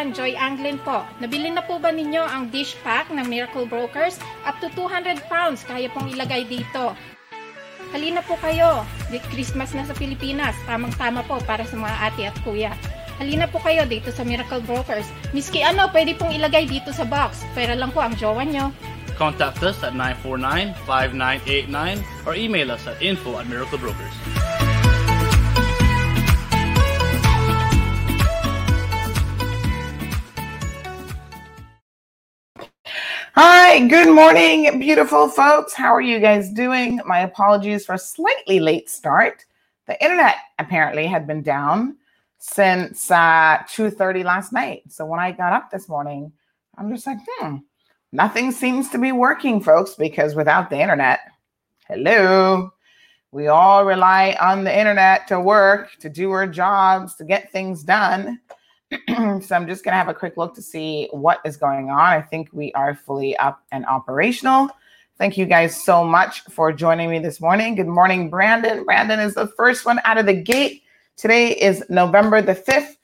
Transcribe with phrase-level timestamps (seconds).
[0.00, 1.04] Kababayan, Joy Anglin po.
[1.20, 4.16] Nabili na po ba ninyo ang dish pack ng Miracle Brokers?
[4.48, 6.96] Up to 200 pounds kaya pong ilagay dito.
[7.92, 8.86] Halina po kayo.
[9.28, 10.56] Christmas na sa Pilipinas.
[10.64, 12.72] Tamang-tama po para sa mga ate at kuya.
[13.20, 15.04] Halina po kayo dito sa Miracle Brokers.
[15.36, 17.44] Miski ano, pwede pong ilagay dito sa box.
[17.52, 18.72] Pera lang po ang jowa nyo.
[19.20, 19.92] Contact us at
[20.24, 23.76] 949-5989 or email us at info at Miracle
[33.88, 35.72] Good morning, beautiful folks.
[35.72, 37.00] How are you guys doing?
[37.06, 39.46] My apologies for a slightly late start.
[39.86, 41.96] The internet apparently had been down
[42.36, 44.82] since uh, 2.30 last night.
[44.88, 46.30] So when I got up this morning,
[46.76, 47.56] I'm just like, hmm,
[48.12, 51.20] nothing seems to be working, folks, because without the internet,
[51.88, 52.74] hello,
[53.32, 57.82] we all rely on the internet to work, to do our jobs, to get things
[57.82, 58.40] done.
[59.08, 61.98] so I'm just going to have a quick look to see what is going on.
[61.98, 64.68] I think we are fully up and operational.
[65.16, 67.74] Thank you guys so much for joining me this morning.
[67.74, 68.84] Good morning, Brandon.
[68.84, 70.82] Brandon is the first one out of the gate.
[71.16, 72.96] Today is November the 5th.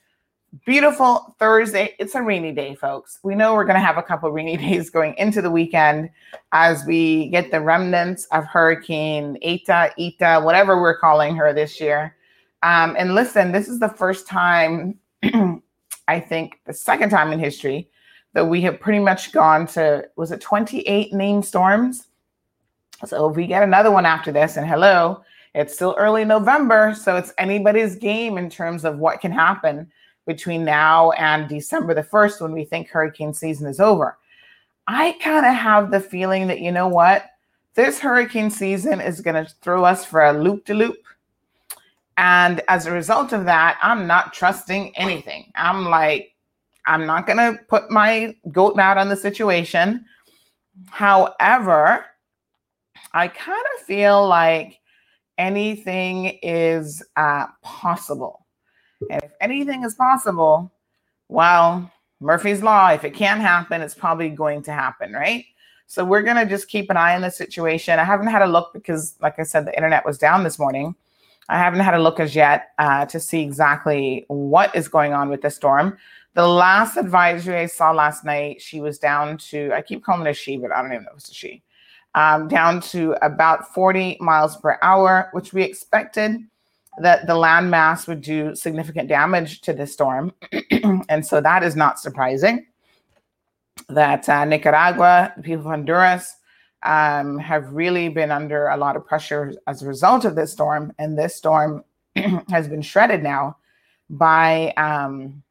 [0.65, 1.93] Beautiful Thursday.
[1.99, 3.19] It's a rainy day, folks.
[3.21, 6.09] We know we're going to have a couple rainy days going into the weekend
[6.51, 12.15] as we get the remnants of Hurricane Eta, Eta, whatever we're calling her this year.
[12.63, 14.97] Um, and listen, this is the first time
[16.07, 17.89] I think the second time in history
[18.33, 22.07] that we have pretty much gone to was it 28 named storms.
[23.05, 25.23] So if we get another one after this, and hello,
[25.53, 29.91] it's still early November, so it's anybody's game in terms of what can happen
[30.25, 34.17] between now and December the 1st when we think hurricane season is over.
[34.87, 37.25] I kind of have the feeling that you know what?
[37.73, 40.97] This hurricane season is going to throw us for a loop de loop
[42.17, 45.51] And as a result of that, I'm not trusting anything.
[45.55, 46.33] I'm like,
[46.87, 50.03] I'm not going to put my goat out on the situation.
[50.89, 52.05] However,
[53.13, 54.79] I kind of feel like
[55.37, 58.45] anything is uh, possible.
[59.11, 60.71] And if anything is possible,
[61.27, 65.45] well, Murphy's Law, if it can't happen, it's probably going to happen, right?
[65.85, 67.99] So we're going to just keep an eye on the situation.
[67.99, 70.95] I haven't had a look because, like I said, the internet was down this morning.
[71.49, 75.29] I haven't had a look as yet uh, to see exactly what is going on
[75.29, 75.97] with the storm.
[76.33, 80.31] The last advisory I saw last night, she was down to, I keep calling it
[80.31, 81.63] a she, but I don't even know if it's a she,
[82.15, 86.37] um, down to about 40 miles per hour, which we expected
[86.99, 90.33] that the landmass would do significant damage to the storm.
[91.09, 92.65] and so that is not surprising
[93.89, 96.35] that uh, Nicaragua, the people of Honduras,
[96.83, 100.93] um, have really been under a lot of pressure as a result of this storm.
[100.99, 101.83] And this storm
[102.49, 103.57] has been shredded now
[104.09, 105.43] by um,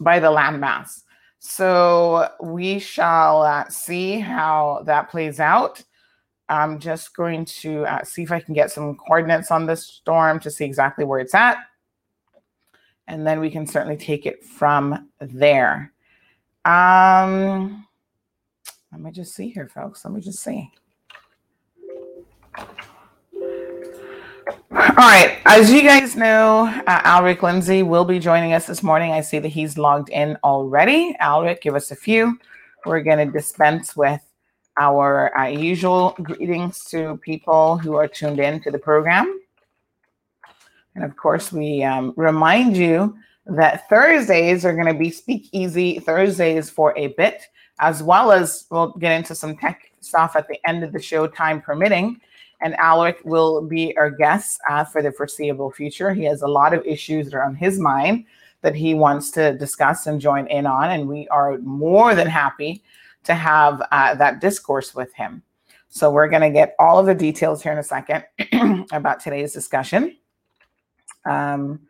[0.00, 1.02] by the landmass.
[1.38, 5.82] So we shall uh, see how that plays out.
[6.48, 10.40] I'm just going to uh, see if I can get some coordinates on this storm
[10.40, 11.58] to see exactly where it's at.
[13.06, 15.92] And then we can certainly take it from there.
[16.64, 17.86] Um,
[18.92, 20.04] let me just see here, folks.
[20.04, 20.70] Let me just see.
[24.70, 25.38] All right.
[25.44, 29.12] As you guys know, uh, Alric Lindsay will be joining us this morning.
[29.12, 31.16] I see that he's logged in already.
[31.20, 32.38] Alric, give us a few.
[32.86, 34.20] We're going to dispense with
[34.78, 39.40] our uh, usual greetings to people who are tuned in to the program.
[40.94, 46.70] And of course, we um, remind you that Thursdays are going to be Speakeasy Thursdays
[46.70, 47.42] for a bit,
[47.80, 51.26] as well as we'll get into some tech stuff at the end of the show,
[51.26, 52.20] time permitting.
[52.60, 56.12] And Alric will be our guest uh, for the foreseeable future.
[56.12, 58.24] He has a lot of issues that are on his mind
[58.62, 60.90] that he wants to discuss and join in on.
[60.90, 62.82] And we are more than happy
[63.24, 65.42] to have uh, that discourse with him.
[65.88, 68.24] So we're going to get all of the details here in a second
[68.92, 70.16] about today's discussion.
[71.24, 71.80] Um,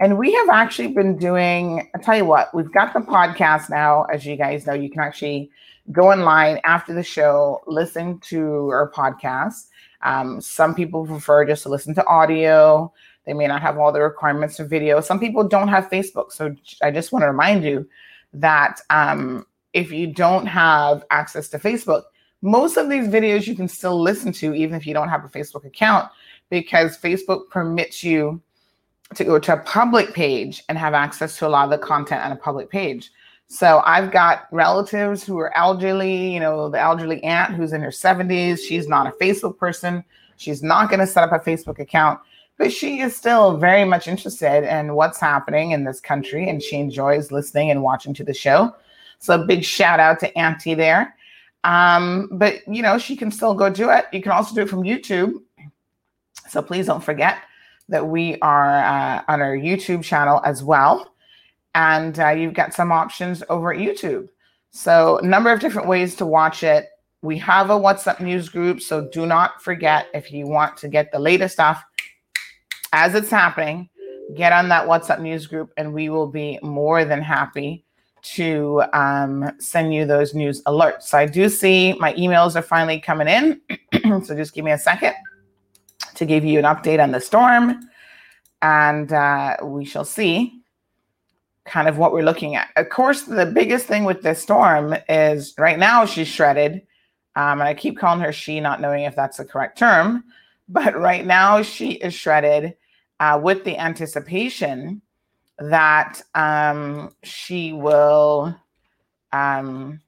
[0.00, 4.04] and we have actually been doing, I'll tell you what, we've got the podcast now.
[4.04, 5.50] As you guys know, you can actually
[5.90, 9.66] go online after the show, listen to our podcast.
[10.02, 12.92] Um, some people prefer just to listen to audio.
[13.24, 15.00] They may not have all the requirements for video.
[15.00, 16.32] Some people don't have Facebook.
[16.32, 17.88] So I just want to remind you
[18.34, 22.04] that um, if you don't have access to Facebook,
[22.40, 25.28] most of these videos you can still listen to, even if you don't have a
[25.28, 26.08] Facebook account,
[26.50, 28.40] because Facebook permits you
[29.14, 32.22] to go to a public page and have access to a lot of the content
[32.22, 33.10] on a public page.
[33.46, 37.88] So I've got relatives who are elderly, you know, the elderly aunt who's in her
[37.88, 38.58] 70s.
[38.58, 40.04] She's not a Facebook person.
[40.36, 42.20] She's not going to set up a Facebook account,
[42.58, 46.76] but she is still very much interested in what's happening in this country and she
[46.76, 48.74] enjoys listening and watching to the show.
[49.18, 51.16] So a big shout out to Auntie there.
[51.64, 54.04] Um, but you know, she can still go do it.
[54.12, 55.42] You can also do it from YouTube.
[56.48, 57.38] So please don't forget
[57.88, 61.14] that we are uh, on our YouTube channel as well.
[61.74, 64.28] And uh, you've got some options over at YouTube.
[64.70, 66.88] So, a number of different ways to watch it.
[67.22, 68.80] We have a WhatsApp news group.
[68.80, 71.82] So, do not forget if you want to get the latest stuff
[72.92, 73.88] as it's happening,
[74.34, 77.84] get on that WhatsApp news group, and we will be more than happy
[78.20, 81.04] to um, send you those news alerts.
[81.04, 83.60] So, I do see my emails are finally coming in.
[84.24, 85.14] so, just give me a second
[86.18, 87.80] to give you an update on the storm.
[88.60, 90.60] And uh, we shall see
[91.64, 92.68] kind of what we're looking at.
[92.76, 96.82] Of course, the biggest thing with this storm is right now she's shredded.
[97.36, 100.24] Um, and I keep calling her she, not knowing if that's the correct term.
[100.68, 102.74] But right now she is shredded
[103.20, 105.02] uh, with the anticipation
[105.58, 108.56] that um, she will
[109.32, 110.00] um,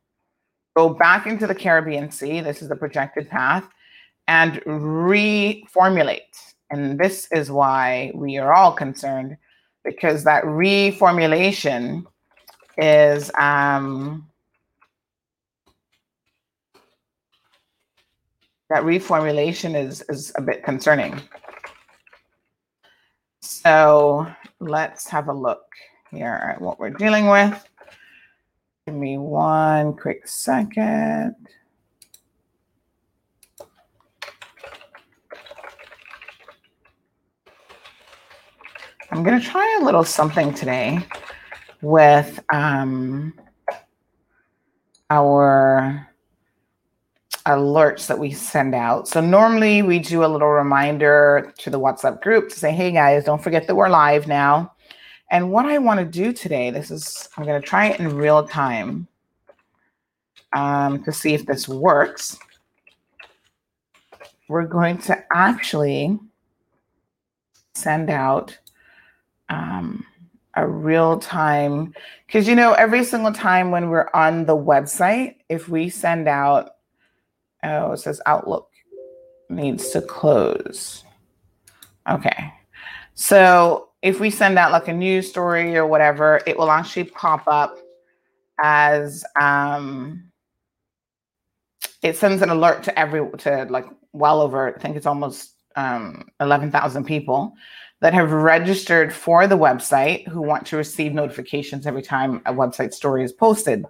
[0.76, 2.40] go back into the Caribbean Sea.
[2.40, 3.68] This is the projected path
[4.30, 6.54] and reformulate.
[6.70, 9.37] And this is why we are all concerned
[9.84, 12.04] because that reformulation
[12.78, 14.28] is um,
[18.70, 21.20] that reformulation is is a bit concerning.
[23.40, 24.28] So
[24.60, 25.66] let's have a look
[26.12, 27.68] here at what we're dealing with.
[28.87, 31.34] Give me one quick second.
[39.12, 41.00] I'm going to try a little something today
[41.82, 43.34] with um,
[45.10, 46.08] our
[47.46, 49.08] alerts that we send out.
[49.08, 53.24] So normally we do a little reminder to the WhatsApp group to say, hey guys,
[53.24, 54.74] don't forget that we're live now.
[55.32, 58.14] And what I want to do today, this is, I'm going to try it in
[58.14, 59.08] real time
[60.52, 62.38] um, to see if this works.
[64.46, 66.16] We're going to actually
[67.74, 68.56] send out
[69.50, 70.07] um,
[70.54, 71.95] a real time,
[72.26, 76.71] because you know, every single time when we're on the website, if we send out,
[77.62, 78.71] oh, it says Outlook
[79.49, 81.04] needs to close.
[82.09, 82.52] Okay.
[83.14, 87.47] So if we send out like a news story or whatever, it will actually pop
[87.47, 87.76] up
[88.62, 90.30] as um,
[92.02, 96.28] it sends an alert to every to like well over I think it's almost um,
[96.40, 97.54] eleven thousand people
[98.00, 102.92] that have registered for the website who want to receive notifications every time a website
[102.92, 103.85] story is posted.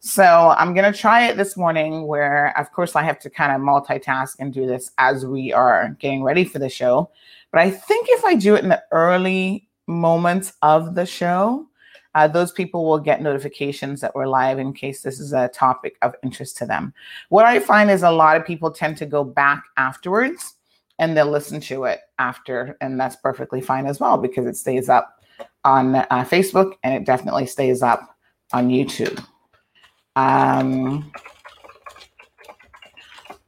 [0.00, 3.52] So I'm going to try it this morning where, of course, I have to kind
[3.52, 7.10] of multitask and do this as we are getting ready for the show.
[7.52, 11.66] But I think if I do it in the early moments of the show,
[12.14, 15.96] uh, those people will get notifications that we're live in case this is a topic
[16.00, 16.94] of interest to them.
[17.28, 20.54] What I find is a lot of people tend to go back afterwards
[21.00, 24.90] and they'll listen to it after, and that's perfectly fine as well because it stays
[24.90, 25.24] up
[25.64, 28.16] on uh, Facebook and it definitely stays up
[28.52, 29.24] on YouTube.
[30.14, 31.10] Um,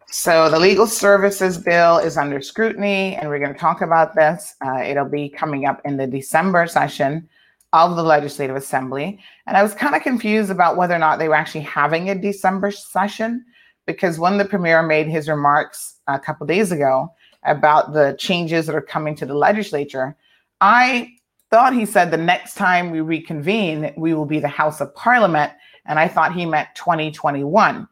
[0.07, 4.55] so the legal services bill is under scrutiny, and we're going to talk about this.
[4.65, 7.29] Uh, it'll be coming up in the December session
[7.75, 9.21] of the Legislative Assembly.
[9.47, 12.15] And I was kind of confused about whether or not they were actually having a
[12.15, 13.45] December session
[13.87, 17.13] because when the Premier made his remarks a couple days ago
[17.45, 20.17] about the changes that are coming to the legislature,
[20.61, 21.15] I
[21.51, 25.53] thought he said the next time we reconvene, we will be the House of Parliament.
[25.85, 27.89] And I thought he meant 2021.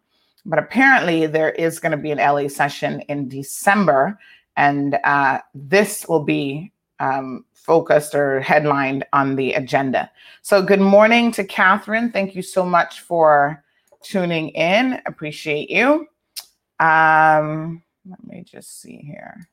[0.47, 4.19] But apparently, there is going to be an LA session in December,
[4.57, 10.11] and uh, this will be um, focused or headlined on the agenda.
[10.43, 12.11] So, good morning to Catherine.
[12.11, 13.63] Thank you so much for
[14.03, 15.01] tuning in.
[15.05, 16.07] Appreciate you.
[16.79, 19.49] Um, let me just see here.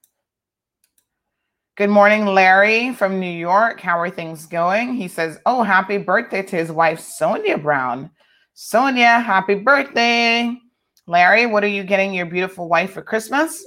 [1.76, 3.80] Good morning, Larry from New York.
[3.80, 4.96] How are things going?
[4.96, 8.10] He says, Oh, happy birthday to his wife, Sonia Brown.
[8.56, 10.58] Sonia, happy birthday.
[11.06, 13.64] Larry, what are you getting your beautiful wife for Christmas?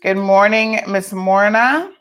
[0.00, 1.92] Good morning, Miss Morna.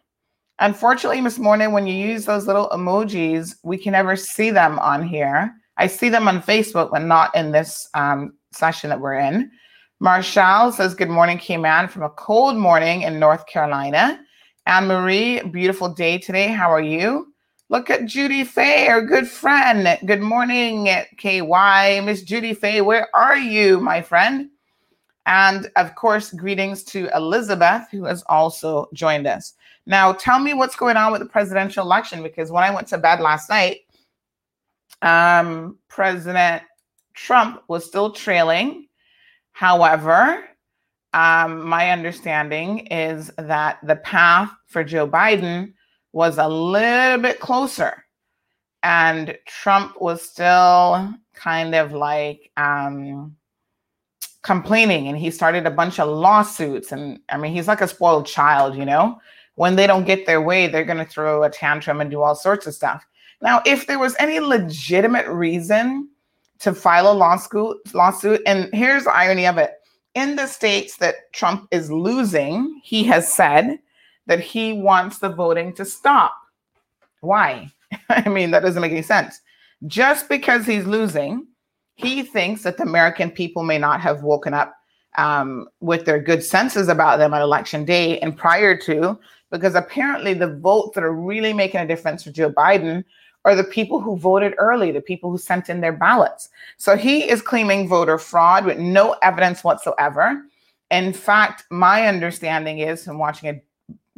[0.59, 5.01] Unfortunately, Miss Morna, when you use those little emojis, we can never see them on
[5.01, 5.51] here.
[5.77, 9.49] I see them on Facebook, but not in this um, session that we're in.
[10.01, 14.19] Marshall says, Good morning, Cayman, from a cold morning in North Carolina.
[14.65, 16.47] Anne Marie, beautiful day today.
[16.47, 17.31] How are you?
[17.69, 19.99] Look at Judy Faye, our good friend.
[20.07, 22.01] Good morning, KY.
[22.03, 24.49] Miss Judy Faye, where are you, my friend?
[25.27, 29.53] And of course, greetings to Elizabeth, who has also joined us.
[29.85, 32.97] Now, tell me what's going on with the presidential election because when I went to
[32.97, 33.81] bed last night,
[35.03, 36.63] um, President
[37.13, 38.87] Trump was still trailing.
[39.51, 40.43] However,
[41.13, 45.73] um, my understanding is that the path for Joe Biden
[46.13, 48.05] was a little bit closer.
[48.83, 53.35] And Trump was still kind of like um,
[54.41, 56.91] complaining, and he started a bunch of lawsuits.
[56.91, 59.19] And I mean, he's like a spoiled child, you know?
[59.55, 62.35] When they don't get their way, they're going to throw a tantrum and do all
[62.35, 63.05] sorts of stuff.
[63.41, 66.09] Now, if there was any legitimate reason
[66.61, 69.71] to file a lawsuit, lawsuit, and here's the irony of it
[70.15, 73.79] in the states that Trump is losing, he has said
[74.27, 76.35] that he wants the voting to stop.
[77.21, 77.71] Why?
[78.09, 79.41] I mean, that doesn't make any sense.
[79.87, 81.47] Just because he's losing,
[81.95, 84.75] he thinks that the American people may not have woken up
[85.17, 90.33] um, with their good senses about them on election day and prior to, because apparently
[90.33, 93.03] the votes that are really making a difference for Joe Biden
[93.43, 96.49] are the people who voted early, the people who sent in their ballots.
[96.77, 100.43] So he is claiming voter fraud with no evidence whatsoever.
[100.91, 103.61] In fact, my understanding is from watching a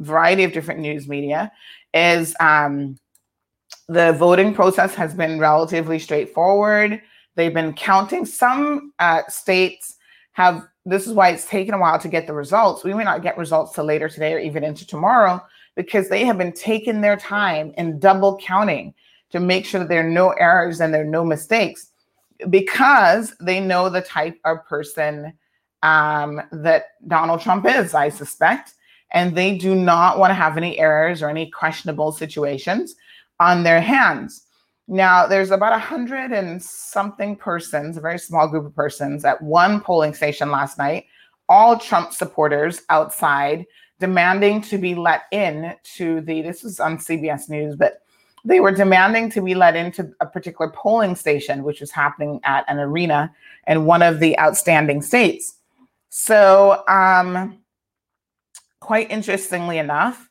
[0.00, 1.50] variety of different news media
[1.94, 2.98] is um,
[3.88, 7.00] the voting process has been relatively straightforward.
[7.36, 8.26] They've been counting.
[8.26, 9.96] Some uh, states
[10.32, 12.84] have, this is why it's taken a while to get the results.
[12.84, 15.40] We may not get results till later today or even into tomorrow
[15.76, 18.94] because they have been taking their time and double counting
[19.30, 21.90] to make sure that there are no errors and there are no mistakes
[22.50, 25.32] because they know the type of person
[25.82, 28.74] um, that Donald Trump is, I suspect
[29.14, 32.96] and they do not want to have any errors or any questionable situations
[33.40, 34.42] on their hands.
[34.88, 39.40] Now, there's about a hundred and something persons, a very small group of persons, at
[39.40, 41.06] one polling station last night,
[41.48, 43.64] all Trump supporters outside
[44.00, 48.02] demanding to be let in to the, this was on CBS News, but
[48.44, 52.64] they were demanding to be let into a particular polling station, which was happening at
[52.68, 53.32] an arena
[53.66, 55.54] in one of the outstanding states.
[56.10, 57.58] So, um,
[58.80, 60.30] quite interestingly enough,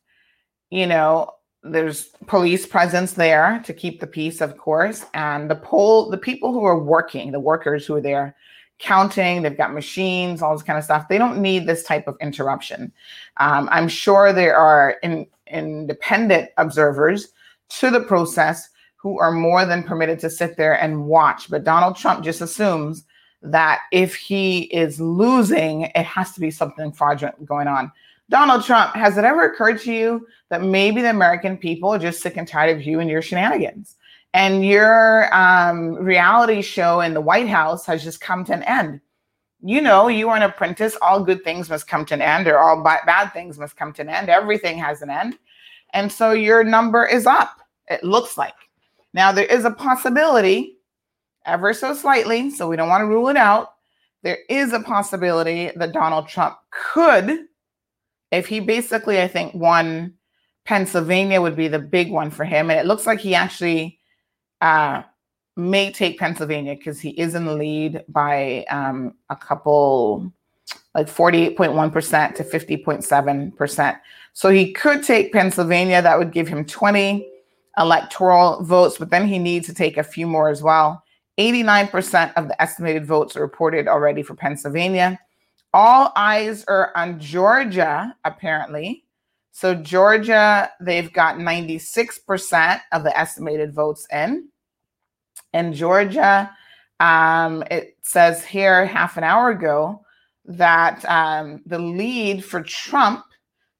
[0.69, 1.31] you know,
[1.63, 6.53] there's police presence there to keep the peace, of course, and the poll, the people
[6.53, 8.35] who are working, the workers who are there
[8.79, 11.07] counting, they've got machines, all this kind of stuff.
[11.07, 12.91] They don't need this type of interruption.
[13.37, 17.32] Um, I'm sure there are in, independent observers
[17.69, 21.49] to the process who are more than permitted to sit there and watch.
[21.49, 23.03] But Donald Trump just assumes
[23.41, 27.91] that if he is losing, it has to be something fraudulent going on.
[28.29, 32.21] Donald Trump, has it ever occurred to you that maybe the American people are just
[32.21, 33.97] sick and tired of you and your shenanigans?
[34.33, 39.01] And your um, reality show in the White House has just come to an end.
[39.61, 40.97] You know, you are an apprentice.
[41.01, 44.01] All good things must come to an end, or all bad things must come to
[44.01, 44.29] an end.
[44.29, 45.37] Everything has an end.
[45.93, 48.53] And so your number is up, it looks like.
[49.13, 50.77] Now, there is a possibility,
[51.45, 53.73] ever so slightly, so we don't want to rule it out.
[54.23, 57.45] There is a possibility that Donald Trump could
[58.31, 60.13] if he basically, I think, won
[60.65, 62.71] Pennsylvania would be the big one for him.
[62.71, 63.99] And it looks like he actually
[64.61, 65.03] uh,
[65.55, 70.31] may take Pennsylvania because he is in the lead by um, a couple,
[70.95, 73.99] like 48.1% to 50.7%.
[74.33, 76.01] So he could take Pennsylvania.
[76.01, 77.27] That would give him 20
[77.77, 81.03] electoral votes, but then he needs to take a few more as well.
[81.39, 85.19] 89% of the estimated votes are reported already for Pennsylvania
[85.73, 89.05] all eyes are on Georgia, apparently.
[89.51, 94.49] So, Georgia, they've got 96% of the estimated votes in.
[95.53, 96.51] In Georgia,
[96.99, 100.03] um, it says here half an hour ago
[100.45, 103.23] that um, the lead for Trump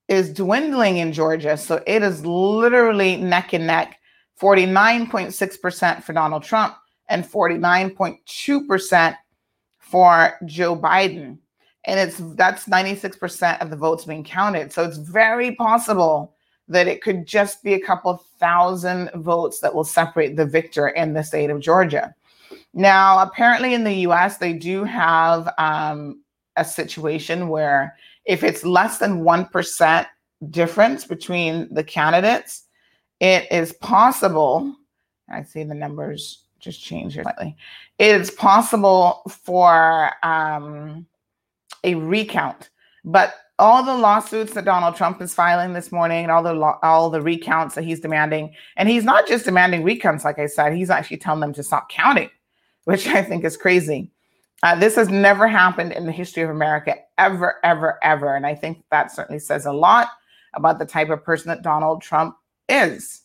[0.08, 1.58] is dwindling in Georgia.
[1.58, 4.00] So, it is literally neck and neck
[4.42, 6.76] 49.6% for Donald Trump
[7.10, 9.16] and 49.2%
[9.80, 11.38] for Joe Biden
[11.86, 14.72] and it's that's 96% of the votes being counted.
[14.72, 16.34] So it's very possible
[16.68, 21.14] that it could just be a couple thousand votes that will separate the victor in
[21.14, 22.16] the state of Georgia.
[22.74, 26.22] Now, apparently in the US, they do have um,
[26.56, 30.06] a situation where if it's less than 1%
[30.50, 32.64] difference between the candidates,
[33.20, 34.76] it is possible.
[35.30, 37.56] I see the numbers just change here slightly.
[38.00, 41.06] It is possible for um,
[41.84, 42.70] a recount.
[43.06, 46.80] But all the lawsuits that Donald Trump is filing this morning, and all the lo-
[46.82, 50.74] all the recounts that he's demanding, and he's not just demanding recounts, like I said,
[50.74, 52.30] he's actually telling them to stop counting,
[52.86, 54.10] which I think is crazy.
[54.64, 58.56] Uh, this has never happened in the history of America, ever, ever, ever, and I
[58.56, 60.08] think that certainly says a lot
[60.54, 62.38] about the type of person that Donald Trump
[62.70, 63.22] is.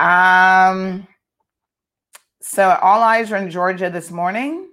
[0.00, 1.06] Um.
[2.40, 4.68] So all eyes are in Georgia this morning.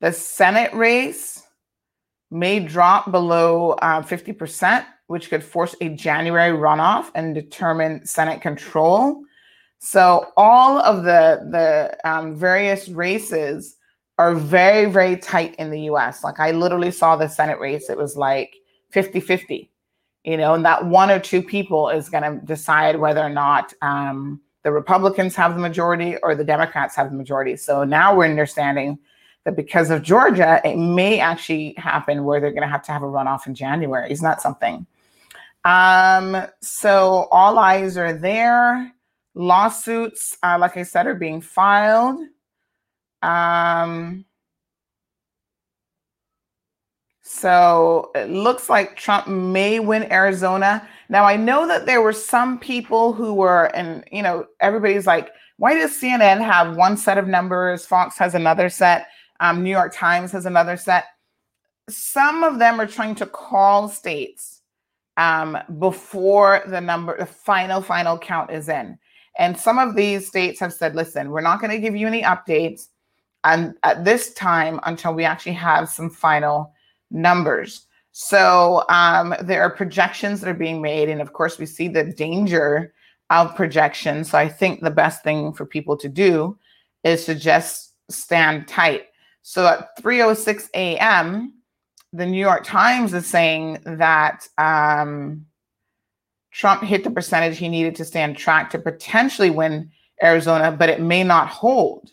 [0.00, 1.42] The Senate race
[2.30, 9.22] may drop below uh, 50%, which could force a January runoff and determine Senate control.
[9.80, 13.76] So all of the the um, various races
[14.20, 16.22] are very very tight in the U.S.
[16.22, 18.54] Like I literally saw the Senate race; it was like
[18.92, 19.70] 50-50,
[20.24, 23.72] you know, and that one or two people is going to decide whether or not
[23.80, 27.56] um, the Republicans have the majority or the Democrats have the majority.
[27.56, 28.98] So now we're understanding
[29.44, 33.02] that because of Georgia, it may actually happen where they're going to have to have
[33.02, 34.12] a runoff in January.
[34.12, 34.86] Is not something.
[35.64, 38.92] Um, so all eyes are there.
[39.32, 42.20] Lawsuits, uh, like I said, are being filed.
[43.22, 44.24] Um,
[47.22, 50.86] so it looks like Trump may win Arizona.
[51.08, 55.30] Now I know that there were some people who were, and you know, everybody's like,
[55.56, 57.86] why does CNN have one set of numbers?
[57.86, 59.08] Fox has another set.
[59.40, 61.04] Um, New York Times has another set.
[61.88, 64.60] Some of them are trying to call states
[65.16, 68.98] um, before the number, the final, final count is in.
[69.38, 72.22] And some of these states have said, listen, we're not going to give you any
[72.22, 72.88] updates
[73.44, 76.72] and at this time until we actually have some final
[77.10, 77.86] numbers.
[78.12, 81.08] So um, there are projections that are being made.
[81.08, 82.92] And of course, we see the danger
[83.30, 84.30] of projections.
[84.30, 86.58] So I think the best thing for people to do
[87.04, 89.06] is to just stand tight.
[89.42, 91.54] So at 3:06 a.m.,
[92.12, 95.46] the New York Times is saying that um,
[96.50, 99.90] Trump hit the percentage he needed to stay on track to potentially win
[100.22, 102.10] Arizona, but it may not hold.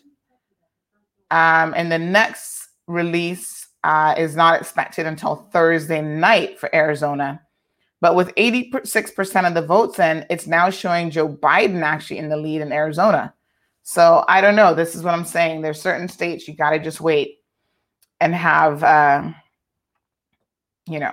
[1.30, 7.40] Um, and the next release uh, is not expected until Thursday night for Arizona.
[8.00, 12.36] But with 86% of the votes in, it's now showing Joe Biden actually in the
[12.36, 13.34] lead in Arizona.
[13.82, 14.74] So I don't know.
[14.74, 15.62] This is what I'm saying.
[15.62, 17.38] There's certain states you got to just wait
[18.20, 19.30] and have, uh,
[20.86, 21.12] you know,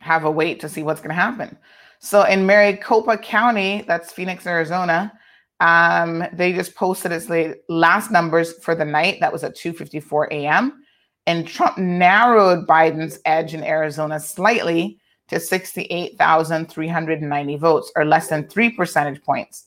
[0.00, 1.56] have a wait to see what's going to happen.
[1.98, 5.12] So in Maricopa County, that's Phoenix, Arizona,
[5.60, 7.30] um, they just posted its
[7.68, 9.20] last numbers for the night.
[9.20, 10.82] That was at 2:54 a.m.
[11.26, 18.70] And Trump narrowed Biden's edge in Arizona slightly to 68,390 votes, or less than three
[18.70, 19.64] percentage points.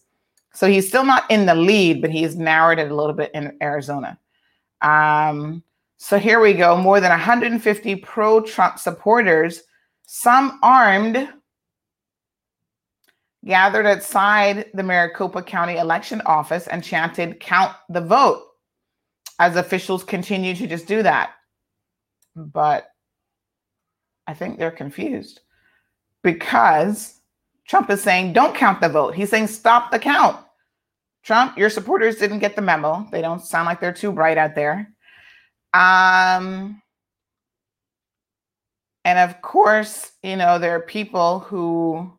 [0.53, 3.57] So he's still not in the lead, but he's narrowed it a little bit in
[3.61, 4.17] Arizona.
[4.81, 5.61] Um,
[5.97, 6.77] so here we go.
[6.77, 9.63] More than 150 pro Trump supporters,
[10.05, 11.27] some armed,
[13.45, 18.43] gathered outside the Maricopa County election office and chanted, Count the vote,
[19.39, 21.31] as officials continue to just do that.
[22.35, 22.89] But
[24.27, 25.41] I think they're confused
[26.21, 27.15] because
[27.67, 29.15] Trump is saying, don't count the vote.
[29.15, 30.37] He's saying, stop the count.
[31.23, 33.07] Trump, your supporters didn't get the memo.
[33.11, 34.93] They don't sound like they're too bright out there.
[35.73, 36.81] Um,
[39.05, 42.11] and of course, you know, there are people who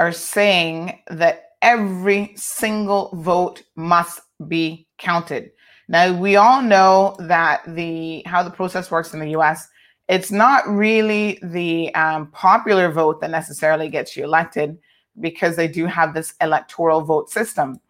[0.00, 5.52] are saying that every single vote must be counted.
[5.88, 9.68] Now, we all know that the how the process works in the US
[10.10, 14.76] it's not really the um, popular vote that necessarily gets you elected
[15.20, 17.80] because they do have this electoral vote system.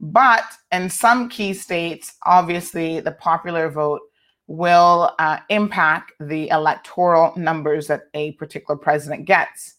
[0.00, 4.00] But in some key states, obviously, the popular vote
[4.48, 9.76] will uh, impact the electoral numbers that a particular president gets.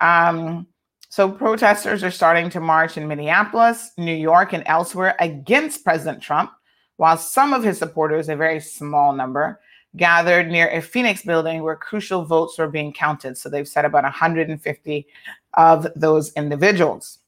[0.00, 0.66] Um,
[1.10, 6.50] so, protesters are starting to march in Minneapolis, New York, and elsewhere against President Trump,
[6.96, 9.58] while some of his supporters, a very small number,
[9.96, 13.38] gathered near a Phoenix building where crucial votes were being counted.
[13.38, 15.06] So they've said about 150
[15.54, 17.18] of those individuals.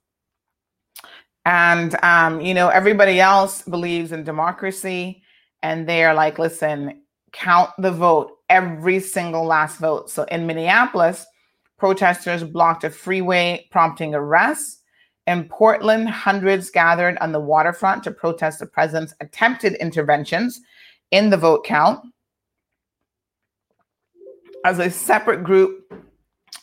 [1.47, 5.23] And, um, you know, everybody else believes in democracy
[5.63, 7.01] and they are like, listen,
[7.33, 10.11] count the vote, every single last vote.
[10.11, 11.25] So in Minneapolis,
[11.81, 14.83] protesters blocked a freeway, prompting arrests.
[15.27, 20.61] In Portland, hundreds gathered on the waterfront to protest the president's attempted interventions
[21.11, 22.05] in the vote count
[24.65, 25.93] as a separate group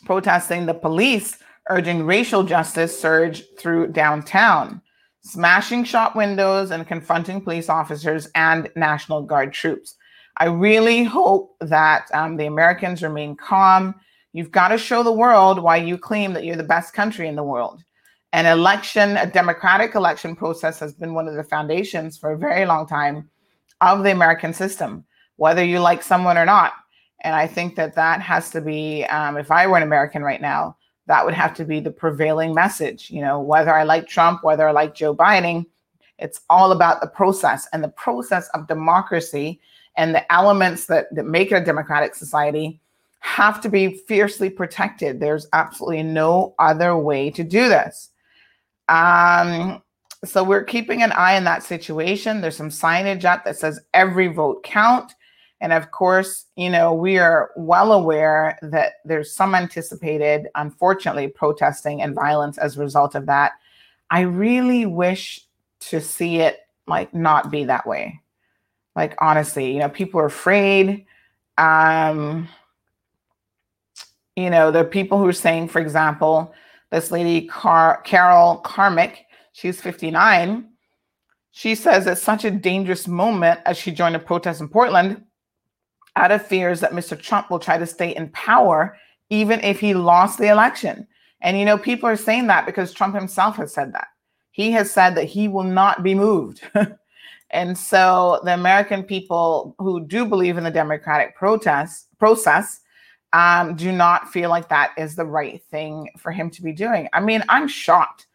[0.04, 4.80] protesting the police urging racial justice surge through downtown,
[5.22, 9.96] smashing shop windows and confronting police officers and National Guard troops.
[10.36, 13.96] I really hope that um, the Americans remain calm.
[14.32, 17.36] You've got to show the world why you claim that you're the best country in
[17.36, 17.82] the world.
[18.32, 22.66] An election, a democratic election process has been one of the foundations for a very
[22.66, 23.30] long time
[23.80, 25.04] of the American system,
[25.36, 26.74] whether you like someone or not.
[27.22, 30.40] And I think that that has to be, um, if I were an American right
[30.40, 33.10] now, that would have to be the prevailing message.
[33.10, 35.64] You know, whether I like Trump, whether I like Joe Biden,
[36.18, 39.60] it's all about the process and the process of democracy
[39.96, 42.80] and the elements that, that make it a democratic society
[43.20, 45.20] have to be fiercely protected.
[45.20, 48.10] There's absolutely no other way to do this.
[48.88, 49.82] Um,
[50.24, 52.40] so we're keeping an eye on that situation.
[52.40, 55.12] There's some signage up that says every vote count.
[55.60, 62.02] And of course, you know, we are well aware that there's some anticipated, unfortunately, protesting
[62.02, 63.52] and violence as a result of that.
[64.10, 65.40] I really wish
[65.80, 68.20] to see it like not be that way.
[68.96, 71.06] Like honestly, you know, people are afraid.
[71.56, 72.48] Um,
[74.42, 76.52] you know, there are people who are saying, for example,
[76.90, 80.68] this lady Car- Carol Carmick, she's 59.
[81.50, 85.24] She says it's such a dangerous moment as she joined a protest in Portland
[86.16, 87.20] out of fears that Mr.
[87.20, 88.96] Trump will try to stay in power
[89.30, 91.06] even if he lost the election.
[91.40, 94.08] And you know, people are saying that because Trump himself has said that.
[94.50, 96.62] He has said that he will not be moved.
[97.50, 102.80] and so the American people who do believe in the democratic protest process
[103.32, 107.08] um, do not feel like that is the right thing for him to be doing.
[107.12, 108.26] I mean, I'm shocked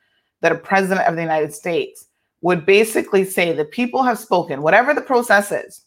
[0.42, 2.08] that a president of the United States
[2.42, 5.86] would basically say the people have spoken, whatever the process is,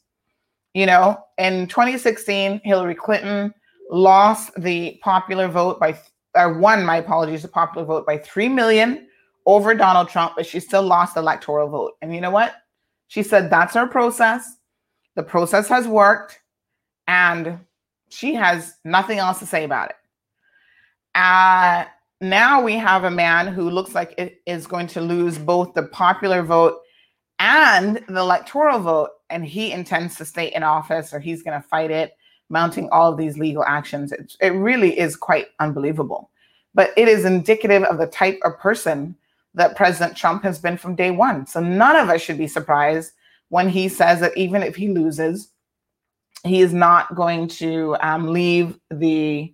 [0.75, 3.55] you know, in 2016, Hillary Clinton
[3.91, 5.99] lost the popular vote by,
[6.35, 9.07] or won, my apologies, the popular vote by 3 million
[9.47, 11.93] over Donald Trump, but she still lost the electoral vote.
[12.03, 12.57] And you know what?
[13.09, 14.57] She said, that's our process.
[15.15, 16.41] The process has worked.
[17.07, 17.61] And
[18.09, 19.97] she has nothing else to say about it.
[21.15, 21.85] Uh,
[22.21, 25.83] now we have a man who looks like it is going to lose both the
[25.85, 26.81] popular vote
[27.39, 31.69] and the electoral vote, and he intends to stay in office or he's going to
[31.69, 32.17] fight it,
[32.49, 34.13] mounting all of these legal actions.
[34.13, 36.31] It, it really is quite unbelievable.
[36.75, 39.17] But it is indicative of the type of person
[39.55, 41.47] that President Trump has been from day one.
[41.47, 43.13] So none of us should be surprised
[43.49, 45.49] when he says that even if he loses,
[46.47, 49.53] he is not going to um, leave the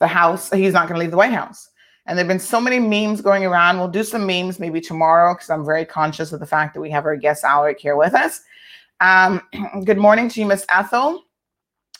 [0.00, 0.50] the House.
[0.50, 1.70] He's not going to leave the White House.
[2.06, 3.78] And there have been so many memes going around.
[3.78, 6.90] We'll do some memes maybe tomorrow because I'm very conscious of the fact that we
[6.90, 8.42] have our guest Alric here with us.
[9.00, 9.40] Um,
[9.84, 11.24] good morning to you, Miss Ethel.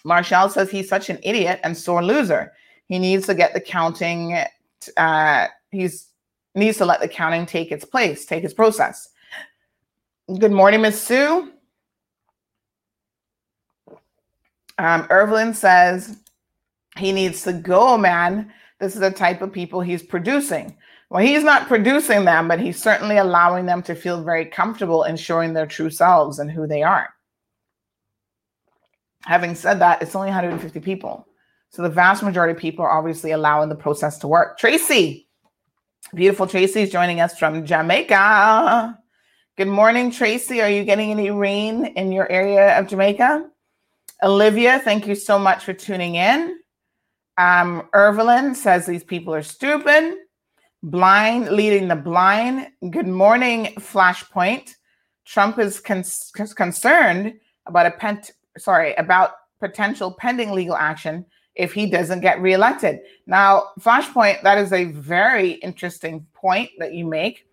[0.05, 2.53] Marshall says he's such an idiot and sore loser.
[2.87, 4.39] He needs to get the counting.
[4.99, 6.09] Uh, he's
[6.55, 9.09] needs to let the counting take its place, take its process.
[10.39, 11.54] Good morning, Miss Sue.
[14.79, 16.19] Um, says
[16.97, 18.53] he needs to go, man.
[18.81, 20.77] This is the type of people he's producing.
[21.11, 25.17] Well, he's not producing them, but he's certainly allowing them to feel very comfortable in
[25.17, 27.11] showing their true selves and who they are.
[29.23, 31.27] Having said that, it's only 150 people.
[31.71, 34.59] So the vast majority of people are obviously allowing the process to work.
[34.59, 35.29] Tracy,
[36.15, 38.99] beautiful Tracy is joining us from Jamaica.
[39.57, 40.61] Good morning, Tracy.
[40.61, 43.49] Are you getting any rain in your area of Jamaica?
[44.25, 46.59] Olivia, thank you so much for tuning in.
[47.37, 50.15] Um, Irvelin says these people are stupid.
[50.83, 52.69] Blind leading the blind.
[52.91, 54.71] Good morning, Flashpoint.
[55.27, 56.05] Trump is con-
[56.57, 57.35] concerned
[57.67, 63.01] about a pent sorry about potential pending legal action if he doesn't get reelected.
[63.27, 67.47] Now, Flashpoint, that is a very interesting point that you make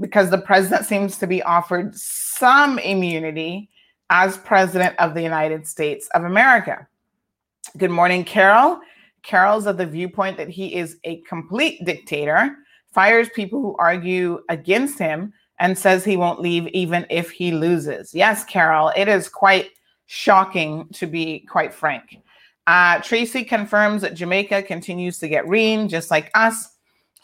[0.00, 3.68] because the president seems to be offered some immunity
[4.10, 6.86] as president of the United States of America.
[7.76, 8.80] Good morning, Carol.
[9.22, 12.56] Carol's of the viewpoint that he is a complete dictator,
[12.92, 18.14] fires people who argue against him, and says he won't leave even if he loses.
[18.14, 19.70] Yes, Carol, it is quite
[20.06, 22.18] shocking to be quite frank.
[22.66, 26.76] Uh, Tracy confirms that Jamaica continues to get rain just like us.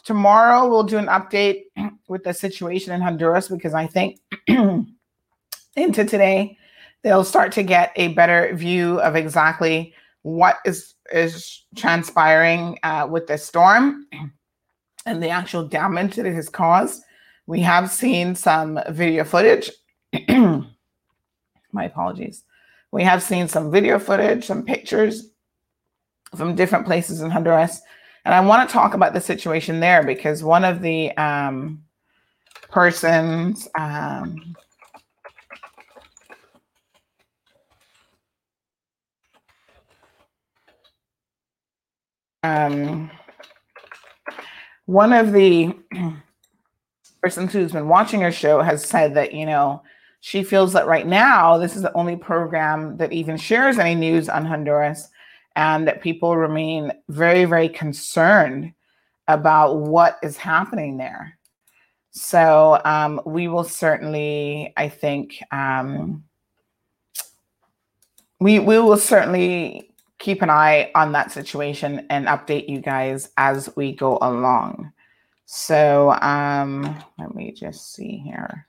[0.03, 1.63] Tomorrow, we'll do an update
[2.07, 6.57] with the situation in Honduras because I think into today,
[7.03, 13.27] they'll start to get a better view of exactly what is is transpiring uh, with
[13.27, 14.05] this storm
[15.05, 17.03] and the actual damage that it has caused.
[17.47, 19.71] We have seen some video footage.
[20.29, 22.43] My apologies.
[22.91, 25.31] We have seen some video footage, some pictures
[26.35, 27.81] from different places in Honduras.
[28.25, 31.83] And I want to talk about the situation there because one of the um,
[32.69, 34.55] persons, um,
[42.43, 43.11] um,
[44.85, 45.75] one of the
[47.21, 49.83] persons who's been watching her show has said that, you know,
[50.21, 54.29] she feels that right now this is the only program that even shares any news
[54.29, 55.09] on Honduras
[55.55, 58.73] and that people remain very, very concerned
[59.27, 61.37] about what is happening there.
[62.11, 66.23] So um, we will certainly, I think, um,
[68.39, 69.90] we we will certainly
[70.21, 74.91] keep an eye on that situation and update you guys as we go along.
[75.45, 78.67] So um, let me just see here.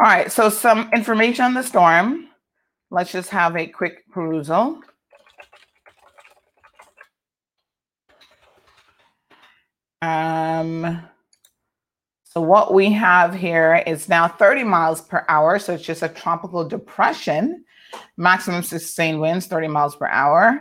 [0.00, 2.28] All right, so some information on the storm.
[2.90, 4.80] Let's just have a quick perusal.
[10.00, 11.02] Um,
[12.24, 15.58] so what we have here is now 30 miles per hour.
[15.58, 17.64] So it's just a tropical depression
[18.16, 20.60] maximum sustained winds 30 miles per hour.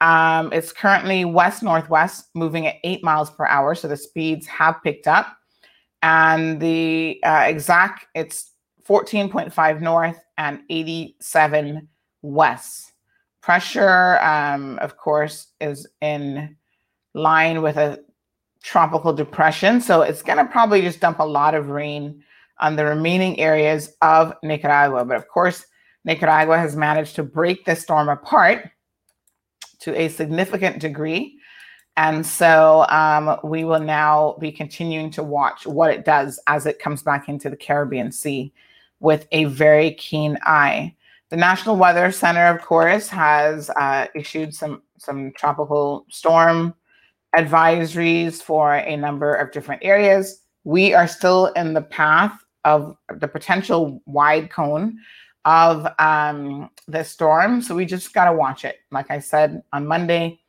[0.00, 3.74] Um, it's currently west northwest, moving at eight miles per hour.
[3.74, 5.36] So the speeds have picked up.
[6.02, 8.52] And the uh, exact, it's
[8.88, 11.88] 14.5 north and 87
[12.22, 12.92] west.
[13.40, 16.56] Pressure, um, of course, is in
[17.14, 17.98] line with a
[18.62, 19.80] tropical depression.
[19.80, 22.22] So it's going to probably just dump a lot of rain
[22.60, 25.04] on the remaining areas of Nicaragua.
[25.04, 25.64] But of course,
[26.08, 28.70] Nicaragua has managed to break the storm apart
[29.80, 31.38] to a significant degree.
[31.98, 36.78] And so um, we will now be continuing to watch what it does as it
[36.78, 38.50] comes back into the Caribbean Sea
[39.00, 40.96] with a very keen eye.
[41.28, 46.74] The National Weather Center, of course, has uh, issued some, some tropical storm
[47.36, 50.40] advisories for a number of different areas.
[50.64, 52.32] We are still in the path
[52.64, 54.98] of the potential wide cone
[55.44, 57.62] of um, the storm.
[57.62, 58.76] So we just got to watch it.
[58.90, 60.40] Like I said on Monday,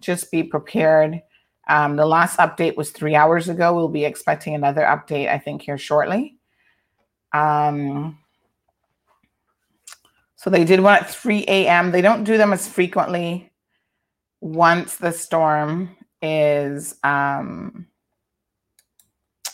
[0.00, 1.22] just be prepared.
[1.68, 3.74] Um, the last update was three hours ago.
[3.74, 6.36] We'll be expecting another update, I think, here shortly.
[7.32, 8.18] Um,
[10.36, 11.90] so they did one at 3 a.m.
[11.90, 13.50] They don't do them as frequently
[14.42, 17.86] once the storm is um,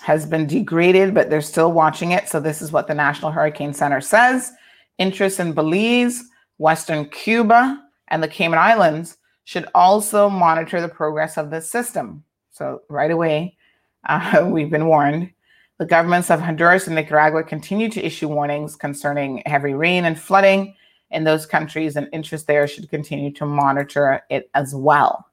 [0.01, 2.29] has been degraded, but they're still watching it.
[2.29, 4.53] So this is what the National Hurricane Center says.
[5.01, 6.23] Interest in Belize,
[6.59, 12.23] Western Cuba, and the Cayman Islands should also monitor the progress of this system.
[12.51, 13.57] So right away,
[14.09, 15.33] uh, we've been warned.
[15.79, 20.77] The governments of Honduras and Nicaragua continue to issue warnings concerning heavy rain and flooding
[21.11, 25.27] in those countries, and interest there should continue to monitor it as well.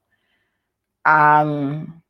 [1.04, 2.02] Um,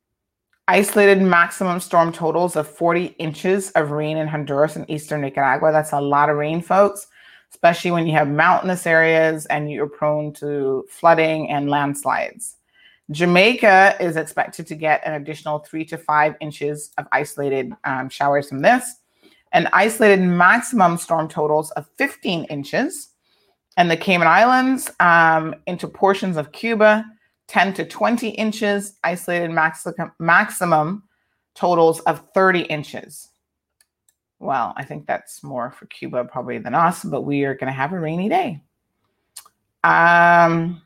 [0.69, 5.71] isolated maximum storm totals of 40 inches of rain in Honduras and eastern Nicaragua.
[5.71, 7.07] That's a lot of rain, folks,
[7.51, 12.57] especially when you have mountainous areas and you're prone to flooding and landslides.
[13.11, 18.49] Jamaica is expected to get an additional three to five inches of isolated um, showers
[18.49, 18.97] from this,
[19.51, 23.09] and isolated maximum storm totals of 15 inches
[23.77, 27.05] and the Cayman Islands um, into portions of Cuba,
[27.47, 31.03] 10 to 20 inches, isolated maximum, maximum
[31.55, 33.29] totals of 30 inches.
[34.39, 37.73] Well, I think that's more for Cuba probably than us, but we are going to
[37.73, 38.61] have a rainy day.
[39.83, 40.81] Um,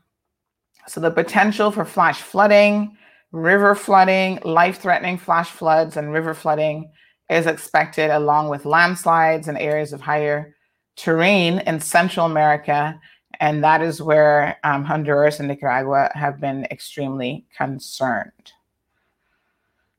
[0.86, 2.96] so the potential for flash flooding,
[3.32, 6.90] river flooding, life-threatening flash floods, and river flooding
[7.30, 10.54] is expected along with landslides in areas of higher
[10.96, 13.00] terrain in Central America,
[13.40, 18.52] and that is where um, Honduras and Nicaragua have been extremely concerned.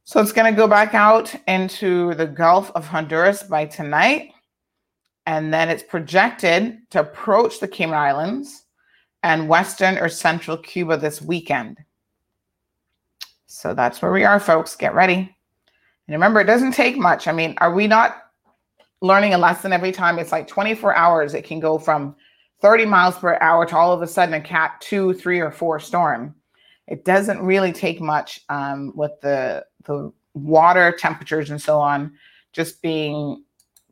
[0.05, 4.31] So it's going to go back out into the Gulf of Honduras by tonight,
[5.25, 8.63] and then it's projected to approach the Cayman Islands
[9.23, 11.77] and Western or Central Cuba this weekend.
[13.47, 14.75] So that's where we are, folks.
[14.75, 15.15] Get ready.
[15.15, 17.27] And remember, it doesn't take much.
[17.27, 18.25] I mean, are we not
[19.01, 20.19] learning a lesson every time.
[20.19, 21.33] It's like 24 hours.
[21.33, 22.15] It can go from
[22.61, 25.79] 30 miles per hour to all of a sudden a cat two, three, or four
[25.79, 26.35] storm.
[26.87, 32.11] It doesn't really take much um, with the the water temperatures and so on
[32.53, 33.43] just being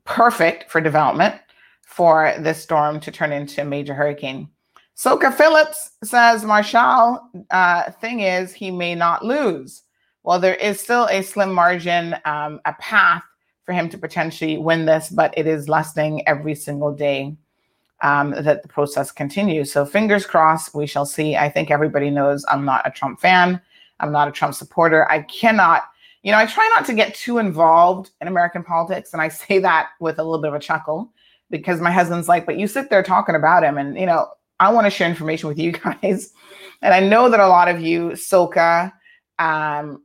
[0.05, 1.35] perfect for development
[1.81, 4.49] for this storm to turn into a major hurricane.
[4.95, 9.83] Soka Phillips says Marshall uh, thing is he may not lose.
[10.23, 13.23] Well, there is still a slim margin, um, a path
[13.63, 17.35] for him to potentially win this, but it is lessening every single day
[18.01, 19.71] um, that the process continues.
[19.71, 21.35] So fingers crossed, we shall see.
[21.35, 23.61] I think everybody knows I'm not a Trump fan.
[23.99, 25.09] I'm not a Trump supporter.
[25.09, 25.83] I cannot,
[26.23, 29.13] you know, I try not to get too involved in American politics.
[29.13, 31.11] And I say that with a little bit of a chuckle
[31.49, 33.77] because my husband's like, but you sit there talking about him.
[33.77, 34.27] And, you know,
[34.59, 36.31] I want to share information with you guys.
[36.81, 38.91] And I know that a lot of you, Soka,
[39.39, 40.03] um,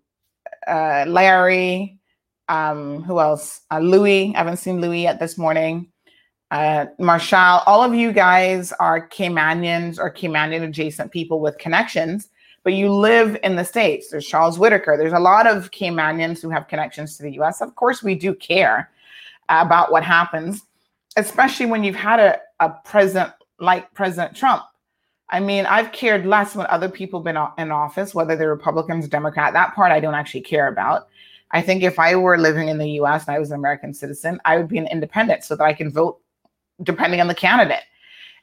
[0.67, 1.99] uh, Larry,
[2.49, 3.61] um, who else?
[3.71, 4.33] Uh, Louis.
[4.35, 5.91] I haven't seen Louis yet this morning.
[6.51, 7.63] Uh, Marshall.
[7.67, 12.29] All of you guys are Caymanians or Caymanian adjacent people with connections,
[12.65, 14.11] but you live in the States.
[14.11, 14.97] There's Charles Whitaker.
[14.97, 17.61] There's a lot of Caymanians who have connections to the US.
[17.61, 18.91] Of course, we do care
[19.49, 20.63] about what happens,
[21.17, 24.63] especially when you've had a, a president like President Trump.
[25.31, 29.09] I mean, I've cared less when other people been in office, whether they're Republicans, or
[29.09, 29.53] Democrat.
[29.53, 31.09] That part I don't actually care about.
[31.51, 34.41] I think if I were living in the US and I was an American citizen,
[34.45, 36.21] I would be an independent so that I can vote
[36.83, 37.83] depending on the candidate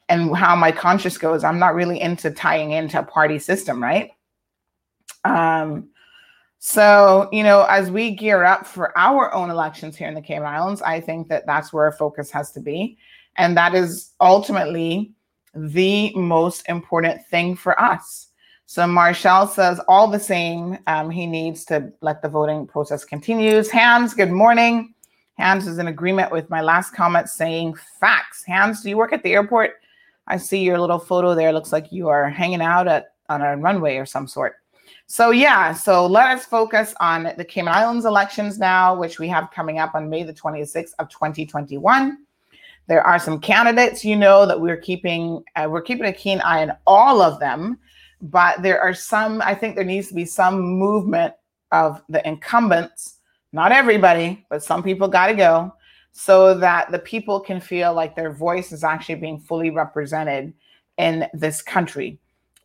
[0.09, 1.43] and how my conscience goes.
[1.43, 4.11] I'm not really into tying into a party system, right?
[5.23, 5.89] Um,
[6.59, 10.47] so, you know, as we gear up for our own elections here in the Cayman
[10.47, 12.97] Islands, I think that that's where our focus has to be.
[13.37, 15.11] And that is ultimately
[15.53, 18.29] the most important thing for us.
[18.67, 23.69] So Marshall says, all the same, um, he needs to let the voting process continues.
[23.69, 24.95] Hans, good morning.
[25.37, 28.43] Hans is in agreement with my last comment saying facts.
[28.47, 29.73] Hans, do you work at the airport?
[30.27, 31.51] I see your little photo there.
[31.53, 34.55] Looks like you are hanging out at on a runway or some sort.
[35.07, 39.51] So yeah, so let us focus on the Cayman Islands elections now, which we have
[39.51, 42.19] coming up on May the 26th of 2021.
[42.88, 46.63] There are some candidates, you know, that we're keeping uh, we're keeping a keen eye
[46.63, 47.80] on all of them
[48.21, 51.34] but there are some, I think there needs to be some movement
[51.71, 53.19] of the incumbents,
[53.51, 55.73] not everybody, but some people got to go
[56.18, 60.53] so that the people can feel like their voice is actually being fully represented
[60.97, 62.18] in this country.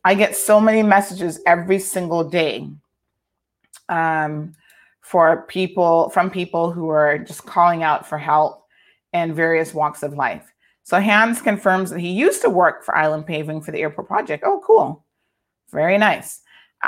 [0.05, 2.69] I get so many messages every single day
[3.89, 4.53] um,
[5.01, 8.65] for people from people who are just calling out for help
[9.11, 10.53] in various walks of life.
[10.83, 14.45] So Hans confirms that he used to work for Island Paving for the airport project.
[14.47, 15.03] Oh, cool.
[15.71, 16.39] Very nice.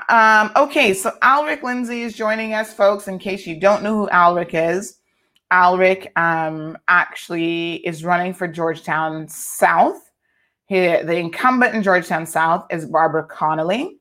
[0.08, 3.10] Um, okay, so Alric Lindsay is joining us, folks.
[3.10, 5.00] In case you don't know who Alric is,
[5.54, 10.10] Alric um, actually is running for Georgetown South.
[10.66, 14.00] He, the incumbent in Georgetown South is Barbara Connolly.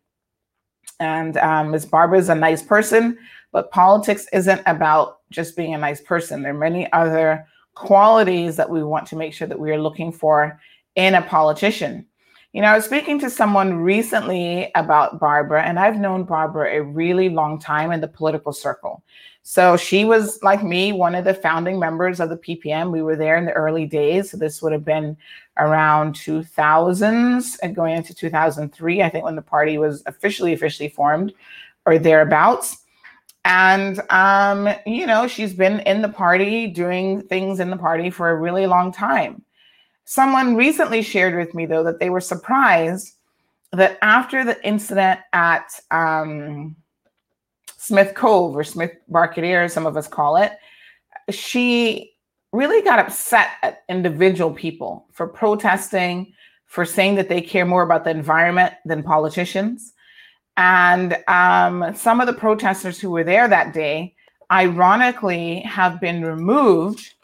[0.99, 1.85] And um, Ms.
[1.85, 3.19] Barbara is a nice person,
[3.53, 6.43] but politics isn't about just being a nice person.
[6.43, 10.11] There are many other qualities that we want to make sure that we are looking
[10.11, 10.59] for
[10.95, 12.07] in a politician.
[12.53, 16.83] You know, I was speaking to someone recently about Barbara, and I've known Barbara a
[16.83, 19.03] really long time in the political circle.
[19.43, 22.93] So she was like me, one of the founding members of the PPM.
[22.93, 24.31] We were there in the early days.
[24.31, 25.17] So this would have been
[25.59, 31.33] around 2000s and going into 2003, I think, when the party was officially officially formed
[31.87, 32.79] or thereabouts.
[33.45, 38.31] And um, you know, she's been in the party, doing things in the party for
[38.31, 39.43] a really long time.
[40.05, 43.17] Someone recently shared with me, though, that they were surprised
[43.73, 46.77] that after the incident at um,
[47.83, 50.53] Smith Cove or Smith Barcadere, some of us call it,
[51.31, 52.13] she
[52.53, 56.33] really got upset at individual people for protesting,
[56.67, 59.95] for saying that they care more about the environment than politicians.
[60.57, 64.15] And um, some of the protesters who were there that day,
[64.53, 67.15] ironically, have been removed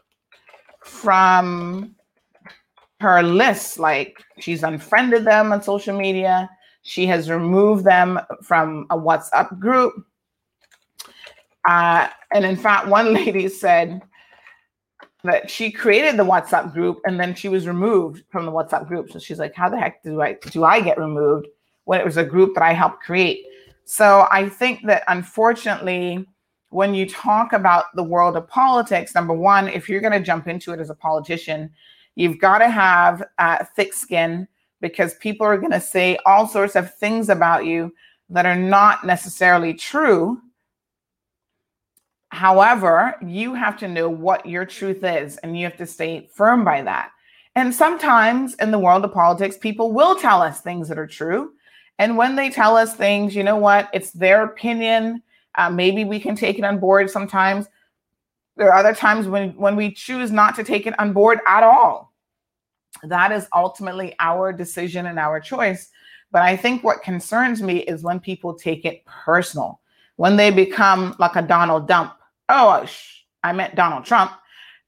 [0.82, 1.94] from
[3.00, 3.78] her list.
[3.78, 6.50] Like she's unfriended them on social media.
[6.82, 10.04] She has removed them from a WhatsApp group.
[11.68, 14.02] Uh, and in fact, one lady said
[15.22, 19.12] that she created the WhatsApp group and then she was removed from the WhatsApp group.
[19.12, 21.46] So she's like, "How the heck do I do I get removed
[21.84, 23.44] when it was a group that I helped create?"
[23.84, 26.26] So I think that unfortunately,
[26.70, 30.48] when you talk about the world of politics, number one, if you're going to jump
[30.48, 31.70] into it as a politician,
[32.18, 34.48] You've got to have uh, thick skin
[34.80, 37.94] because people are going to say all sorts of things about you
[38.28, 40.42] that are not necessarily true.
[42.30, 46.64] However, you have to know what your truth is and you have to stay firm
[46.64, 47.10] by that.
[47.54, 51.52] And sometimes in the world of politics, people will tell us things that are true.
[51.98, 53.88] And when they tell us things, you know what?
[53.92, 55.22] It's their opinion.
[55.54, 57.66] Uh, maybe we can take it on board sometimes.
[58.56, 61.62] There are other times when, when we choose not to take it on board at
[61.62, 62.08] all
[63.04, 65.90] that is ultimately our decision and our choice.
[66.30, 69.80] But I think what concerns me is when people take it personal,
[70.16, 72.14] when they become like a Donald Dump.
[72.48, 72.86] Oh,
[73.42, 74.32] I meant Donald Trump.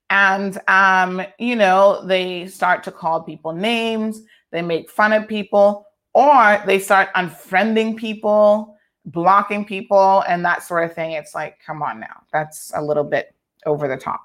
[0.09, 5.87] And, um, you know, they start to call people names, they make fun of people,
[6.13, 11.11] or they start unfriending people, blocking people, and that sort of thing.
[11.13, 13.33] It's like, come on now, that's a little bit
[13.65, 14.21] over the top.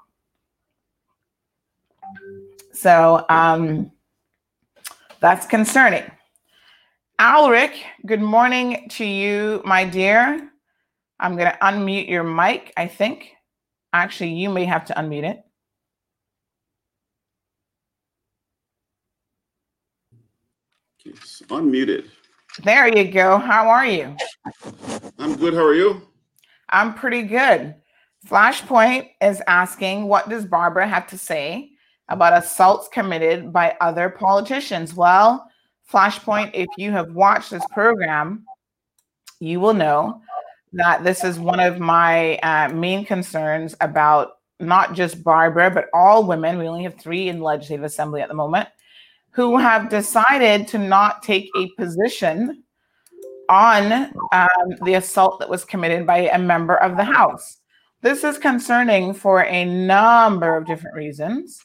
[2.73, 3.89] So um,
[5.21, 6.03] that's concerning.
[7.19, 7.71] Alric,
[8.05, 10.51] good morning to you, my dear.
[11.19, 13.31] I'm going to unmute your mic, I think.
[13.93, 15.43] Actually, you may have to unmute it.
[21.05, 22.09] It's unmuted.
[22.63, 23.37] There you go.
[23.37, 24.15] How are you?
[25.17, 25.53] I'm good.
[25.53, 26.01] How are you?
[26.69, 27.75] I'm pretty good.
[28.27, 31.71] Flashpoint is asking, what does Barbara have to say
[32.09, 34.93] about assaults committed by other politicians.
[34.93, 35.49] Well,
[35.91, 38.45] Flashpoint, if you have watched this program,
[39.39, 40.21] you will know
[40.73, 46.25] that this is one of my uh, main concerns about not just Barbara, but all
[46.25, 46.57] women.
[46.57, 48.69] We only have three in the Legislative Assembly at the moment
[49.31, 52.63] who have decided to not take a position
[53.49, 54.49] on um,
[54.83, 57.57] the assault that was committed by a member of the House.
[58.01, 61.63] This is concerning for a number of different reasons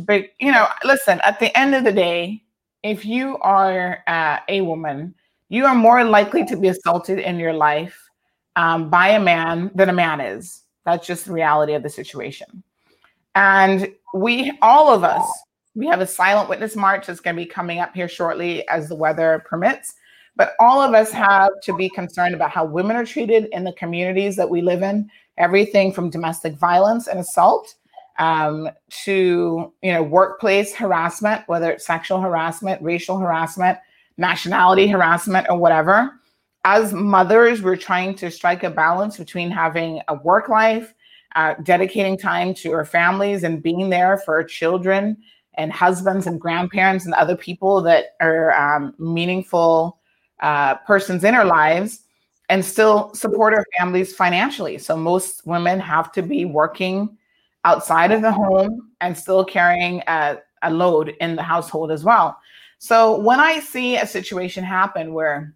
[0.00, 2.42] but you know, listen, at the end of the day,
[2.82, 5.14] if you are uh, a woman,
[5.50, 8.00] you are more likely to be assaulted in your life
[8.56, 10.62] um, by a man than a man is.
[10.86, 12.62] That's just the reality of the situation.
[13.34, 15.28] And we, all of us,
[15.74, 18.88] we have a silent witness march that's going to be coming up here shortly as
[18.88, 19.94] the weather permits.
[20.36, 23.72] But all of us have to be concerned about how women are treated in the
[23.72, 27.74] communities that we live in, everything from domestic violence and assault
[28.20, 28.68] um,
[29.04, 33.78] to you know workplace harassment, whether it's sexual harassment, racial harassment,
[34.20, 36.12] nationality harassment, or whatever.
[36.64, 40.94] As mothers, we're trying to strike a balance between having a work life,
[41.34, 45.16] uh, dedicating time to our families, and being there for our children
[45.54, 49.98] and husbands and grandparents and other people that are um, meaningful
[50.40, 52.00] uh, persons in our lives
[52.50, 54.76] and still support our families financially.
[54.78, 57.16] So most women have to be working
[57.64, 62.36] outside of the home and still carrying a, a load in the household as well.
[62.82, 65.54] So when I see a situation happen where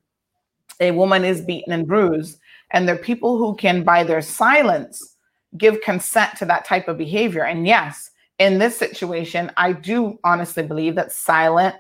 [0.79, 2.39] a woman is beaten and bruised,
[2.71, 5.17] and there are people who can, by their silence,
[5.57, 7.45] give consent to that type of behavior.
[7.45, 11.75] And yes, in this situation, I do honestly believe that silent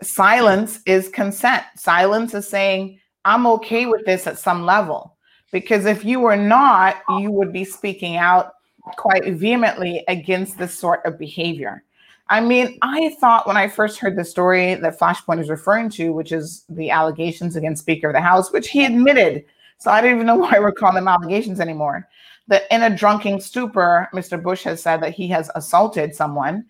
[0.00, 1.64] silence is consent.
[1.76, 5.16] Silence is saying, I'm okay with this at some level.
[5.50, 8.52] Because if you were not, you would be speaking out
[8.96, 11.82] quite vehemently against this sort of behavior.
[12.28, 16.10] I mean, I thought when I first heard the story that Flashpoint is referring to,
[16.10, 19.44] which is the allegations against Speaker of the House, which he admitted.
[19.78, 22.08] So I don't even know why we're calling them allegations anymore.
[22.48, 24.42] That in a drunken stupor, Mr.
[24.42, 26.64] Bush has said that he has assaulted someone.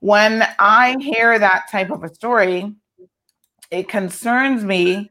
[0.00, 2.74] When I hear that type of a story,
[3.70, 5.10] it concerns me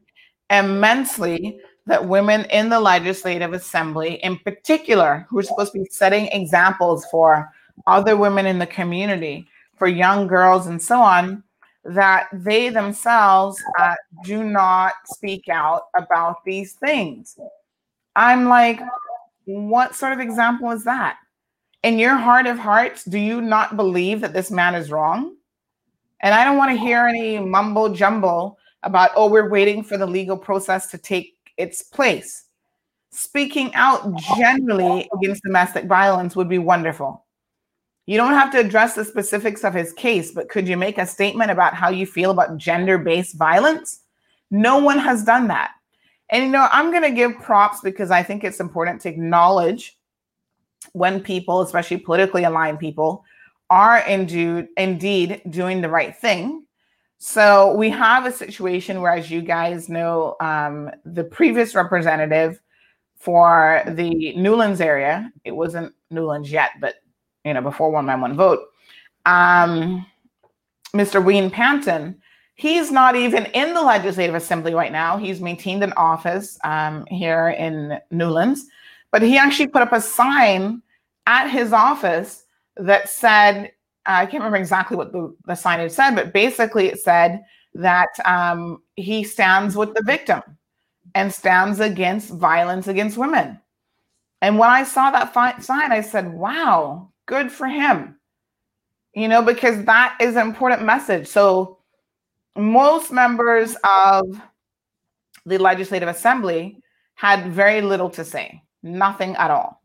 [0.50, 6.26] immensely that women in the legislative assembly, in particular, who are supposed to be setting
[6.28, 7.50] examples for
[7.86, 9.46] other women in the community,
[9.80, 11.42] for young girls and so on,
[11.84, 17.38] that they themselves uh, do not speak out about these things.
[18.14, 18.78] I'm like,
[19.46, 21.16] what sort of example is that?
[21.82, 25.34] In your heart of hearts, do you not believe that this man is wrong?
[26.20, 30.06] And I don't want to hear any mumbo jumbo about, oh, we're waiting for the
[30.06, 32.44] legal process to take its place.
[33.12, 37.24] Speaking out generally against domestic violence would be wonderful.
[38.10, 41.06] You don't have to address the specifics of his case, but could you make a
[41.06, 44.00] statement about how you feel about gender based violence?
[44.50, 45.70] No one has done that.
[46.30, 49.96] And you know, I'm going to give props because I think it's important to acknowledge
[50.92, 53.24] when people, especially politically aligned people,
[53.68, 56.64] are indeed, indeed doing the right thing
[57.22, 62.58] so we have a situation where, as you guys know, um, the previous representative
[63.14, 66.94] for the Newlands area, it wasn't Newlands yet, but
[67.44, 68.68] you know, before one man, one vote,
[69.26, 70.06] um,
[70.94, 71.24] Mr.
[71.24, 72.20] Wayne Panton,
[72.54, 75.16] he's not even in the legislative assembly right now.
[75.16, 78.66] He's maintained an office um, here in Newlands,
[79.10, 80.82] but he actually put up a sign
[81.26, 82.44] at his office
[82.76, 83.72] that said
[84.06, 88.82] I can't remember exactly what the, the signage said, but basically it said that um,
[88.96, 90.42] he stands with the victim
[91.14, 93.60] and stands against violence against women.
[94.42, 98.16] And when I saw that fi- sign, I said, wow, good for him.
[99.14, 101.26] You know, because that is an important message.
[101.28, 101.78] So,
[102.56, 104.24] most members of
[105.46, 106.82] the Legislative Assembly
[107.14, 109.80] had very little to say, nothing at all.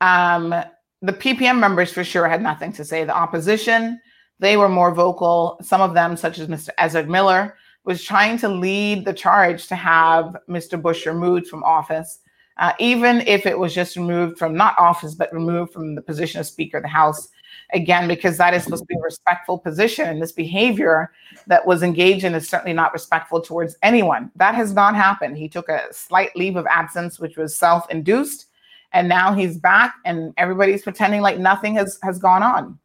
[0.00, 0.54] Um,
[1.02, 3.04] the PPM members for sure had nothing to say.
[3.04, 4.00] The opposition,
[4.38, 5.58] they were more vocal.
[5.62, 6.70] Some of them, such as Mr.
[6.78, 10.80] Ezzard Miller, was trying to lead the charge to have Mr.
[10.80, 12.20] Bush removed from office,
[12.58, 16.40] uh, even if it was just removed from not office, but removed from the position
[16.40, 17.28] of Speaker of the House.
[17.72, 21.10] Again, because that is supposed to be a respectful position, and this behavior
[21.48, 24.30] that was engaged in is certainly not respectful towards anyone.
[24.36, 25.36] That has not happened.
[25.36, 28.46] He took a slight leave of absence, which was self induced
[28.92, 32.78] and now he's back and everybody's pretending like nothing has has gone on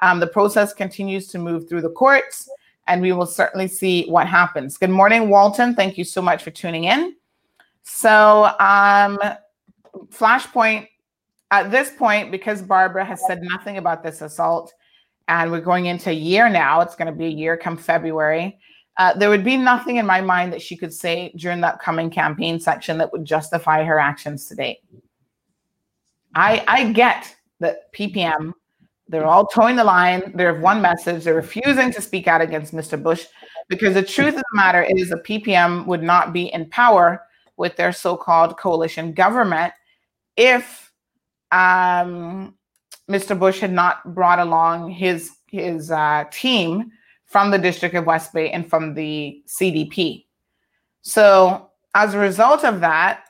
[0.00, 2.48] um, the process continues to move through the courts
[2.86, 6.50] and we will certainly see what happens good morning walton thank you so much for
[6.50, 7.14] tuning in
[7.82, 9.18] so um,
[10.08, 10.88] flashpoint
[11.50, 14.72] at this point because barbara has said nothing about this assault
[15.28, 18.58] and we're going into a year now it's going to be a year come february
[18.96, 22.10] uh, there would be nothing in my mind that she could say during that coming
[22.10, 24.78] campaign section that would justify her actions today.
[26.34, 28.52] I I get that PPM
[29.10, 30.32] they're all towing the line.
[30.36, 31.24] They have one message.
[31.24, 33.02] They're refusing to speak out against Mr.
[33.02, 33.26] Bush
[33.68, 37.20] because the truth of the matter is the PPM would not be in power
[37.60, 39.72] with their so-called coalition government
[40.36, 40.90] if
[41.52, 42.54] um,
[43.08, 43.38] Mr.
[43.38, 46.90] Bush had not brought along his his uh, team
[47.26, 50.24] from the District of West Bay and from the CDP.
[51.02, 53.24] So as a result of that,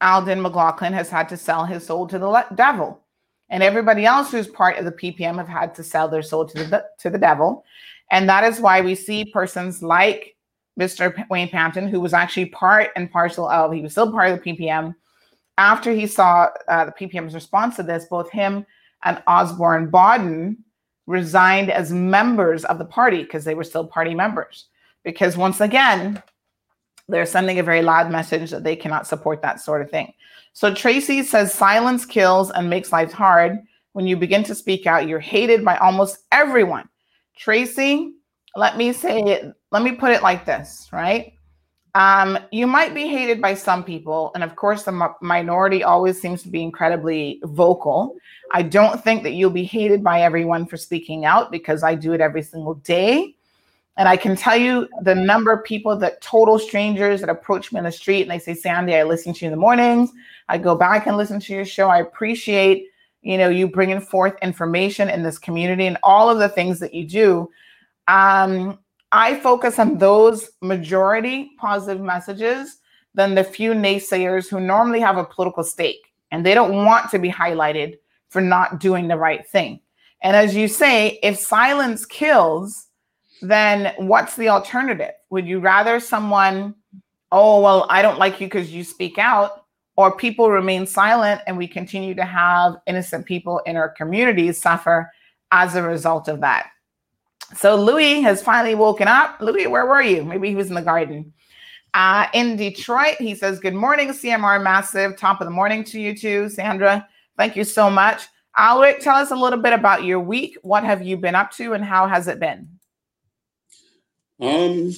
[0.00, 3.00] Alden McLaughlin has had to sell his soul to the devil.
[3.48, 6.64] And everybody else who's part of the PPM have had to sell their soul to
[6.64, 7.64] the, to the devil.
[8.10, 10.33] And that is why we see persons like
[10.78, 11.28] Mr.
[11.28, 14.52] Wayne Panton, who was actually part and parcel of, he was still part of the
[14.52, 14.94] PPM.
[15.56, 18.66] After he saw uh, the PPM's response to this, both him
[19.04, 20.56] and Osborne Bodden
[21.06, 24.66] resigned as members of the party because they were still party members.
[25.04, 26.22] Because once again,
[27.08, 30.12] they're sending a very loud message that they cannot support that sort of thing.
[30.54, 33.58] So Tracy says silence kills and makes life hard.
[33.92, 36.88] When you begin to speak out, you're hated by almost everyone.
[37.36, 38.14] Tracy,
[38.56, 41.32] let me say let me put it like this, right?
[41.96, 46.44] Um, you might be hated by some people, and of course, the minority always seems
[46.44, 48.14] to be incredibly vocal.
[48.52, 52.12] I don't think that you'll be hated by everyone for speaking out because I do
[52.12, 53.34] it every single day.
[53.96, 57.78] And I can tell you the number of people that total strangers that approach me
[57.78, 60.10] in the street and they say, Sandy, I listen to you in the mornings.
[60.48, 61.88] I go back and listen to your show.
[61.88, 62.86] I appreciate,
[63.22, 66.94] you know, you bringing forth information in this community and all of the things that
[66.94, 67.50] you do.
[68.06, 68.78] Um,
[69.14, 72.78] I focus on those majority positive messages
[73.14, 77.20] than the few naysayers who normally have a political stake and they don't want to
[77.20, 77.96] be highlighted
[78.30, 79.78] for not doing the right thing.
[80.22, 82.88] And as you say, if silence kills,
[83.40, 85.12] then what's the alternative?
[85.30, 86.74] Would you rather someone,
[87.30, 91.56] oh, well, I don't like you because you speak out, or people remain silent and
[91.56, 95.08] we continue to have innocent people in our communities suffer
[95.52, 96.70] as a result of that?
[97.56, 99.40] So Louis has finally woken up.
[99.40, 100.24] Louis, where were you?
[100.24, 101.32] Maybe he was in the garden.
[101.92, 105.16] Uh, in Detroit, he says, Good morning, CMR Massive.
[105.16, 107.06] Top of the morning to you too, Sandra.
[107.36, 108.22] Thank you so much.
[108.58, 110.56] Alric, tell us a little bit about your week.
[110.62, 112.68] What have you been up to and how has it been?
[114.40, 114.92] Um,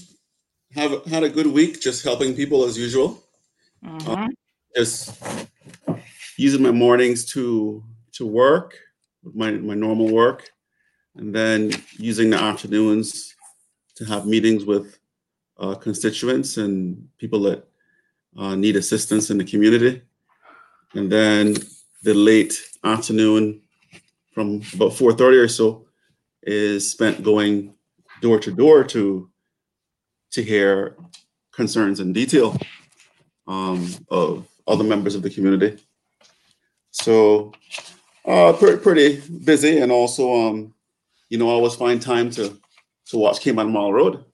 [0.75, 3.23] have had a good week, just helping people as usual.
[3.85, 4.09] Mhm.
[4.09, 4.31] Um,
[4.75, 5.23] just
[6.37, 7.83] using my mornings to
[8.13, 8.79] to work,
[9.35, 10.51] my my normal work,
[11.19, 13.35] and then using the afternoons
[13.97, 14.99] to have meetings with
[15.59, 17.67] uh, constituents and people that
[18.37, 20.03] uh, need assistance in the community,
[20.95, 21.55] and then
[22.03, 22.55] the late
[22.85, 23.63] afternoon
[24.35, 25.87] from about four thirty or so
[26.43, 27.75] is spent going
[28.21, 29.31] door to door to
[30.31, 30.97] to hear
[31.53, 32.57] concerns in detail
[33.47, 35.83] um, of other members of the community.
[36.91, 37.53] So
[38.27, 40.75] uh, pretty, pretty busy, and also um,
[41.29, 42.57] you know I always find time to
[43.07, 44.25] to watch Cayman Marl Road.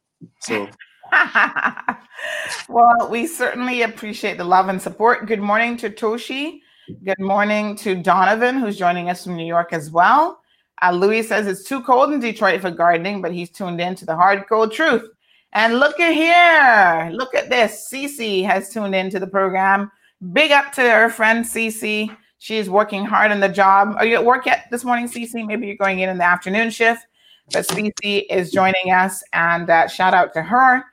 [0.40, 0.68] So
[2.68, 5.26] well, we certainly appreciate the love and support.
[5.26, 6.61] Good morning to Toshi.
[7.05, 10.40] Good morning to Donovan, who's joining us from New York as well.
[10.82, 14.05] Uh, Louis says it's too cold in Detroit for gardening, but he's tuned in to
[14.05, 15.09] the hard cold truth.
[15.53, 17.11] And look at here.
[17.16, 17.88] Look at this.
[17.93, 19.90] Cece has tuned into the program.
[20.32, 22.16] Big up to her friend Cece.
[22.43, 23.95] She's working hard on the job.
[23.97, 25.47] Are you at work yet this morning, Cece?
[25.47, 27.07] Maybe you're going in in the afternoon shift.
[27.53, 30.84] But Cece is joining us, and uh, shout out to her.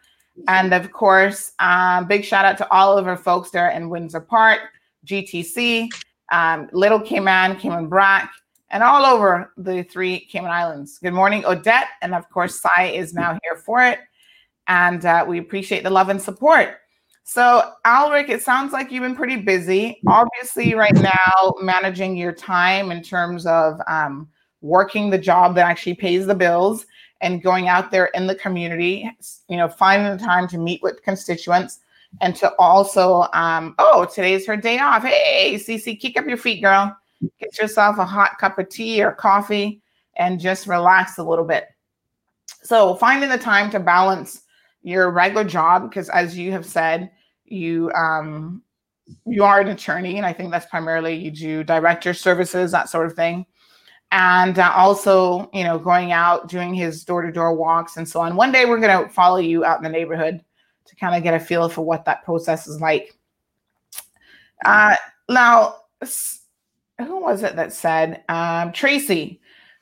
[0.47, 4.20] And of course, um, big shout out to all of our folks there in Windsor
[4.20, 4.60] Park,
[5.08, 5.89] GTC,
[6.32, 8.32] um, Little Cayman, Cayman Brac,
[8.70, 11.00] and all over the three Cayman Islands.
[11.00, 11.88] Good morning, Odette.
[12.04, 13.97] And of course, Sai is now here for it.
[14.68, 16.78] And uh, we appreciate the love and support.
[17.32, 20.01] So, Alric, it sounds like you've been pretty busy.
[20.07, 24.27] Obviously, right now, managing your time in terms of um,
[24.61, 26.88] working the job that actually pays the bills
[27.21, 29.07] and going out there in the community,
[29.47, 31.82] you know, finding the time to meet with constituents
[32.19, 35.03] and to also, um, oh, today's her day off.
[35.03, 36.97] Hey, Cece, kick up your feet, girl.
[37.39, 39.84] Get yourself a hot cup of tea or coffee
[40.17, 41.67] and just relax a little bit.
[42.63, 44.41] So, finding the time to balance
[44.82, 47.11] your regular job, because as you have said,
[47.52, 48.62] you um,
[49.26, 53.08] you are an attorney, and I think that's primarily you do director services, that sort
[53.08, 53.45] of thing.
[54.12, 58.36] And uh, also you know going out doing his door-to-door walks and so on.
[58.36, 60.43] One day we're going to follow you out in the neighborhood
[60.86, 63.16] to kind of get a feel for what that process is like.
[64.66, 64.95] Uh,
[65.30, 65.76] now
[66.97, 69.39] who was it that said um, tracy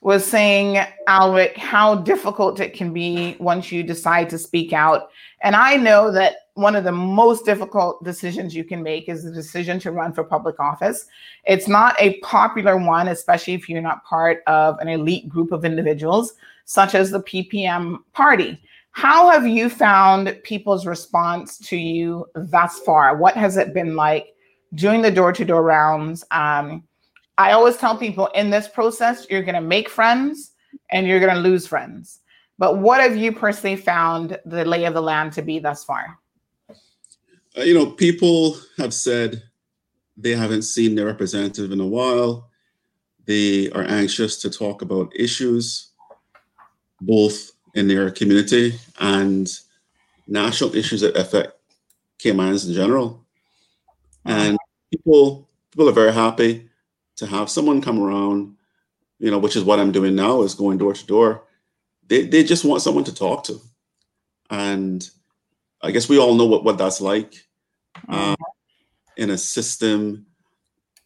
[0.08, 0.80] was saying
[1.10, 5.10] alric how difficult it can be once you decide to speak out
[5.42, 9.32] and i know that one of the most difficult decisions you can make is the
[9.32, 11.06] decision to run for public office.
[11.46, 15.66] It's not a popular one, especially if you're not part of an elite group of
[15.66, 16.34] individuals,
[16.66, 18.60] such as the PPM party.
[18.90, 23.16] How have you found people's response to you thus far?
[23.16, 24.34] What has it been like
[24.74, 26.24] doing the door to door rounds?
[26.32, 26.84] Um,
[27.38, 30.52] I always tell people in this process, you're going to make friends
[30.90, 32.20] and you're going to lose friends.
[32.58, 36.18] But what have you personally found the lay of the land to be thus far?
[37.56, 39.44] Uh, you know, people have said
[40.16, 42.50] they haven't seen their representative in a while.
[43.26, 45.92] They are anxious to talk about issues,
[47.02, 49.48] both in their community and
[50.28, 51.54] national issues that affect
[52.18, 53.24] Caymans in general.
[54.26, 54.58] And
[54.92, 56.67] people people are very happy
[57.18, 58.56] to have someone come around,
[59.20, 61.44] you know, which is what I'm doing now, is going door to door.
[62.08, 63.60] They they just want someone to talk to.
[64.50, 65.08] And
[65.82, 67.48] I guess we all know what, what that's like
[68.08, 68.38] um,
[69.18, 70.26] in a system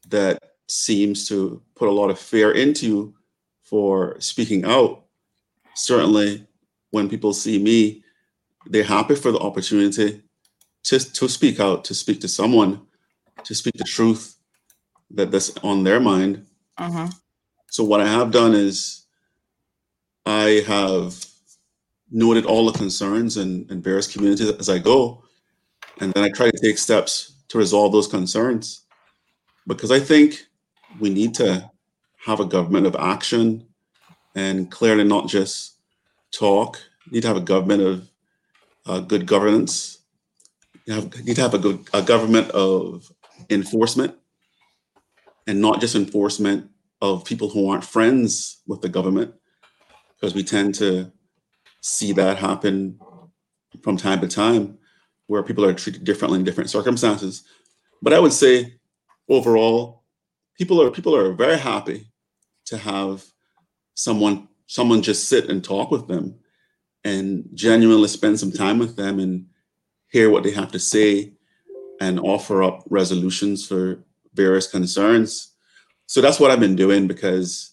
[0.10, 3.16] that seems to put a lot of fear into you
[3.64, 5.06] for speaking out.
[5.74, 6.46] Certainly,
[6.92, 8.04] when people see me,
[8.68, 10.22] they're happy for the opportunity
[10.84, 12.82] to, to speak out, to speak to someone,
[13.44, 14.36] to speak the truth
[15.16, 16.46] that that's on their mind.
[16.80, 17.14] Mhm.
[17.70, 19.06] So what I have done is
[20.26, 21.26] I have
[22.12, 25.24] noted all the concerns in, in various communities as I go.
[26.00, 28.82] And then I try to take steps to resolve those concerns.
[29.68, 30.46] Because I think
[31.00, 31.70] we need to
[32.26, 33.66] have a government of action
[34.36, 35.78] and clearly not just
[36.32, 36.78] talk.
[37.06, 38.10] We need to have a government of
[38.86, 40.00] uh, good governance.
[40.86, 43.12] You have, need to have a good a government of
[43.50, 44.16] enforcement
[45.48, 46.70] and not just enforcement
[47.02, 49.34] of people who aren't friends with the government,
[50.16, 51.12] because we tend to
[51.82, 53.00] see that happen
[53.82, 54.78] from time to time
[55.28, 57.44] where people are treated differently in different circumstances.
[58.02, 58.76] But I would say
[59.30, 60.04] overall,
[60.58, 62.12] people are people are very happy
[62.66, 63.26] to have
[63.94, 66.36] someone someone just sit and talk with them
[67.04, 69.48] and genuinely spend some time with them and
[70.12, 71.34] hear what they have to say
[72.00, 74.04] and offer up resolutions for
[74.34, 75.54] various concerns.
[76.06, 77.72] So that's what I've been doing because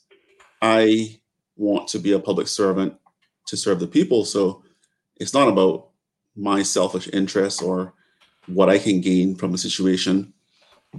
[0.62, 1.18] I
[1.56, 2.94] want to be a public servant
[3.46, 4.24] to serve the people.
[4.24, 4.62] So
[5.16, 5.88] it's not about
[6.36, 7.94] my selfish interests or
[8.46, 10.32] what I can gain from a situation.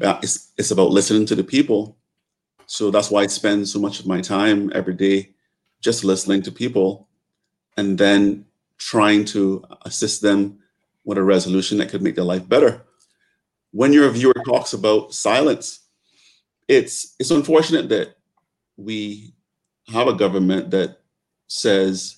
[0.02, 1.98] Uh, it's, it's about listening to the people.
[2.66, 5.34] So that's why I spend so much of my time every day
[5.82, 7.08] just listening to people
[7.78, 8.46] and then
[8.78, 10.60] trying to assist them
[11.06, 12.86] with a resolution that could make their life better.
[13.72, 15.82] When your viewer talks about silence,
[16.68, 18.16] it's it's unfortunate that
[18.78, 19.34] we
[19.88, 21.02] have a government that
[21.48, 22.18] says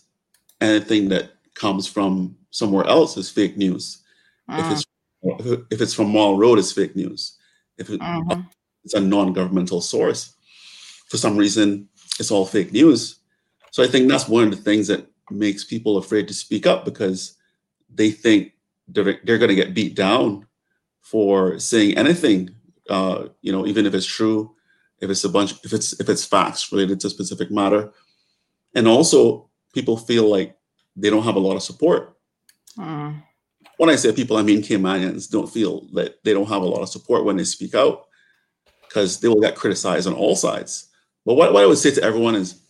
[0.60, 4.04] anything that comes from somewhere else is fake news.
[4.50, 4.86] If it's
[5.72, 7.38] if it's from Marl Road, it's fake news.
[7.78, 8.48] If it, Mhm.
[8.84, 10.34] it's a non-governmental source,
[11.08, 11.88] for some reason,
[12.20, 13.18] it's all fake news.
[13.72, 16.84] So I think that's one of the things that makes people afraid to speak up
[16.86, 17.36] because
[17.94, 18.54] they think
[18.88, 20.46] they're, they're going to get beat down
[21.02, 22.50] for saying anything.
[22.90, 24.56] Uh, you know, even if it's true,
[25.00, 27.92] if it's a bunch, if it's if it's facts related to a specific matter,
[28.76, 30.56] and also people feel like
[30.96, 32.18] they don't have a lot of support.
[32.78, 33.22] Mm.
[33.78, 36.82] When I say people, I mean Caymanians don't feel that they don't have a lot
[36.82, 38.08] of support when they speak out
[38.88, 40.90] because they will get criticized on all sides.
[41.26, 42.62] But what, what I would say to everyone is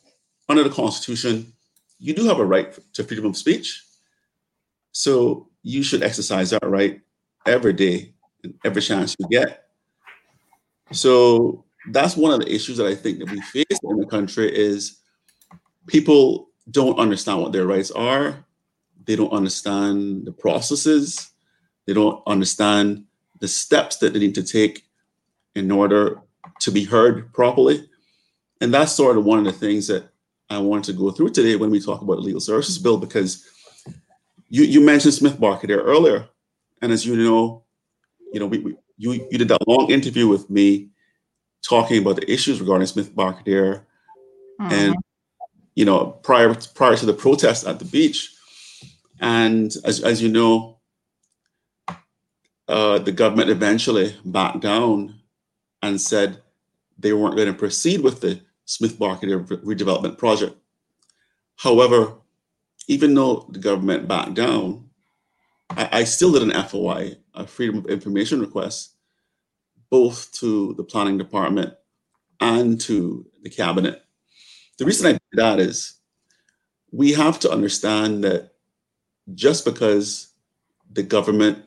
[0.48, 1.52] under the Constitution,
[2.00, 3.84] you do have a right to freedom of speech.
[4.92, 7.02] So you should exercise that right
[7.46, 8.11] every day
[8.64, 9.68] every chance you get.
[10.92, 14.56] So that's one of the issues that I think that we face in the country
[14.56, 15.00] is
[15.88, 18.46] people don't understand what their rights are.
[19.06, 21.32] They don't understand the processes.
[21.88, 23.06] They don't understand
[23.40, 24.86] the steps that they need to take
[25.56, 26.22] in order
[26.60, 27.90] to be heard properly.
[28.62, 30.10] And that's sort of one of the things that
[30.50, 33.48] I wanted to go through today when we talk about the legal services bill, because
[34.50, 36.28] you, you mentioned Smith Barker there earlier.
[36.82, 37.61] And as you know,
[38.34, 40.90] you know, we, we you you did that long interview with me
[41.68, 43.86] talking about the issues regarding Smith Barker
[44.60, 44.96] and
[45.76, 48.32] you know prior prior to the protest at the beach.
[49.20, 50.80] And as, as you know
[52.68, 55.20] uh, the government eventually backed down
[55.82, 56.42] and said
[56.98, 60.56] they weren't going to proceed with the smith market redevelopment project.
[61.58, 62.16] However
[62.88, 64.90] even though the government backed down
[65.78, 68.96] I, I still did an foi a freedom of information request
[69.90, 71.74] both to the planning department
[72.40, 74.04] and to the cabinet
[74.78, 76.00] the reason I did that is
[76.92, 78.52] we have to understand that
[79.34, 80.34] just because
[80.92, 81.64] the government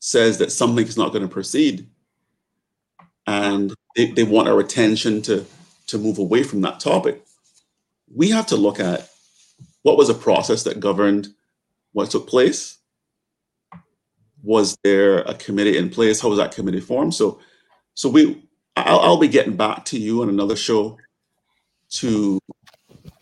[0.00, 1.86] says that something is not going to proceed
[3.26, 5.46] and they, they want our attention to,
[5.86, 7.22] to move away from that topic,
[8.12, 9.08] we have to look at
[9.82, 11.28] what was a process that governed
[11.92, 12.78] what took place.
[14.44, 16.20] Was there a committee in place?
[16.20, 17.14] How was that committee formed?
[17.14, 17.40] So,
[17.94, 18.44] so we,
[18.76, 20.98] I'll, I'll be getting back to you on another show
[21.92, 22.38] to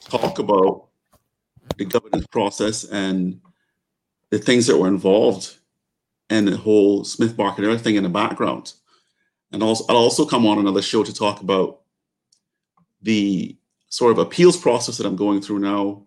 [0.01, 0.89] talk about
[1.77, 3.41] the governance process and
[4.31, 5.57] the things that were involved
[6.29, 8.73] and the whole Smith Barker and everything in the background.
[9.53, 11.83] And also, I'll also come on another show to talk about
[13.03, 13.57] the
[13.91, 16.03] sort of appeals process that I'm going through now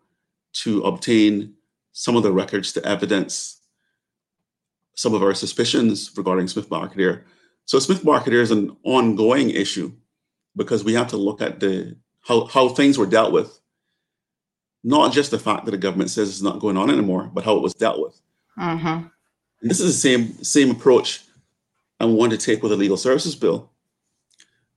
[0.54, 1.54] to obtain
[1.92, 3.62] some of the records the evidence
[4.96, 7.26] some of our suspicions regarding Smith Barker.
[7.66, 9.92] So Smith Barker is an ongoing issue
[10.56, 13.60] because we have to look at the how, how things were dealt with.
[14.84, 17.56] Not just the fact that the government says it's not going on anymore, but how
[17.58, 18.20] it was dealt with.
[18.58, 19.12] Mhm.
[19.62, 21.22] And this is the same same approach
[22.00, 23.72] I want to take with the legal services bill.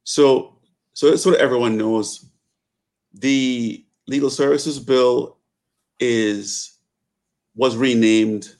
[0.04, 0.58] So,
[0.94, 2.24] so so that everyone knows,
[3.12, 5.36] the legal services bill
[6.00, 6.78] is
[7.54, 8.54] was renamed.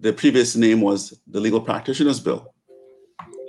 [0.00, 2.54] The previous name was the legal practitioners bill,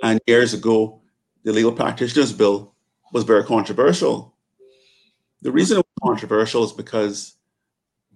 [0.02, 1.00] and years ago,
[1.44, 2.74] the legal practitioners bill
[3.10, 4.34] was very controversial.
[5.40, 7.36] The reason it was controversial is because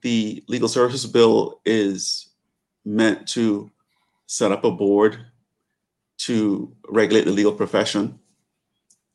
[0.02, 2.28] the legal services bill is
[2.84, 3.70] meant to
[4.26, 5.18] set up a board
[6.18, 8.18] to regulate the legal profession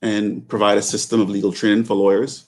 [0.01, 2.47] and provide a system of legal training for lawyers.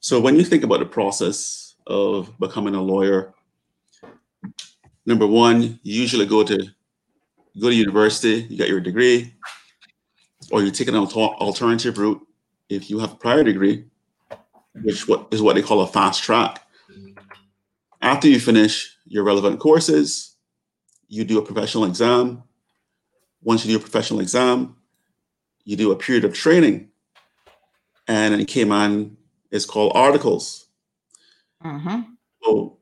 [0.00, 3.32] So when you think about the process of becoming a lawyer,
[5.06, 6.58] number one, you usually go to
[7.60, 9.34] go to university, you get your degree,
[10.50, 12.26] or you take an alter- alternative route
[12.68, 13.84] if you have a prior degree,
[14.82, 16.66] which what is what they call a fast track.
[18.00, 20.36] After you finish your relevant courses,
[21.08, 22.42] you do a professional exam.
[23.42, 24.76] Once you do a professional exam,
[25.64, 26.88] you do a period of training.
[28.08, 29.16] And in Cayman,
[29.50, 30.66] it's called articles.
[31.64, 32.00] Mm-hmm.
[32.42, 32.78] So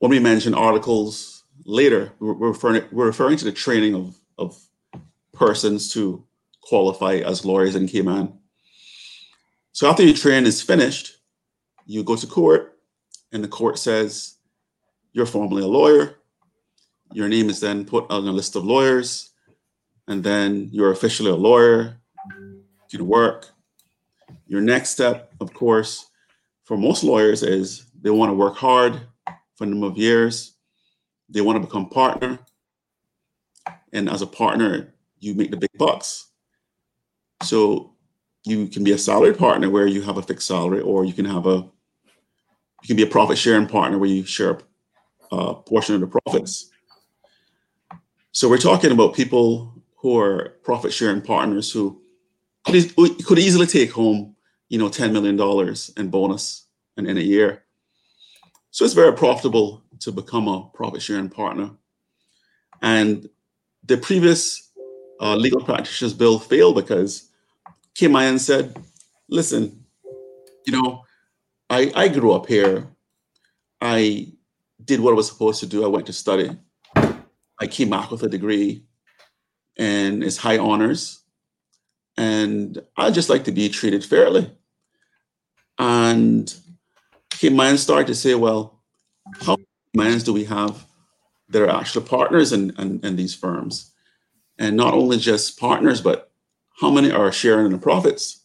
[0.00, 1.39] when we mention articles
[1.70, 4.60] later, we're referring, we're referring to the training of, of
[5.32, 6.24] persons to
[6.62, 8.32] qualify as lawyers in Cayman.
[9.72, 11.18] So after your training is finished,
[11.86, 12.78] you go to court,
[13.32, 14.36] and the court says
[15.12, 16.16] you're formally a lawyer.
[17.12, 19.30] Your name is then put on a list of lawyers,
[20.08, 22.00] and then you're officially a lawyer.
[22.90, 23.48] You can work.
[24.46, 26.10] Your next step, of course,
[26.64, 29.00] for most lawyers is they want to work hard
[29.54, 30.56] for a number of years.
[31.30, 32.38] They want to become partner.
[33.92, 36.28] And as a partner, you make the big bucks.
[37.42, 37.94] So
[38.44, 41.24] you can be a salaried partner where you have a fixed salary, or you can
[41.24, 41.68] have a
[42.82, 44.58] you can be a profit sharing partner where you share
[45.30, 46.70] a portion of the profits.
[48.32, 52.00] So we're talking about people who are profit sharing partners who
[52.64, 54.34] could, easily take home,
[54.68, 56.66] you know, ten million dollars in bonus
[56.96, 57.64] in, in a year.
[58.70, 61.70] So it's very profitable to become a profit sharing partner.
[62.82, 63.28] And
[63.84, 64.70] the previous
[65.20, 67.28] uh, legal practitioners bill failed because
[67.94, 68.76] came in and said,
[69.28, 69.84] listen,
[70.66, 71.04] you know,
[71.68, 72.88] I, I grew up here.
[73.80, 74.32] I
[74.84, 75.84] did what I was supposed to do.
[75.84, 76.50] I went to study.
[76.96, 78.84] I came back with a degree
[79.76, 81.22] and it's high honors.
[82.16, 84.50] And I just like to be treated fairly.
[85.78, 86.52] And
[87.30, 88.82] came in started to say, well,
[89.40, 89.56] how
[90.04, 90.86] mans do we have
[91.48, 93.92] that are actual partners in, in, in these firms?
[94.58, 96.30] And not only just partners, but
[96.80, 98.40] how many are sharing in the profits?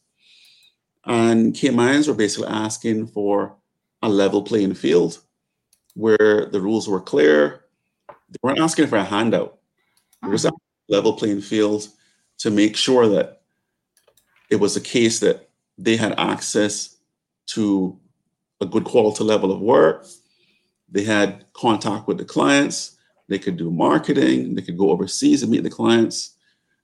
[1.06, 3.56] And Caymans were basically asking for
[4.02, 5.20] a level playing field
[5.94, 7.66] where the rules were clear.
[8.08, 9.60] They weren't asking for a handout.
[10.24, 10.58] It was a uh-huh.
[10.90, 11.88] level playing field
[12.40, 13.42] to make sure that
[14.50, 16.98] it was a case that they had access
[17.48, 17.98] to
[18.62, 20.06] a good quality level of work.
[20.96, 22.96] They had contact with the clients.
[23.28, 24.56] They could do marketing.
[24.56, 26.38] They could go overseas and meet the clients.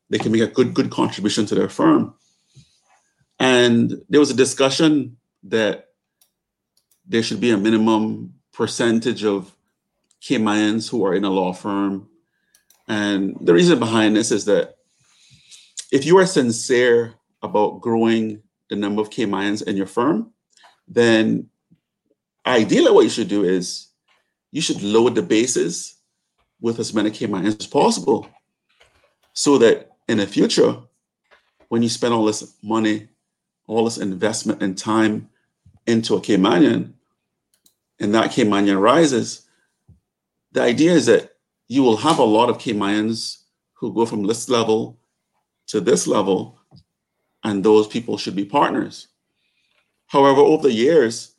[0.10, 2.14] They can make a good good contribution to their firm.
[3.40, 5.92] And there was a discussion that
[7.08, 9.56] there should be a minimum percentage of
[10.20, 12.10] Caymans who are in a law firm.
[12.90, 14.76] And the reason behind this is that
[15.90, 20.34] if you are sincere about growing the number of Caymans in your firm,
[20.86, 21.48] then
[22.46, 23.88] ideally what you should do is
[24.52, 25.96] you should load the bases
[26.60, 28.28] with as many Caymans as possible
[29.34, 30.78] so that in the future,
[31.70, 33.08] when you spend all this money,
[33.68, 35.30] all this investment and time
[35.88, 36.94] into a Caymanian,
[38.00, 39.48] and that Caymanian rises,
[40.52, 41.36] the idea is that
[41.68, 43.44] you will have a lot of Caymanians
[43.74, 45.00] who go from this level
[45.68, 46.60] to this level,
[47.44, 49.08] and those people should be partners.
[50.08, 51.36] However, over the years,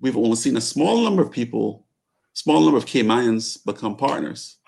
[0.00, 1.85] we've only seen a small number of people,
[2.36, 4.58] small number of Caymanians become partners.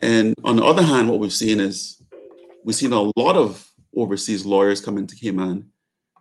[0.00, 2.02] And on the other hand, what we've seen is
[2.64, 5.70] we've seen a lot of overseas lawyers come into Cayman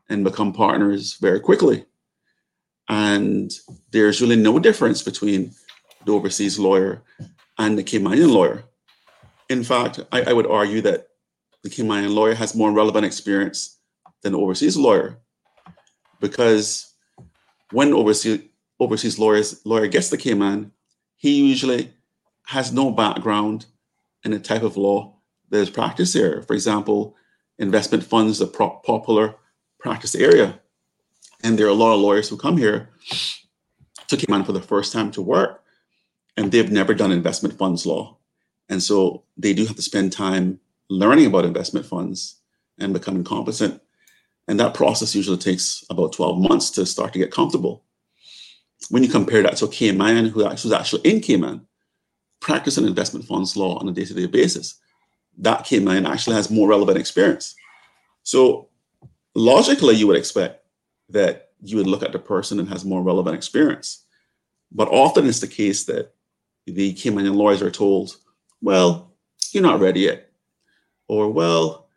[0.10, 1.84] and become partners very quickly.
[2.88, 3.52] And
[3.92, 5.52] there's really no difference between
[6.06, 7.04] the overseas lawyer
[7.58, 8.64] and the Caymanian lawyer.
[9.50, 11.08] In fact, I, I would argue that
[11.64, 13.78] the Caymanian lawyer has more relevant experience
[14.22, 15.20] than the overseas lawyer
[16.22, 16.94] because
[17.72, 18.42] when overseas
[18.82, 20.72] overseas lawyers lawyer gets the Cayman,
[21.16, 21.94] he usually
[22.48, 23.68] has no background
[24.26, 25.16] in the type of law
[25.50, 26.42] that is practiced here.
[26.42, 27.16] For example,
[27.60, 29.36] investment funds is a popular
[29.80, 30.60] practice area,
[31.44, 32.90] and there are a lot of lawyers who come here
[34.08, 35.64] to Cayman for the first time to work,
[36.36, 38.18] and they've never done investment funds law,
[38.68, 40.60] and so they do have to spend time
[40.90, 42.42] learning about investment funds
[42.80, 43.80] and becoming competent.
[44.48, 47.84] And that process usually takes about 12 months to start to get comfortable.
[48.90, 51.68] When you compare that to a Cayman who actually was actually in Cayman,
[52.40, 54.80] practicing investment funds law on a day-to-day basis,
[55.38, 57.56] that Cayman actually has more relevant experience.
[58.24, 58.70] So
[59.36, 60.66] logically, you would expect
[61.10, 64.06] that you would look at the person that has more relevant experience.
[64.72, 66.14] But often it's the case that
[66.66, 68.16] the Caymanian lawyers are told,
[68.62, 69.14] well,
[69.52, 70.32] you're not ready yet.
[71.08, 71.90] Or, well,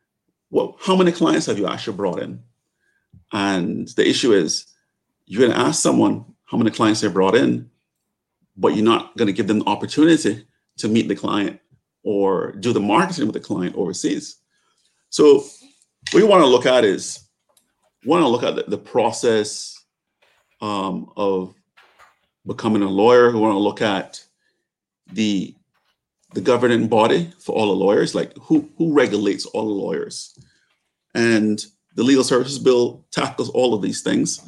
[0.50, 2.42] well, how many clients have you actually brought in?
[3.32, 4.66] And the issue is,
[5.26, 6.24] you're going to ask someone
[6.54, 7.68] how many clients they brought in,
[8.56, 10.46] but you're not going to give them the opportunity
[10.76, 11.58] to meet the client
[12.04, 14.36] or do the marketing with the client overseas.
[15.10, 15.38] So,
[16.12, 17.26] what we want to look at is
[18.04, 19.84] want to look at the, the process
[20.60, 21.56] um, of
[22.46, 23.32] becoming a lawyer.
[23.32, 24.24] We want to look at
[25.12, 25.56] the
[26.34, 30.38] the governing body for all the lawyers, like who who regulates all the lawyers,
[31.16, 34.40] and the legal services bill tackles all of these things.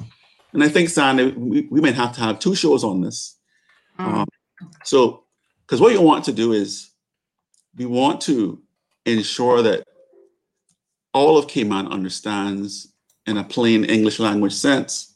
[0.57, 3.37] And I think, Sandy, we, we might have to have two shows on this.
[3.99, 4.05] Mm.
[4.07, 4.29] Um,
[4.85, 5.25] so,
[5.61, 6.93] because what you want to do is
[7.77, 8.63] we want to
[9.05, 9.85] ensure that
[11.13, 12.91] all of Cayman understands
[13.27, 15.15] in a plain English language sense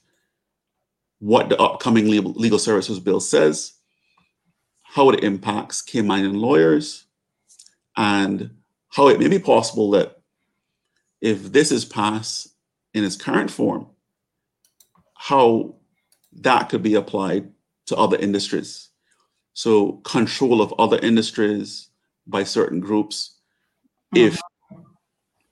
[1.20, 3.72] what the upcoming legal, legal services bill says,
[4.82, 7.06] how it impacts Caymanian lawyers,
[7.96, 8.50] and
[8.90, 10.20] how it may be possible that
[11.22, 12.48] if this is passed
[12.92, 13.86] in its current form,
[15.20, 15.74] how
[16.32, 17.46] that could be applied
[17.84, 18.88] to other industries.
[19.52, 21.88] So control of other industries
[22.26, 23.36] by certain groups,
[24.14, 24.28] mm-hmm.
[24.28, 24.40] if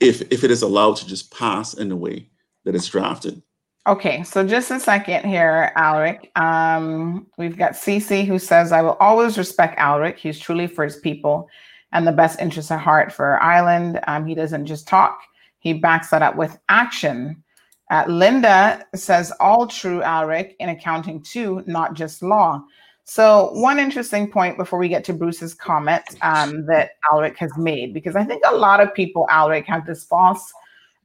[0.01, 2.31] if if it is allowed to just pass in the way
[2.65, 3.43] that it's drafted.
[3.87, 6.31] Okay, so just a second here, Alric.
[6.35, 10.17] Um, we've got Cece who says, I will always respect Alric.
[10.17, 11.49] He's truly for his people
[11.93, 14.01] and the best interests at heart for our island.
[14.07, 15.21] Um, he doesn't just talk,
[15.59, 17.43] he backs that up with action.
[17.91, 22.63] Uh, Linda says, all true, Alric, in accounting too, not just law.
[23.05, 27.95] So, one interesting point before we get to Bruce's comment um, that Alric has made,
[27.95, 30.53] because I think a lot of people, Alric, have this false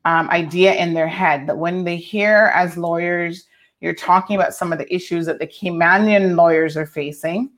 [0.04, 3.48] um, idea in their head that when they hear as lawyers,
[3.80, 7.50] you're talking about some of the issues that the Caymanian lawyers are facing,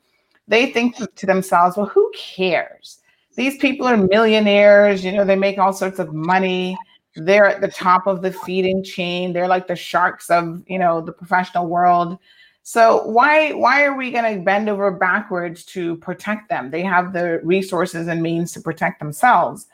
[0.47, 2.99] they think to themselves, well, who cares?
[3.35, 6.77] These people are millionaires, you know, they make all sorts of money.
[7.15, 9.33] They're at the top of the feeding chain.
[9.33, 12.17] They're like the sharks of, you know, the professional world.
[12.63, 16.71] So why why are we going to bend over backwards to protect them?
[16.71, 19.67] They have the resources and means to protect themselves.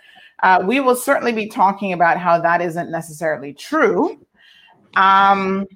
[0.43, 4.19] Uh, we will certainly be talking about how that isn't necessarily true.
[4.95, 5.67] Um,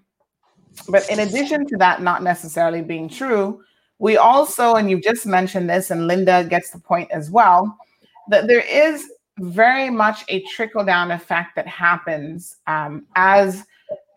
[0.89, 3.63] but in addition to that not necessarily being true,
[3.99, 7.77] we also, and you've just mentioned this, and Linda gets the point as well,
[8.27, 9.09] that there is
[9.39, 13.65] very much a trickle down effect that happens um, as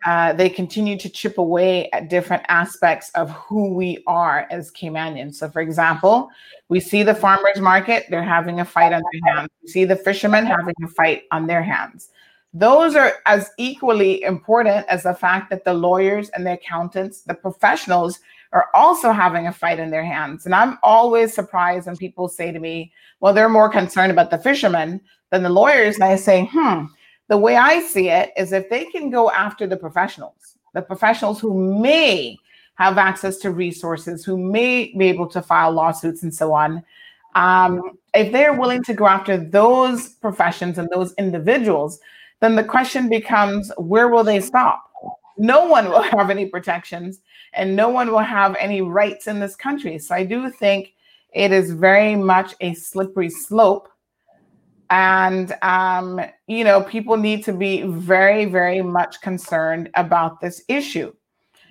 [0.05, 5.35] uh, they continue to chip away at different aspects of who we are as Caymanians.
[5.35, 6.29] So, for example,
[6.69, 9.49] we see the farmers market, they're having a fight on their hands.
[9.61, 12.09] We see the fishermen having a fight on their hands.
[12.53, 17.35] Those are as equally important as the fact that the lawyers and the accountants, the
[17.35, 18.19] professionals,
[18.51, 20.45] are also having a fight in their hands.
[20.45, 24.37] And I'm always surprised when people say to me, well, they're more concerned about the
[24.37, 25.95] fishermen than the lawyers.
[25.95, 26.85] And I say, hmm,
[27.27, 31.39] the way I see it is if they can go after the professionals, the professionals
[31.39, 32.37] who may
[32.75, 36.83] have access to resources, who may be able to file lawsuits and so on,
[37.35, 41.99] um, if they're willing to go after those professions and those individuals,
[42.39, 44.83] then the question becomes where will they stop?
[45.37, 47.19] No one will have any protections
[47.53, 49.97] and no one will have any rights in this country.
[49.99, 50.93] So I do think
[51.33, 53.89] it is very much a slippery slope
[54.89, 61.13] and, um, you know, people need to be very, very much concerned about this issue.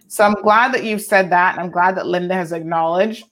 [0.07, 1.55] So I'm glad that you've said that.
[1.55, 3.24] And I'm glad that Linda has acknowledged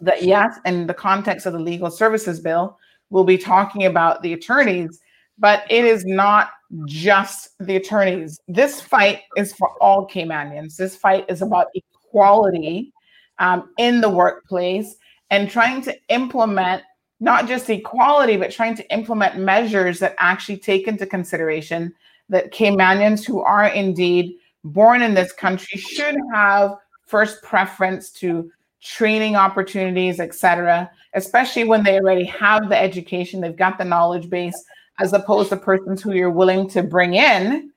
[0.00, 2.78] that, yes, in the context of the legal services bill,
[3.10, 5.00] we'll be talking about the attorneys,
[5.38, 6.50] but it is not
[6.86, 8.38] just the attorneys.
[8.48, 10.76] This fight is for all Caymanians.
[10.76, 12.92] This fight is about equality
[13.38, 14.96] um, in the workplace
[15.30, 16.82] and trying to implement
[17.18, 21.94] not just equality, but trying to implement measures that actually take into consideration
[22.28, 28.50] that Caymanians who are indeed born in this country should have first preference to
[28.82, 34.64] training opportunities, etc., especially when they already have the education, they've got the knowledge base,
[34.98, 37.70] as opposed to persons who you're willing to bring in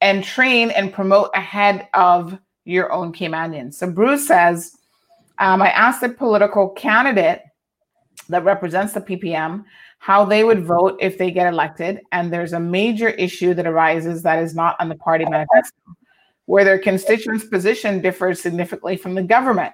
[0.00, 3.74] and train and promote ahead of your own Caymanians.
[3.74, 4.76] So Bruce says,
[5.38, 7.42] um, I asked a political candidate
[8.28, 9.64] that represents the PPM
[9.98, 12.00] how they would vote if they get elected.
[12.12, 15.76] And there's a major issue that arises that is not on the party manifesto,
[16.46, 19.72] where their constituents' position differs significantly from the government.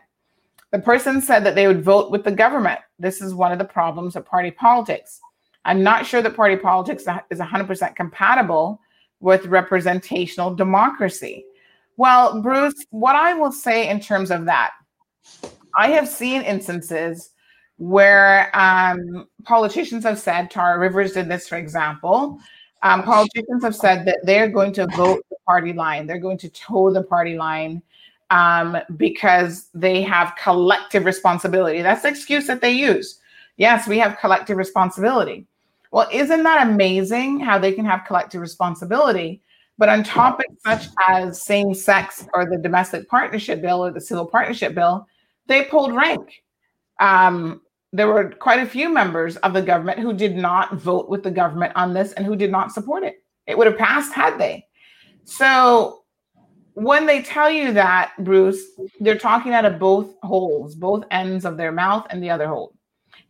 [0.71, 2.79] The person said that they would vote with the government.
[2.99, 5.21] This is one of the problems of party politics.
[5.65, 8.81] I'm not sure that party politics is 100% compatible
[9.21, 11.45] with representational democracy.
[11.97, 14.73] Well, Bruce, what I will say in terms of that
[15.77, 17.31] I have seen instances
[17.77, 22.39] where um, politicians have said, Tara Rivers did this, for example.
[22.83, 26.49] Um, politicians have said that they're going to vote the party line, they're going to
[26.51, 27.83] toe the party line
[28.31, 31.83] um, because they have collective responsibility.
[31.83, 33.19] That's the excuse that they use.
[33.57, 35.47] Yes, we have collective responsibility.
[35.91, 39.43] Well, isn't that amazing how they can have collective responsibility?
[39.77, 44.27] But on topics such as same sex or the domestic partnership bill or the civil
[44.27, 45.07] partnership bill,
[45.47, 46.43] they pulled rank.
[47.01, 47.63] Um,
[47.93, 51.31] there were quite a few members of the government who did not vote with the
[51.31, 53.25] government on this and who did not support it.
[53.47, 54.67] It would have passed had they.
[55.25, 56.03] So
[56.75, 58.63] when they tell you that, Bruce,
[59.01, 62.75] they're talking out of both holes, both ends of their mouth and the other hole,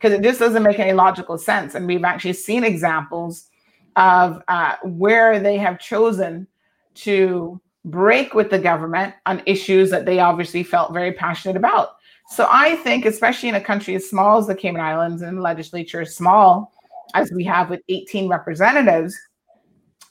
[0.01, 1.75] because it just doesn't make any logical sense.
[1.75, 3.49] And we've actually seen examples
[3.97, 6.47] of uh, where they have chosen
[6.95, 11.97] to break with the government on issues that they obviously felt very passionate about.
[12.31, 16.01] So I think, especially in a country as small as the Cayman Islands and legislature
[16.01, 16.73] as small
[17.15, 19.15] as we have with 18 representatives,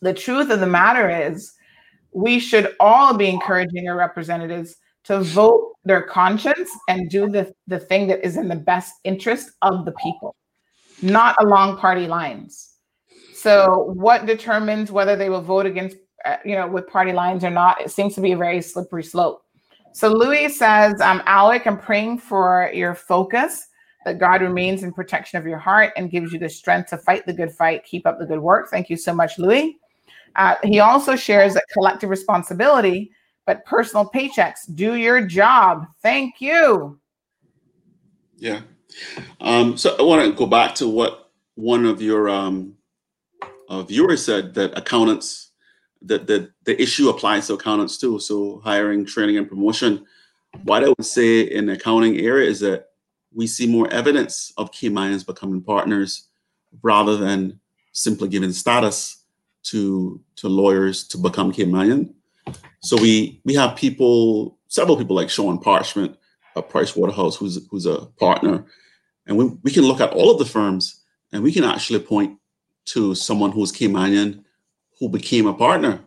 [0.02, 1.54] the truth of the matter is
[2.12, 4.76] we should all be encouraging our representatives
[5.06, 9.50] to vote their conscience and do the, the thing that is in the best interest
[9.64, 10.36] of the people,
[11.02, 12.76] not along party lines.
[13.34, 17.50] So, what determines whether they will vote against, uh, you know, with party lines or
[17.50, 17.82] not?
[17.82, 19.42] It seems to be a very slippery slope.
[19.94, 23.66] So, Louis says, um, Alric, I'm praying for your focus,
[24.06, 27.26] that God remains in protection of your heart and gives you the strength to fight
[27.26, 27.84] the good fight.
[27.84, 28.70] Keep up the good work.
[28.70, 29.78] Thank you so much, Louis.
[30.36, 33.12] Uh, he also shares that collective responsibility,
[33.50, 34.60] but personal paychecks.
[34.76, 35.88] Do your job.
[36.04, 37.00] Thank you.
[38.38, 38.62] Yeah.
[39.42, 42.76] Um, so I want to go back to what one of your um,
[43.68, 45.50] uh, viewers said that accountants,
[46.04, 48.20] that the, the issue applies to accountants too.
[48.20, 50.06] So hiring, training, and promotion.
[50.62, 52.90] What I would say in the accounting area is that
[53.34, 56.28] we see more evidence of Caymanians becoming partners
[56.84, 57.60] rather than
[57.94, 59.24] simply giving status
[59.64, 62.14] to to lawyers to become key Caymanian.
[62.82, 66.18] So we we have people, several people like Sean Parchment,
[66.56, 68.66] a Price Waterhouse, who's who's a partner,
[69.26, 72.38] and we, we can look at all of the firms and we can actually point
[72.86, 74.44] to someone who's Caymanian
[75.00, 76.02] who became a partner.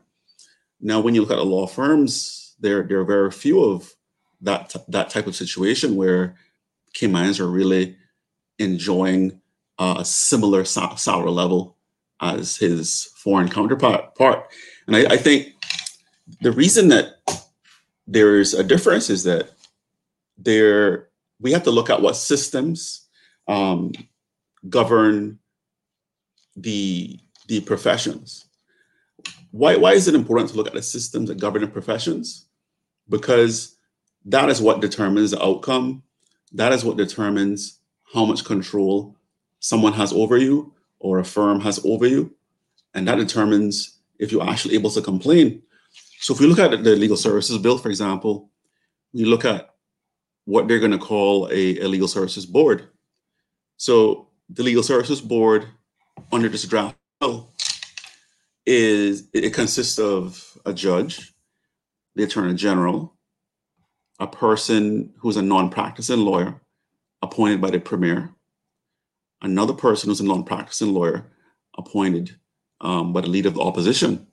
[0.81, 3.93] Now, when you look at the law firms, there there are very few of
[4.41, 6.37] that that type of situation where
[6.95, 7.97] Caymanians are really
[8.59, 9.41] enjoying
[9.79, 11.77] a similar salary level
[12.21, 14.15] as his foreign counterpart.
[14.15, 14.53] Part.
[14.87, 15.52] And I, I think
[16.41, 17.17] the reason that
[18.07, 19.51] there's a difference is that
[20.39, 21.09] there
[21.41, 23.09] we have to look at what systems
[23.49, 23.93] um,
[24.69, 25.39] govern
[26.57, 27.19] the
[27.49, 28.47] the professions.
[29.51, 32.47] Why why is it important to look at the systems that govern the professions?
[33.09, 33.77] Because
[34.25, 36.03] that is what determines the outcome.
[36.53, 37.81] That is what determines
[38.13, 39.17] how much control
[39.59, 42.35] someone has over you or a firm has over you.
[42.95, 45.63] And that determines if you're actually able to complain.
[46.23, 48.49] So if we look at the legal services bill, for example,
[49.13, 49.75] we look at
[50.45, 52.87] what they're going to call a, a legal services board.
[53.77, 55.67] So the legal services board
[56.31, 57.51] under this draft bill
[58.65, 61.35] is it consists of a judge,
[62.15, 63.17] the attorney general,
[64.21, 66.61] a person who's a non-practicing lawyer
[67.23, 68.31] appointed by the premier,
[69.43, 71.27] another person who's a non-practicing lawyer
[71.77, 72.37] appointed
[72.81, 74.29] um, by the leader of the opposition.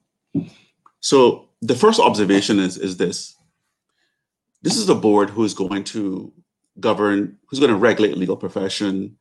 [1.00, 3.36] So the first observation is is this:
[4.62, 6.32] this is a board who is going to
[6.80, 9.18] govern, who's going to regulate legal profession,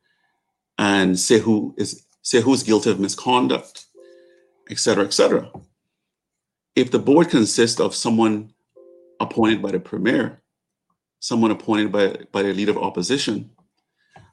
[0.77, 3.85] and say who is say who's guilty of misconduct,
[4.69, 5.51] et cetera, et cetera.
[6.75, 8.53] If the board consists of someone
[9.19, 10.41] appointed by the premier,
[11.19, 13.49] someone appointed by, by the leader of opposition,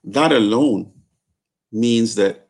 [0.05, 0.93] that alone
[1.73, 2.49] means that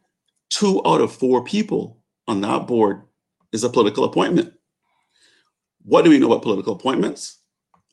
[0.50, 3.02] two out of four people on that board
[3.52, 4.52] is a political appointment.
[5.86, 7.38] What do we know about political appointments?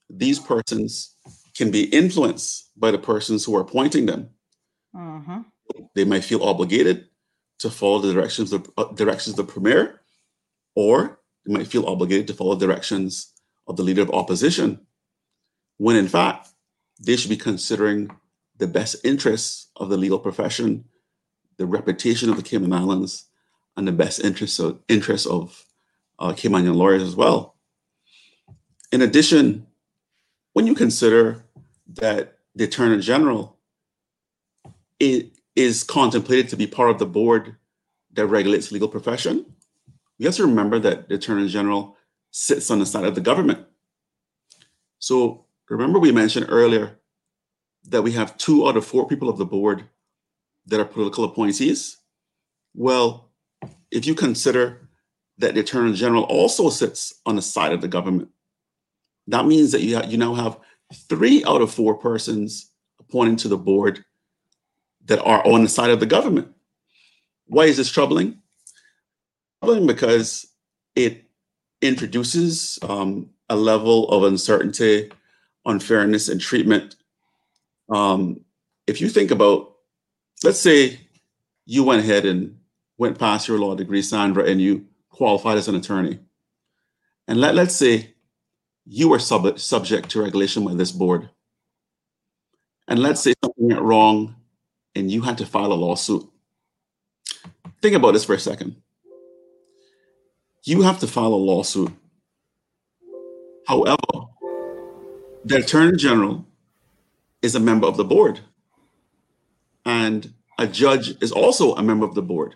[0.09, 1.15] These persons
[1.55, 4.29] can be influenced by the persons who are appointing them.
[4.97, 5.43] Uh-huh.
[5.93, 7.05] They might feel obligated
[7.59, 10.01] to follow the directions of uh, directions of the premier,
[10.75, 13.31] or they might feel obligated to follow the directions
[13.67, 14.79] of the leader of opposition.
[15.77, 16.49] When in fact,
[16.99, 18.09] they should be considering
[18.57, 20.85] the best interests of the legal profession
[21.57, 23.25] the reputation of the Cayman Islands
[23.77, 25.65] and the best interests of, interests of
[26.19, 27.52] uh, Caymanian lawyers as well.
[28.93, 29.65] In addition,
[30.53, 31.43] when you consider
[31.95, 33.57] that the Attorney General
[34.99, 37.55] is contemplated to be part of the board
[38.11, 39.47] that regulates legal profession,
[40.19, 41.97] we have to remember that the Attorney General
[42.29, 43.65] sits on the side of the government.
[44.99, 46.99] So remember we mentioned earlier
[47.85, 49.89] that we have two out of four people of the board
[50.67, 51.97] that are political appointees.
[52.75, 53.31] Well,
[53.89, 54.87] if you consider
[55.39, 58.29] that the Attorney General also sits on the side of the government,
[59.27, 60.59] that means that you, you now have
[61.09, 64.03] three out of four persons appointed to the board
[65.05, 66.49] that are on the side of the government.
[67.47, 68.39] Why is this troubling?
[69.61, 70.47] Troubling because
[70.95, 71.25] it
[71.81, 75.11] introduces um, a level of uncertainty,
[75.65, 76.95] unfairness, and treatment.
[77.89, 78.41] Um,
[78.87, 79.75] if you think about,
[80.43, 80.99] let's say
[81.65, 82.57] you went ahead and
[82.97, 86.19] went past your law degree, Sandra, and you qualified as an attorney.
[87.27, 88.12] And let, let's say
[88.85, 91.29] you are sub- subject to regulation by this board.
[92.87, 94.35] And let's say something went wrong
[94.95, 96.29] and you had to file a lawsuit.
[97.81, 98.75] Think about this for a second.
[100.63, 101.91] You have to file a lawsuit.
[103.67, 103.97] However,
[105.45, 106.45] the Attorney General
[107.41, 108.39] is a member of the board,
[109.85, 112.55] and a judge is also a member of the board.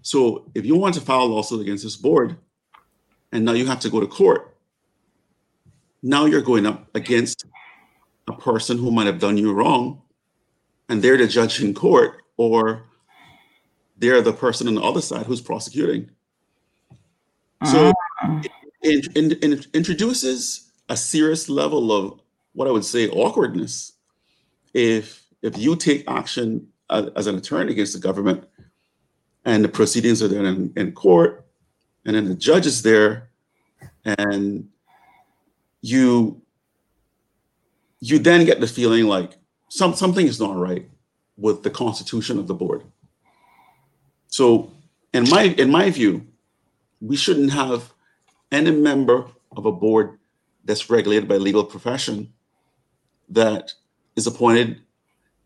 [0.00, 2.36] So if you want to file a lawsuit against this board,
[3.32, 4.53] and now you have to go to court,
[6.04, 7.46] now you're going up against
[8.28, 10.02] a person who might have done you wrong,
[10.90, 12.84] and they're the judge in court, or
[13.96, 16.10] they're the person on the other side who's prosecuting.
[17.64, 18.42] So ah.
[18.82, 22.20] it, it, it introduces a serious level of
[22.52, 23.92] what I would say awkwardness.
[24.74, 28.44] If if you take action as, as an attorney against the government,
[29.46, 31.46] and the proceedings are there in, in court,
[32.04, 33.30] and then the judge is there,
[34.04, 34.68] and
[35.84, 36.40] you
[38.00, 39.32] you then get the feeling like
[39.68, 40.88] some something is not right
[41.36, 42.84] with the constitution of the board.
[44.28, 44.72] So,
[45.12, 46.26] in my in my view,
[47.02, 47.92] we shouldn't have
[48.50, 50.18] any member of a board
[50.64, 52.32] that's regulated by legal profession
[53.28, 53.70] that
[54.16, 54.80] is appointed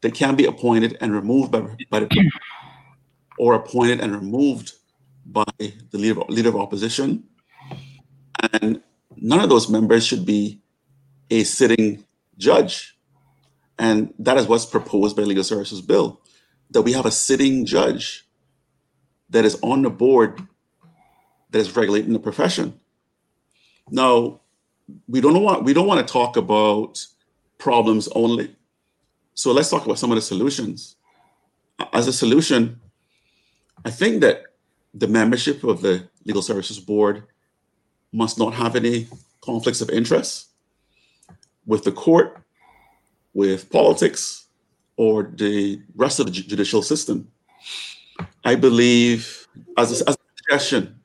[0.03, 2.31] that can be appointed and removed by, by the
[3.39, 4.75] or appointed and removed
[5.27, 7.25] by the leader, leader of opposition
[8.63, 8.81] and
[9.23, 10.61] none of those members should be
[11.31, 12.05] a sitting
[12.37, 12.97] judge
[13.79, 16.21] and that is what's proposed by legal services bill
[16.71, 18.27] that we have a sitting judge
[19.31, 20.41] that is on the board
[21.51, 22.79] that is regulating the profession
[23.91, 24.41] now,
[25.07, 27.05] we don't want we don't want to talk about
[27.59, 28.55] problems only.
[29.35, 30.97] So let's talk about some of the solutions.
[31.93, 32.81] As a solution,
[33.85, 34.43] I think that
[34.95, 37.25] the membership of the Legal Services Board
[38.13, 39.07] must not have any
[39.41, 40.49] conflicts of interest
[41.67, 42.43] with the court,
[43.35, 44.47] with politics,
[44.97, 47.31] or the rest of the judicial system.
[48.45, 50.99] I believe, as a, as a suggestion,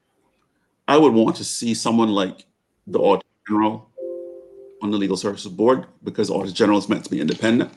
[0.87, 2.45] I would want to see someone like
[2.87, 3.89] the Auditor General
[4.81, 7.71] on the Legal Services Board because the Auditor General is meant to be independent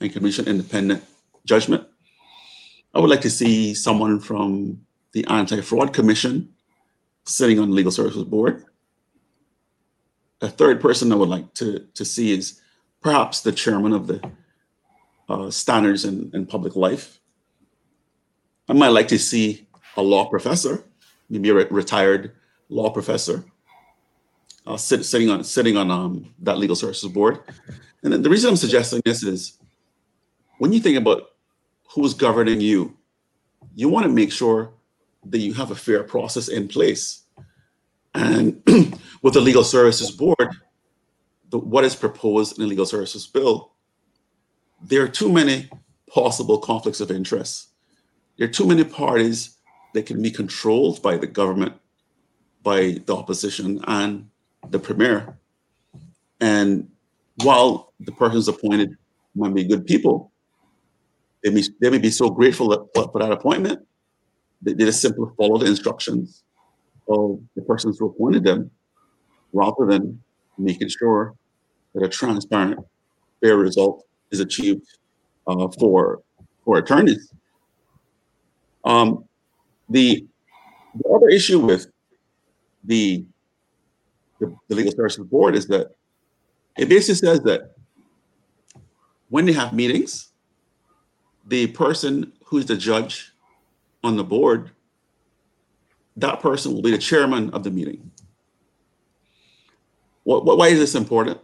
[0.00, 1.02] and commission independent
[1.44, 1.86] judgment.
[2.94, 4.80] I would like to see someone from
[5.12, 6.52] the Anti-Fraud Commission
[7.28, 8.64] sitting on the Legal Services Board.
[10.40, 12.60] A third person I would like to, to see is
[13.02, 14.20] perhaps the chairman of the
[15.28, 17.20] uh, Standards in, in Public Life.
[18.68, 20.84] I might like to see a law professor,
[21.28, 22.32] maybe a re- retired
[22.68, 23.44] law professor,
[24.66, 27.40] uh, sit, sitting on sitting on um, that legal services board.
[28.02, 29.58] And the reason I'm suggesting this is
[30.58, 31.30] when you think about
[31.90, 32.96] who's governing you,
[33.74, 34.72] you want to make sure
[35.30, 37.22] that you have a fair process in place.
[38.14, 38.62] And
[39.22, 40.48] with the legal services board,
[41.50, 43.72] the, what is proposed in the legal services bill,
[44.82, 45.68] there are too many
[46.10, 47.68] possible conflicts of interest.
[48.36, 49.56] There are too many parties
[49.94, 51.74] that can be controlled by the government,
[52.62, 54.28] by the opposition, and
[54.70, 55.36] the premier.
[56.40, 56.88] And
[57.42, 58.96] while the persons appointed
[59.34, 60.32] might be good people,
[61.42, 63.86] they may, they may be so grateful for, for that appointment
[64.62, 66.44] that they just simply follow the instructions
[67.08, 68.70] of the persons who appointed them
[69.52, 70.20] rather than
[70.58, 71.34] making sure
[71.94, 72.80] that a transparent,
[73.40, 74.86] fair result is achieved
[75.46, 76.20] uh, for,
[76.64, 77.32] for attorneys.
[78.84, 79.24] Um,
[79.88, 80.26] the,
[80.94, 81.86] the other issue with
[82.84, 83.24] the
[84.38, 85.88] the, the legal services board is that
[86.76, 87.72] it basically says that
[89.28, 90.32] when they have meetings,
[91.46, 93.32] the person who's the judge
[94.02, 94.70] on the board,
[96.16, 98.10] that person will be the chairman of the meeting.
[100.24, 101.38] What, what, why is this important?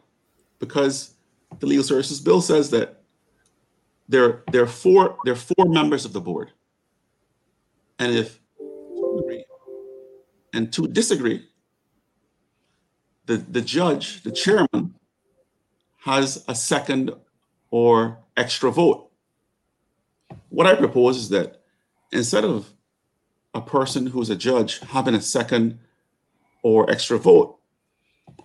[0.58, 1.14] Because
[1.58, 3.00] the legal services bill says that
[4.08, 6.52] there, there are four there are four members of the board,
[7.98, 9.44] and if two agree
[10.52, 11.48] and two disagree,
[13.26, 14.94] the, the judge, the chairman,
[16.00, 17.12] has a second
[17.70, 19.10] or extra vote.
[20.50, 21.63] What I propose is that
[22.12, 22.72] instead of
[23.54, 25.78] a person who's a judge having a second
[26.62, 27.58] or extra vote,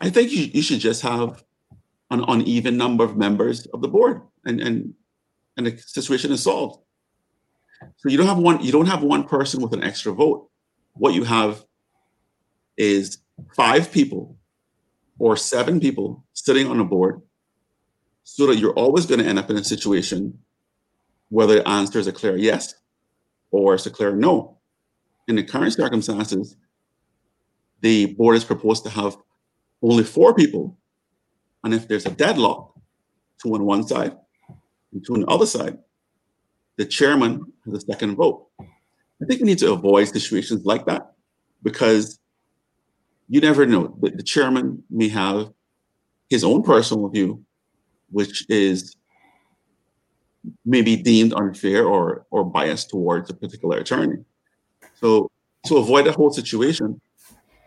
[0.01, 1.43] I think you, you should just have
[2.11, 4.93] an uneven number of members of the board and, and
[5.57, 6.79] and the situation is solved.
[7.97, 10.49] So you don't have one you don't have one person with an extra vote.
[10.93, 11.65] What you have
[12.77, 13.19] is
[13.55, 14.37] five people
[15.17, 17.21] or seven people sitting on a board
[18.23, 20.39] so that you're always going to end up in a situation
[21.29, 22.73] whether the answer is a clear yes
[23.51, 24.57] or it's a clear no.
[25.27, 26.55] In the current circumstances,
[27.81, 29.17] the board is proposed to have
[29.81, 30.77] only four people.
[31.63, 32.73] And if there's a deadlock,
[33.41, 34.15] two on one side
[34.91, 35.77] and two on the other side,
[36.77, 38.47] the chairman has a second vote.
[38.59, 41.13] I think we need to avoid situations like that
[41.61, 42.19] because
[43.27, 43.95] you never know.
[44.01, 45.51] The, the chairman may have
[46.29, 47.43] his own personal view,
[48.11, 48.95] which is
[50.65, 54.23] maybe deemed unfair or or biased towards a particular attorney.
[54.95, 55.29] So
[55.65, 56.99] to avoid that whole situation,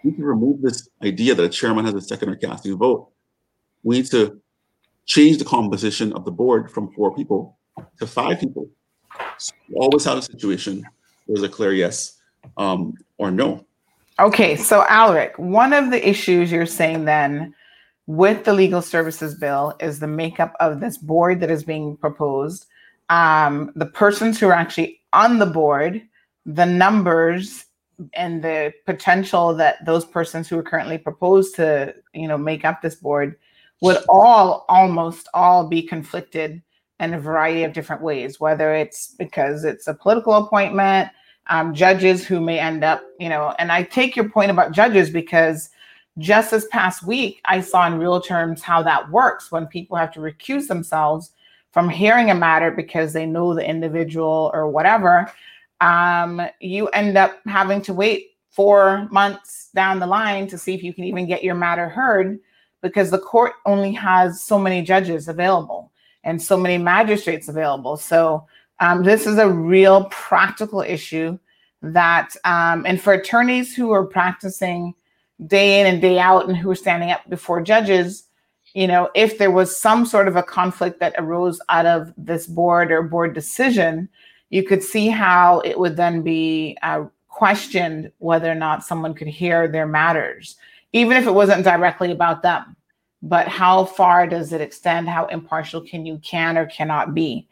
[0.05, 3.11] we to remove this idea that a chairman has a second or casting vote.
[3.83, 4.41] We need to
[5.07, 7.59] change the composition of the board from four people
[7.99, 8.69] to five people.
[9.39, 10.83] So always have a situation
[11.27, 12.21] where there's a clear yes
[12.57, 13.67] um, or no.
[14.19, 17.55] Okay, so Alric, one of the issues you're saying then
[18.07, 22.67] with the legal services bill is the makeup of this board that is being proposed,
[23.09, 26.03] um, the persons who are actually on the board,
[26.45, 27.67] the numbers,
[28.15, 32.83] and the potential that those persons who are currently proposed to, you know, make up
[32.83, 33.37] this board
[33.81, 36.63] would all almost all be conflicted
[37.01, 41.11] in a variety of different ways, whether it's because it's a political appointment,
[41.49, 45.11] um, judges who may end up, you know, and I take your point about judges
[45.11, 45.71] because
[46.19, 50.13] just this past week, I saw in real terms how that works when people have
[50.13, 51.33] to recuse themselves
[51.71, 55.33] from hearing a matter because they know the individual or whatever.
[55.81, 60.83] Um, you end up having to wait four months down the line to see if
[60.83, 62.39] you can even get your matter heard
[62.83, 65.91] because the court only has so many judges available
[66.25, 67.97] and so many magistrates available.
[67.97, 68.47] So
[68.81, 71.39] um, this is a real practical issue
[71.81, 74.95] that, um, and for attorneys who are practicing
[75.47, 78.25] day in and day out and who standing up before judges,
[78.75, 82.47] you know, if there was some sort of a conflict that arose out of this
[82.47, 84.09] board or board decision,
[84.51, 89.29] you could see how it would then be uh, questioned whether or not someone could
[89.29, 90.57] hear their matters,
[90.93, 92.77] even if it wasn't directly about them.
[93.23, 95.09] But how far does it extend?
[95.09, 97.47] How impartial can you can or cannot be?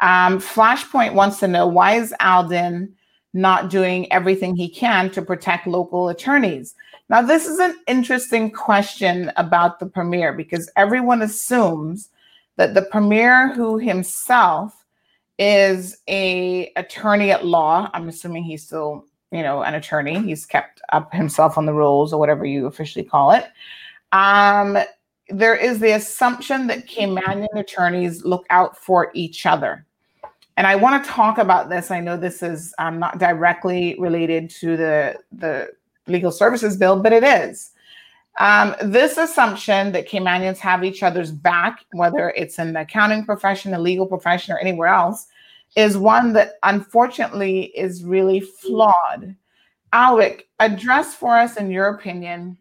[0.00, 2.94] Um, Flashpoint wants to know why is Alden
[3.32, 6.74] not doing everything he can to protect local attorneys?
[7.10, 12.08] Now, this is an interesting question about the premier because everyone assumes
[12.54, 14.84] that the premier, who himself
[15.36, 20.22] is a attorney at law, I'm assuming he's still, you know, an attorney.
[20.22, 23.48] He's kept up himself on the rules or whatever you officially call it.
[24.12, 24.78] Um,
[25.28, 29.84] there is the assumption that Caymanian attorneys look out for each other.
[30.56, 31.90] And I want to talk about this.
[31.90, 35.70] I know this is um, not directly related to the the
[36.10, 37.70] legal services bill, but it is.
[38.38, 43.72] Um, this assumption that Caymanians have each other's back, whether it's in the accounting profession,
[43.72, 45.26] the legal profession, or anywhere else,
[45.76, 49.34] is one that unfortunately is really flawed.
[49.92, 52.56] Alric, address for us, in your opinion,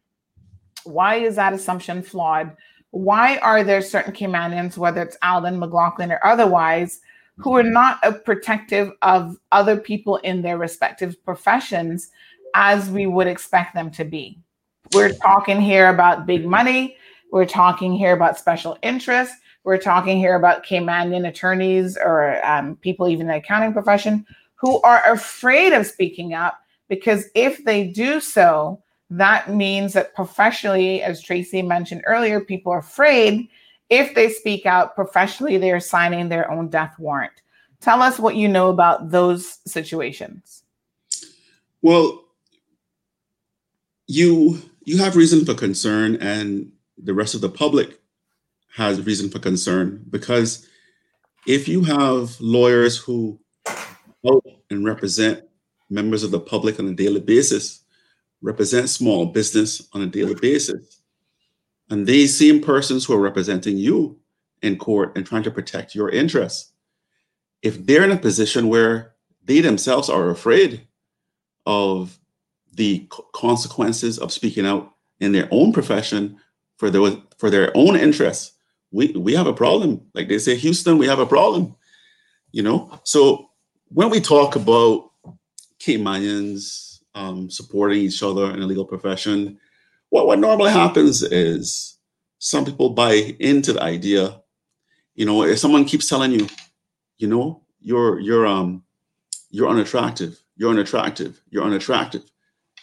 [0.83, 2.55] why is that assumption flawed?
[2.91, 7.01] Why are there certain Caymanians, whether it's Alden, McLaughlin, or otherwise,
[7.37, 12.09] who are not a protective of other people in their respective professions
[12.55, 14.39] as we would expect them to be.
[14.93, 16.97] We're talking here about big money.
[17.31, 19.35] We're talking here about special interests.
[19.63, 24.81] We're talking here about Caymanian attorneys or um, people even in the accounting profession who
[24.81, 28.81] are afraid of speaking up because if they do so,
[29.11, 33.47] that means that professionally, as Tracy mentioned earlier, people are afraid
[33.89, 37.41] if they speak out professionally, they're signing their own death warrant.
[37.81, 40.63] Tell us what you know about those situations.
[41.81, 42.23] Well,
[44.09, 47.99] you you have reason for concern and the rest of the public
[48.75, 50.67] has reason for concern because
[51.45, 53.39] if you have lawyers who
[54.25, 55.43] vote and represent
[55.91, 57.83] members of the public on a daily basis
[58.41, 61.01] represent small business on a daily basis
[61.91, 64.17] and these same persons who are representing you
[64.63, 66.71] in court and trying to protect your interests
[67.61, 69.13] if they're in a position where
[69.43, 70.87] they themselves are afraid
[71.67, 72.19] of
[72.79, 76.39] the consequences of speaking out in their own profession
[76.77, 78.53] for their for their own interests
[78.91, 80.01] we we have a problem.
[80.13, 81.75] Like they say, Houston, we have a problem.
[82.51, 83.49] You know, so
[83.89, 85.11] when we talk about
[85.79, 89.59] Caymanians um, supporting each other in the legal profession,
[90.09, 91.97] what what normally happens is
[92.39, 94.41] some people buy into the idea.
[95.15, 96.47] You know, if someone keeps telling you,
[97.17, 98.83] you know, you're you're um
[99.51, 102.23] you're unattractive, you're unattractive, you're unattractive.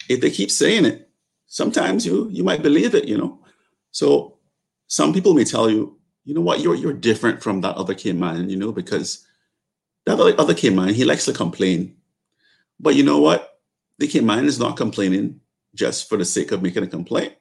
[0.09, 1.09] If they keep saying it,
[1.47, 3.07] sometimes you you might believe it.
[3.07, 3.39] You know,
[3.91, 4.39] so
[4.87, 8.51] some people may tell you, you know what, you're you're different from that other Cayman,
[8.51, 9.27] you know, because
[10.07, 11.97] that other, Cayman, he likes to complain.
[12.79, 13.59] But you know what?
[13.99, 15.41] The Cayman is not complaining
[15.75, 17.35] just for the sake of making a complaint.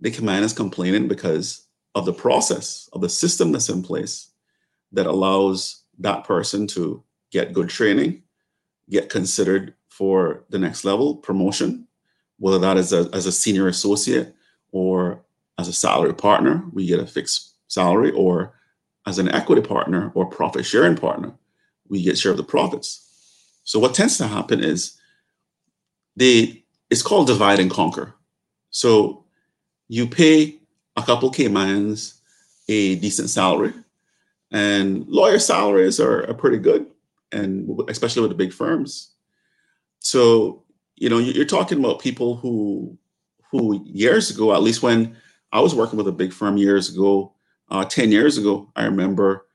[0.00, 4.30] The Cayman is complaining because of the process, of the system that's in place
[4.92, 7.02] that allows that person to
[7.32, 8.22] get good training,
[8.88, 11.86] get considered for the next level promotion,
[12.38, 14.34] whether that is a, as a senior associate
[14.72, 15.22] or
[15.58, 18.54] as a salary partner, we get a fixed salary, or
[19.06, 21.34] as an equity partner or profit sharing partner,
[21.90, 22.88] we get share of the profits.
[23.64, 24.98] So what tends to happen is
[26.16, 28.14] they it's called divide and conquer.
[28.70, 29.24] So
[29.88, 30.60] you pay
[30.96, 32.22] a couple Caymans
[32.68, 33.74] a decent salary,
[34.50, 36.86] and lawyer salaries are, are pretty good,
[37.32, 39.10] and especially with the big firms.
[40.00, 40.64] So
[40.96, 42.98] you know you're talking about people who
[43.50, 45.16] who years ago, at least when
[45.52, 47.34] I was working with a big firm years ago,
[47.70, 49.46] uh, 10 years ago, I remember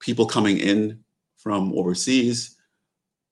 [0.00, 1.00] people coming in
[1.36, 2.56] from overseas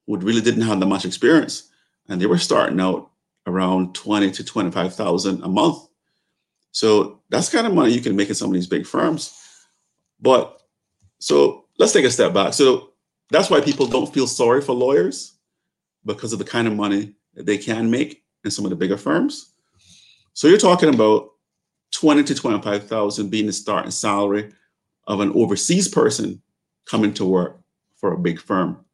[0.07, 1.69] who really didn't have that much experience.
[2.09, 3.11] And they were starting out
[3.47, 5.89] around 20 to 25,000 a month.
[6.73, 9.33] So that's kind of money you can make in some of these big firms.
[10.21, 10.61] But
[11.19, 12.53] so let's take a step back.
[12.55, 12.91] So
[13.31, 15.40] that's why people don't feel sorry for lawyers
[16.05, 18.97] because of the kind of money that they can make in some of the bigger
[18.97, 19.53] firms.
[20.33, 21.31] So you're talking about
[21.93, 24.53] 20 to 25,000 being the starting salary
[25.07, 26.41] of an overseas person
[26.87, 27.61] coming to work
[27.97, 28.85] for a big firm.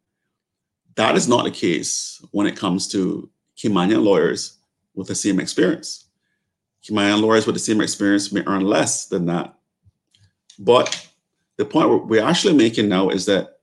[0.95, 4.57] That is not the case when it comes to Caymanian lawyers
[4.95, 6.05] with the same experience.
[6.83, 9.53] Caymanian lawyers with the same experience may earn less than that.
[10.59, 11.07] But
[11.57, 13.59] the point we're actually making now is that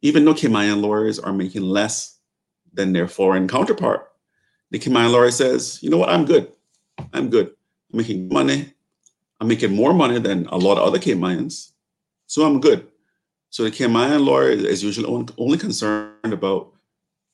[0.00, 2.18] even though Caymanian lawyers are making less
[2.72, 4.10] than their foreign counterpart,
[4.70, 6.52] the Caymanian lawyer says, you know what, I'm good.
[7.12, 7.52] I'm good
[7.92, 8.72] I'm making money.
[9.40, 11.72] I'm making more money than a lot of other Caymanians.
[12.26, 12.86] So I'm good.
[13.50, 16.72] So the Cayman lawyer is usually only concerned about,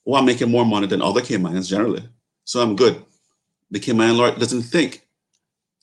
[0.06, 2.09] oh, I'm making more money than other Caymanians generally.
[2.44, 3.05] So I'm good.
[3.70, 5.06] The Cayman lawyer doesn't think,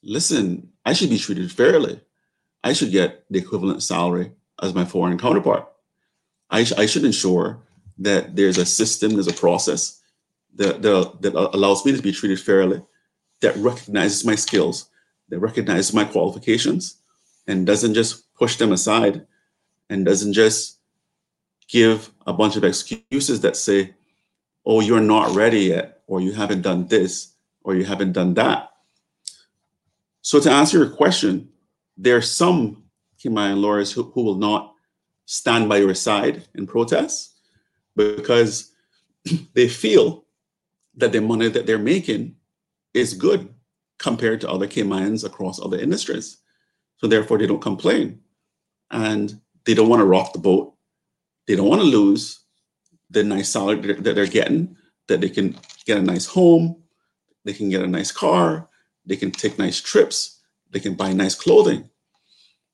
[0.03, 2.01] listen, I should be treated fairly.
[2.63, 5.71] I should get the equivalent salary as my foreign counterpart.
[6.49, 7.61] I, sh- I should ensure
[7.97, 10.01] that there's a system, there's a process
[10.55, 12.81] that, that, that allows me to be treated fairly
[13.41, 14.89] that recognizes my skills,
[15.29, 16.97] that recognizes my qualifications,
[17.47, 19.25] and doesn't just push them aside
[19.89, 20.79] and doesn't just
[21.67, 23.93] give a bunch of excuses that say,
[24.65, 28.71] oh, you're not ready yet, or you haven't done this, or you haven't done that.
[30.21, 31.49] So, to answer your question,
[31.97, 32.83] there are some
[33.19, 34.73] Cayman lawyers who, who will not
[35.25, 37.34] stand by your side in protest
[37.95, 38.71] because
[39.53, 40.25] they feel
[40.95, 42.35] that the money that they're making
[42.93, 43.53] is good
[43.99, 46.37] compared to other Caymans across other industries.
[46.97, 48.21] So therefore, they don't complain,
[48.91, 50.73] and they don't want to rock the boat.
[51.47, 52.39] They don't want to lose
[53.09, 54.77] the nice salary that they're getting.
[55.07, 55.55] That they can
[55.85, 56.81] get a nice home,
[57.43, 58.67] they can get a nice car,
[59.05, 60.41] they can take nice trips,
[60.71, 61.89] they can buy nice clothing.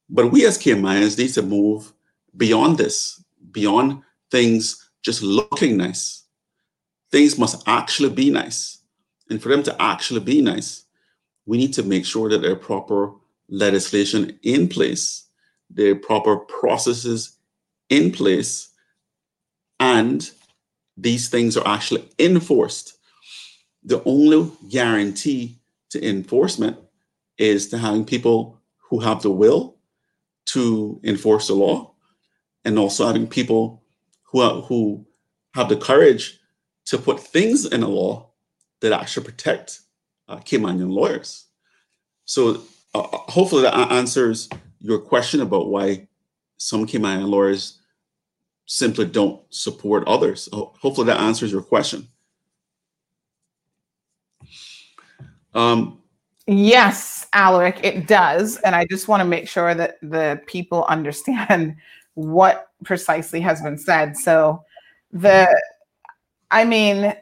[0.09, 1.91] But we as Caymans need to move
[2.37, 3.21] beyond this,
[3.51, 6.23] beyond things just looking nice.
[7.11, 8.79] Things must actually be nice.
[9.29, 10.85] And for them to actually be nice,
[11.45, 13.13] we need to make sure that there are proper
[13.49, 15.27] legislation in place,
[15.69, 17.37] there are proper processes
[17.89, 18.69] in place,
[19.79, 20.29] and
[20.97, 22.97] these things are actually enforced.
[23.83, 25.59] The only guarantee
[25.89, 26.77] to enforcement
[27.37, 28.59] is to having people
[28.89, 29.77] who have the will
[30.45, 31.93] to enforce the law
[32.63, 33.80] and also having people
[34.31, 35.05] who, who
[35.53, 36.39] have the courage
[36.85, 38.29] to put things in a law
[38.79, 39.81] that actually protect
[40.27, 41.45] uh, Caymanian lawyers.
[42.25, 42.63] So
[42.93, 44.49] uh, uh, hopefully that answers
[44.79, 46.07] your question about why
[46.57, 47.79] some Caymanian lawyers
[48.65, 50.47] simply don't support others.
[50.53, 52.07] Hopefully that answers your question.
[55.53, 55.99] Um,
[56.47, 58.57] yes, Alaric, it does.
[58.57, 61.75] And I just want to make sure that the people understand
[62.13, 64.17] what precisely has been said.
[64.17, 64.63] So
[65.11, 65.47] the,
[66.49, 67.13] I mean,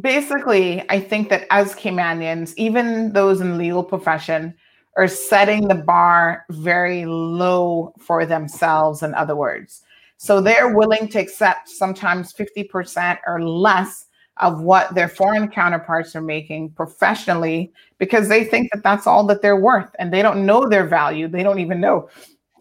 [0.00, 4.54] basically, I think that as Caymanians, even those in the legal profession,
[4.96, 9.82] are setting the bar very low for themselves, in other words.
[10.16, 14.06] So they're willing to accept sometimes 50% or less
[14.36, 19.42] of what their foreign counterparts are making professionally because they think that that's all that
[19.42, 21.28] they're worth and they don't know their value.
[21.28, 22.08] They don't even know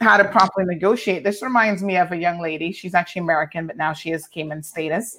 [0.01, 1.23] how to properly negotiate.
[1.23, 2.71] This reminds me of a young lady.
[2.71, 5.17] She's actually American, but now she is Cayman status.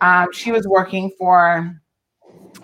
[0.00, 1.80] Um, she was working for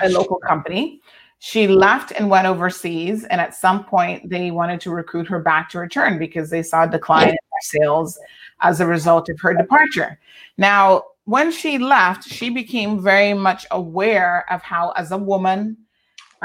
[0.01, 1.01] a local company.
[1.39, 5.69] She left and went overseas, and at some point, they wanted to recruit her back
[5.71, 8.19] to return because they saw a decline in sales
[8.61, 10.19] as a result of her departure.
[10.57, 15.77] Now, when she left, she became very much aware of how, as a woman,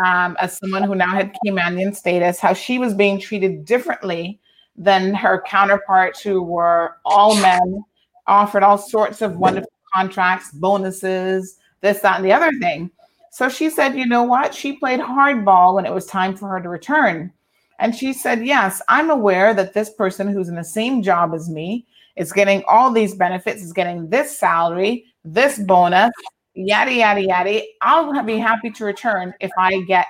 [0.04, 4.40] um, as someone who now had Caymanian status, how she was being treated differently
[4.80, 7.84] than her counterparts who were all men,
[8.26, 12.90] offered all sorts of wonderful contracts, bonuses, this, that, and the other thing.
[13.32, 14.56] So she said, you know what?
[14.56, 17.32] She played hardball when it was time for her to return.
[17.78, 21.50] And she said, yes, I'm aware that this person who's in the same job as
[21.50, 21.86] me
[22.16, 26.12] is getting all these benefits, is getting this salary, this bonus,
[26.54, 27.62] yada, yada, yada.
[27.82, 30.08] I'll be happy to return if I get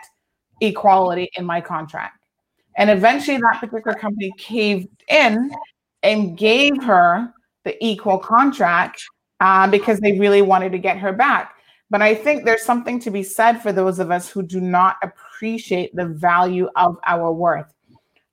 [0.62, 2.19] equality in my contract.
[2.80, 5.52] And eventually that particular company caved in
[6.02, 7.34] and gave her
[7.66, 9.04] the equal contract
[9.42, 11.56] uh, because they really wanted to get her back.
[11.90, 14.96] But I think there's something to be said for those of us who do not
[15.04, 17.74] appreciate the value of our worth.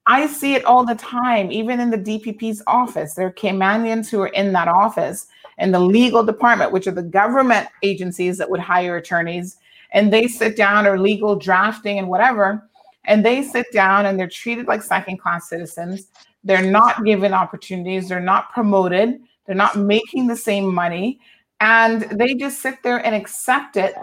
[0.07, 3.15] I see it all the time, even in the DPP's office.
[3.15, 5.27] There are Caymanians who are in that office
[5.59, 9.57] in the legal department, which are the government agencies that would hire attorneys,
[9.91, 12.69] and they sit down or legal drafting and whatever,
[13.07, 16.09] and they sit down and they're treated like second class citizens.
[16.45, 21.19] They're not given opportunities, they're not promoted, they're not making the same money,
[21.61, 23.95] and they just sit there and accept it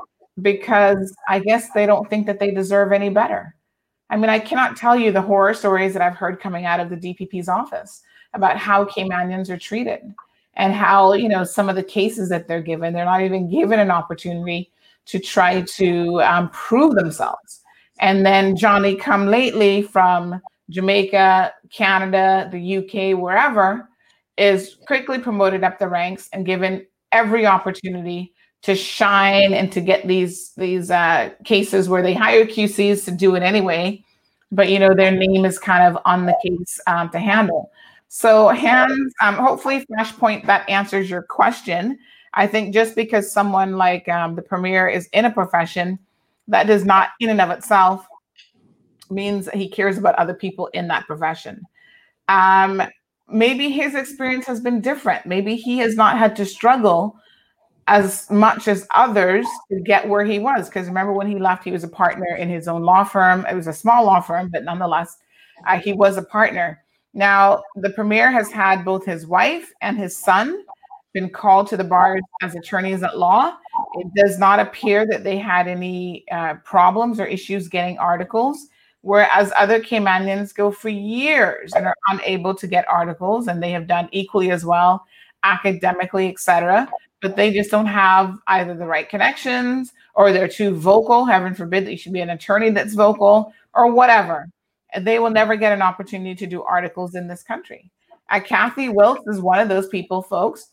[0.41, 3.55] because I guess they don't think that they deserve any better.
[4.09, 6.89] I mean, I cannot tell you the horror stories that I've heard coming out of
[6.89, 8.01] the DPP's office
[8.33, 10.13] about how Caymanians are treated
[10.55, 13.79] and how, you know, some of the cases that they're given, they're not even given
[13.79, 14.71] an opportunity
[15.05, 17.62] to try to um, prove themselves.
[18.03, 23.87] And then Johnny come lately from Jamaica, Canada, the UK, wherever,
[24.37, 30.05] is quickly promoted up the ranks and given every opportunity to shine and to get
[30.05, 34.03] these these uh, cases where they hire QCs to do it anyway,
[34.51, 37.71] but you know their name is kind of on the case um, to handle.
[38.09, 41.97] So, hands, um, hopefully, Flashpoint that answers your question.
[42.33, 45.99] I think just because someone like um, the premier is in a profession,
[46.47, 48.05] that does not, in and of itself,
[49.09, 51.61] means he cares about other people in that profession.
[52.27, 52.81] Um,
[53.29, 55.25] maybe his experience has been different.
[55.25, 57.17] Maybe he has not had to struggle
[57.87, 60.69] as much as others to get where he was.
[60.69, 63.45] Because remember, when he left, he was a partner in his own law firm.
[63.49, 65.17] It was a small law firm, but nonetheless,
[65.67, 66.83] uh, he was a partner.
[67.13, 70.63] Now, the premier has had both his wife and his son
[71.13, 73.55] been called to the bar as attorneys at law.
[73.95, 78.67] It does not appear that they had any uh, problems or issues getting articles,
[79.01, 83.87] whereas other Caymanians go for years and are unable to get articles, and they have
[83.87, 85.05] done equally as well
[85.43, 86.87] academically, etc
[87.23, 91.23] but they just don't have either the right connections or they're too vocal.
[91.23, 94.49] Heaven forbid that you should be an attorney that's vocal or whatever.
[94.99, 97.89] They will never get an opportunity to do articles in this country.
[98.29, 100.72] Uh, Kathy Wilkes is one of those people, folks,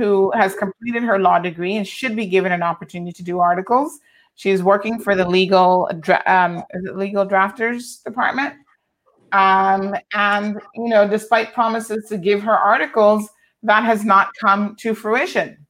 [0.00, 3.98] who has completed her law degree and should be given an opportunity to do articles.
[4.34, 5.90] She's working for the legal
[6.24, 6.62] um,
[6.94, 8.54] legal drafters department,
[9.32, 13.28] um, and you know, despite promises to give her articles,
[13.62, 15.66] that has not come to fruition.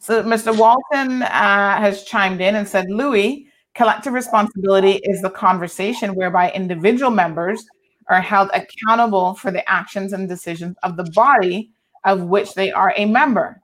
[0.00, 0.56] So Mr.
[0.56, 7.12] Walton uh, has chimed in and said, Louis, collective responsibility is the conversation whereby individual
[7.12, 7.64] members
[8.08, 11.70] are held accountable for the actions and decisions of the body
[12.06, 13.60] of which they are a member.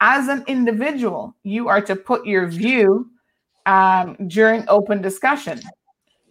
[0.00, 3.10] As an individual, you are to put your view
[3.66, 5.60] um, during open discussion.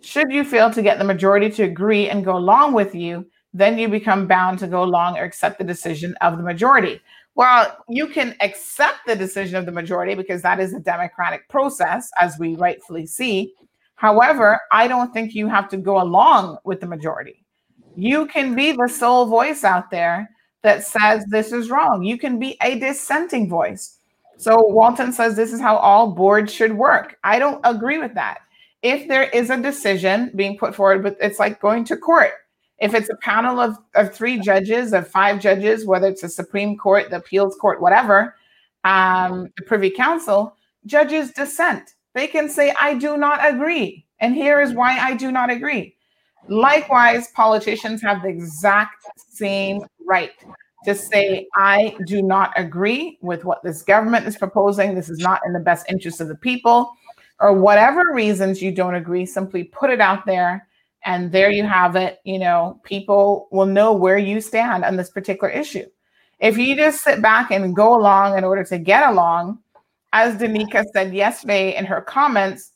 [0.01, 3.77] Should you fail to get the majority to agree and go along with you, then
[3.77, 6.99] you become bound to go along or accept the decision of the majority.
[7.35, 12.09] Well, you can accept the decision of the majority because that is a democratic process,
[12.19, 13.53] as we rightfully see.
[13.95, 17.45] However, I don't think you have to go along with the majority.
[17.95, 20.29] You can be the sole voice out there
[20.63, 22.03] that says this is wrong.
[22.03, 23.97] You can be a dissenting voice.
[24.37, 27.17] So Walton says this is how all boards should work.
[27.23, 28.39] I don't agree with that.
[28.81, 32.33] If there is a decision being put forward, but it's like going to court
[32.81, 36.75] if it's a panel of, of three judges, of five judges, whether it's the Supreme
[36.75, 38.35] Court, the appeals court, whatever,
[38.83, 40.55] um, the Privy Council,
[40.87, 41.93] judges dissent.
[42.15, 44.07] They can say, I do not agree.
[44.19, 45.95] And here is why I do not agree.
[46.49, 50.31] Likewise, politicians have the exact same right
[50.85, 54.95] to say, I do not agree with what this government is proposing.
[54.95, 56.93] This is not in the best interest of the people,
[57.39, 60.67] or whatever reasons you don't agree, simply put it out there.
[61.03, 62.19] And there you have it.
[62.23, 65.85] You know, people will know where you stand on this particular issue.
[66.39, 69.59] If you just sit back and go along in order to get along,
[70.13, 72.73] as Danica said yesterday in her comments,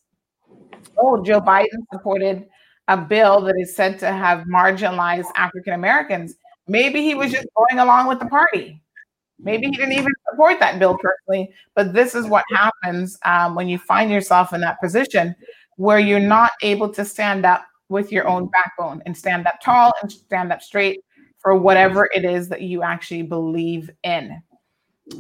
[0.98, 2.48] oh, Joe Biden supported
[2.88, 6.36] a bill that is said to have marginalized African Americans.
[6.68, 8.82] Maybe he was just going along with the party.
[9.40, 13.68] Maybe he didn't even support that bill personally, but this is what happens um, when
[13.68, 15.36] you find yourself in that position
[15.78, 19.94] where you're not able to stand up with your own backbone and stand up tall
[20.02, 21.02] and stand up straight
[21.40, 24.42] for whatever it is that you actually believe in.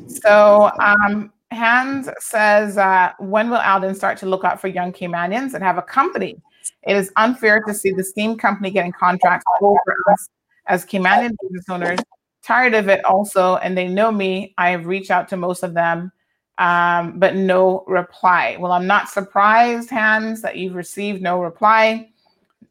[0.07, 5.53] So, um, Hans says, uh, when will Alden start to look out for young Caymanians
[5.53, 6.41] and have a company?
[6.87, 9.79] It is unfair to see the steam company getting contracts over
[10.11, 10.29] us
[10.67, 11.99] as Caymanian business owners.
[12.43, 14.53] Tired of it also, and they know me.
[14.57, 16.11] I have reached out to most of them,
[16.59, 18.57] um, but no reply.
[18.59, 22.09] Well, I'm not surprised, Hans, that you've received no reply.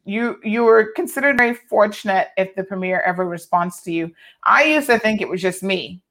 [0.05, 4.13] You you were considered very fortunate if the premier ever responds to you.
[4.43, 6.01] I used to think it was just me,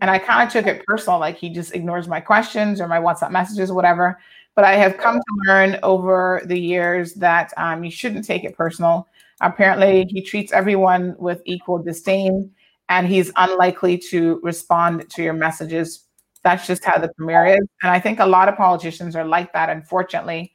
[0.00, 2.98] and I kind of took it personal, like he just ignores my questions or my
[2.98, 4.18] WhatsApp messages, whatever.
[4.56, 8.56] But I have come to learn over the years that um, you shouldn't take it
[8.56, 9.06] personal.
[9.40, 12.50] Apparently, he treats everyone with equal disdain,
[12.88, 16.04] and he's unlikely to respond to your messages.
[16.42, 17.66] That's just how the premier is.
[17.82, 20.52] And I think a lot of politicians are like that, unfortunately.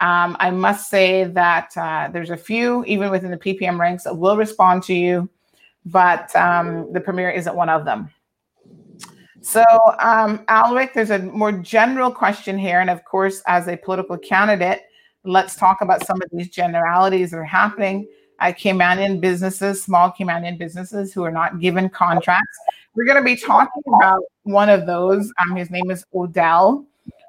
[0.00, 4.16] Um, I must say that uh, there's a few, even within the PPM ranks, that
[4.16, 5.28] will respond to you,
[5.84, 8.10] but um, the premier isn't one of them.
[9.42, 9.64] So,
[9.98, 12.80] um, Alric, there's a more general question here.
[12.80, 14.82] And of course, as a political candidate,
[15.24, 18.06] let's talk about some of these generalities that are happening
[18.42, 22.58] at Caymanian businesses, small Caymanian businesses who are not given contracts.
[22.94, 25.32] We're going to be talking about one of those.
[25.40, 26.84] Um, his name is Odell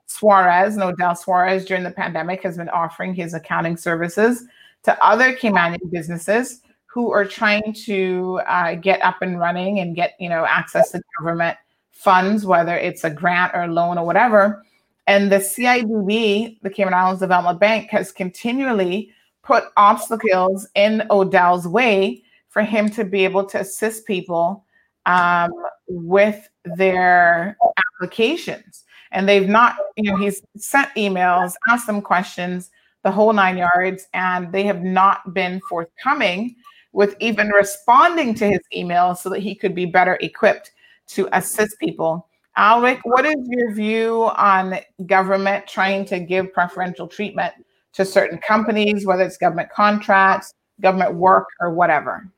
[0.07, 0.73] Suarez.
[0.73, 4.45] And Odell Suarez, during the pandemic, has been offering his accounting services
[4.83, 10.15] to other Caymanian businesses who are trying to uh, get up and running and get
[10.19, 11.57] you know access to government
[11.91, 14.63] funds, whether it's a grant or a loan or whatever.
[15.05, 19.11] And the CIDB, the Cayman Islands Development Bank, has continually
[19.43, 24.65] put obstacles in Odell's way for him to be able to assist people
[25.05, 25.51] um,
[25.87, 27.57] with their
[27.95, 28.83] applications.
[29.11, 32.71] And they've not, you know, he's sent emails, asked them questions,
[33.03, 36.55] the whole nine yards, and they have not been forthcoming
[36.93, 40.71] with even responding to his emails so that he could be better equipped
[41.07, 42.27] to assist people.
[42.57, 47.53] Alric, what is your view on government trying to give preferential treatment
[47.93, 52.29] to certain companies, whether it's government contracts, government work, or whatever?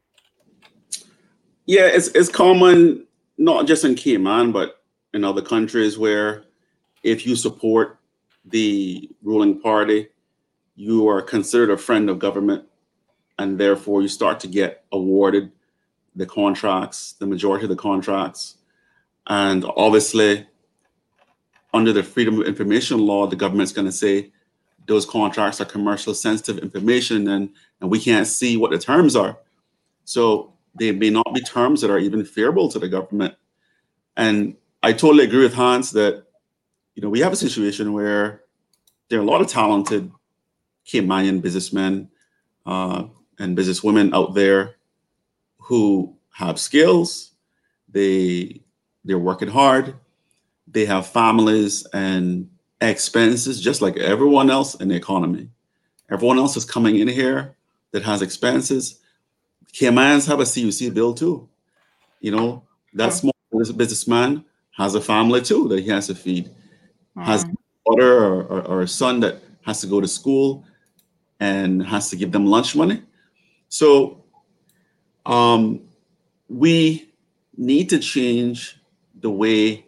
[1.65, 3.07] Yeah, it's it's common
[3.37, 4.83] not just in Cayman, but
[5.13, 6.43] in other countries where
[7.03, 7.99] if you support
[8.45, 10.07] the ruling party,
[10.75, 12.65] you are considered a friend of government,
[13.39, 15.51] and therefore you start to get awarded
[16.15, 18.57] the contracts, the majority of the contracts.
[19.27, 20.45] And obviously,
[21.73, 24.31] under the Freedom of Information Law, the government's going to say
[24.87, 27.49] those contracts are commercial sensitive information and,
[27.81, 29.37] and we can't see what the terms are.
[30.05, 33.35] So they may not be terms that are even favorable to the government.
[34.17, 36.23] And I totally agree with Hans that,
[36.93, 38.43] you know, we have a situation where
[39.09, 40.11] there are a lot of talented
[40.85, 42.09] Caymanian businessmen
[42.65, 43.05] uh,
[43.39, 44.75] and businesswomen out there
[45.57, 47.31] who have skills,
[47.89, 48.61] they
[49.03, 49.95] they're working hard,
[50.67, 52.49] they have families and
[52.89, 55.49] expenses just like everyone else in the economy.
[56.11, 57.55] Everyone else is coming in here
[57.91, 58.99] that has expenses.
[59.73, 61.47] Caymans have a CUC bill too.
[62.19, 62.63] You know,
[62.93, 66.49] that small businessman has a family too that he has to feed.
[67.17, 67.23] Mm.
[67.23, 67.53] Has a
[67.85, 70.65] daughter or, or, or a son that has to go to school
[71.39, 73.01] and has to give them lunch money.
[73.69, 74.23] So
[75.25, 75.81] um,
[76.49, 77.11] we
[77.57, 78.79] need to change
[79.19, 79.85] the way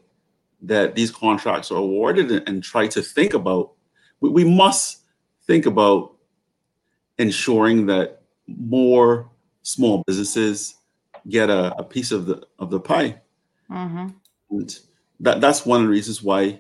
[0.62, 3.72] that these contracts are awarded and, and try to think about
[4.20, 5.04] we, we, must
[5.46, 6.16] think about
[7.20, 9.30] ensuring that more
[9.62, 10.76] small businesses
[11.30, 13.20] get a, a piece of the of the pie
[13.70, 14.08] mm-hmm.
[14.50, 14.80] and
[15.20, 16.60] that that's one of the reasons why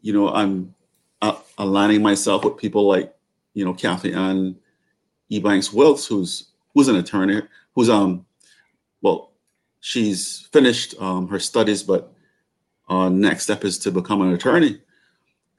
[0.00, 0.74] you know i'm
[1.22, 3.14] uh, aligning myself with people like
[3.54, 4.56] you know kathy ann
[5.30, 7.42] ebanks wilkes who's who's an attorney
[7.74, 8.24] who's um
[9.02, 9.30] well
[9.80, 12.12] she's finished um, her studies, but
[12.90, 14.80] uh, next step is to become an attorney.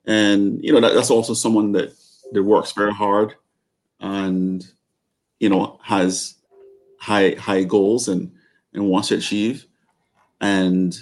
[0.06, 1.94] And you know that, that's also someone that
[2.34, 3.36] that works very hard,
[3.99, 4.66] and
[5.40, 6.36] you know, has
[6.99, 8.32] high high goals and
[8.74, 9.66] and wants to achieve.
[10.40, 10.98] And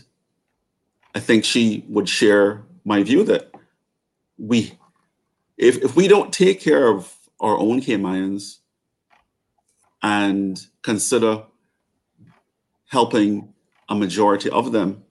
[1.16, 3.52] I think she would share my view that
[4.38, 4.78] we,
[5.58, 8.58] if if we don't take care of our own Caymanians
[10.04, 11.44] and consider
[12.88, 13.54] helping
[13.88, 15.04] a majority of them,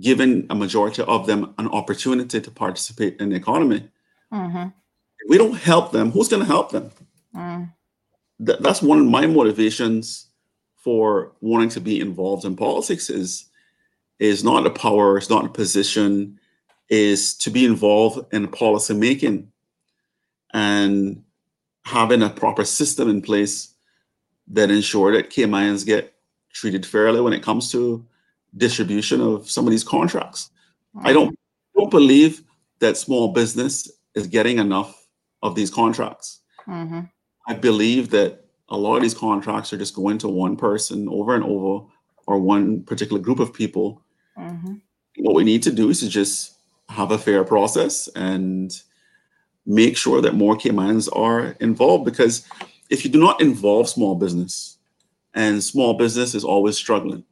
[0.00, 3.88] giving a majority of them an opportunity to participate in the economy.
[4.32, 4.68] Mm-hmm.
[5.28, 6.90] We don't help them, who's going to help them?
[7.34, 7.72] Mm.
[8.44, 10.26] Th- that's one of my motivations
[10.76, 13.46] for wanting to be involved in politics is
[14.18, 16.40] is not a power, it's not a position,
[16.88, 19.52] is to be involved in policy making
[20.54, 21.22] and
[21.84, 23.74] having a proper system in place
[24.48, 26.14] that ensure that Caymanians get
[26.52, 28.06] treated fairly when it comes to
[28.56, 30.50] distribution of some of these contracts.
[31.02, 31.38] I don't
[31.74, 32.42] don't believe
[32.80, 35.06] that small business is getting enough
[35.42, 36.40] of these contracts.
[36.66, 37.00] Mm-hmm.
[37.46, 41.34] I believe that a lot of these contracts are just going to one person over
[41.34, 41.86] and over
[42.26, 44.02] or one particular group of people.
[44.36, 44.74] Mm-hmm.
[45.18, 46.56] What we need to do is to just
[46.88, 48.72] have a fair process and
[49.64, 52.46] make sure that more Caymanians are involved because
[52.90, 54.78] if you do not involve small business
[55.34, 57.24] and small business is always struggling,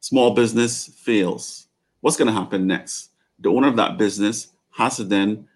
[0.00, 1.66] small business fails,
[2.00, 3.10] what's going to happen next?
[3.38, 5.48] The owner of that business has to then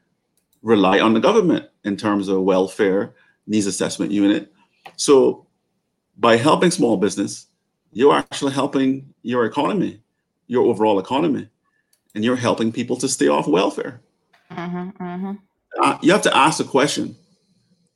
[0.63, 3.15] rely on the government in terms of welfare,
[3.47, 4.53] needs assessment unit.
[4.97, 5.47] So
[6.17, 7.47] by helping small business,
[7.93, 10.01] you're actually helping your economy,
[10.47, 11.49] your overall economy,
[12.15, 14.01] and you're helping people to stay off welfare.
[14.51, 15.03] Mm-hmm.
[15.03, 15.33] Mm-hmm.
[15.83, 17.17] Uh, you have to ask the question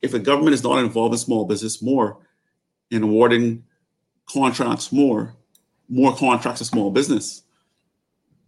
[0.02, 2.18] if the government is not involved in small business more
[2.90, 3.64] in awarding
[4.26, 5.34] contracts more,
[5.88, 7.42] more contracts to small business,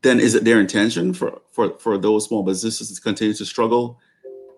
[0.02, 3.98] then is it their intention for, for, for those small businesses to continue to struggle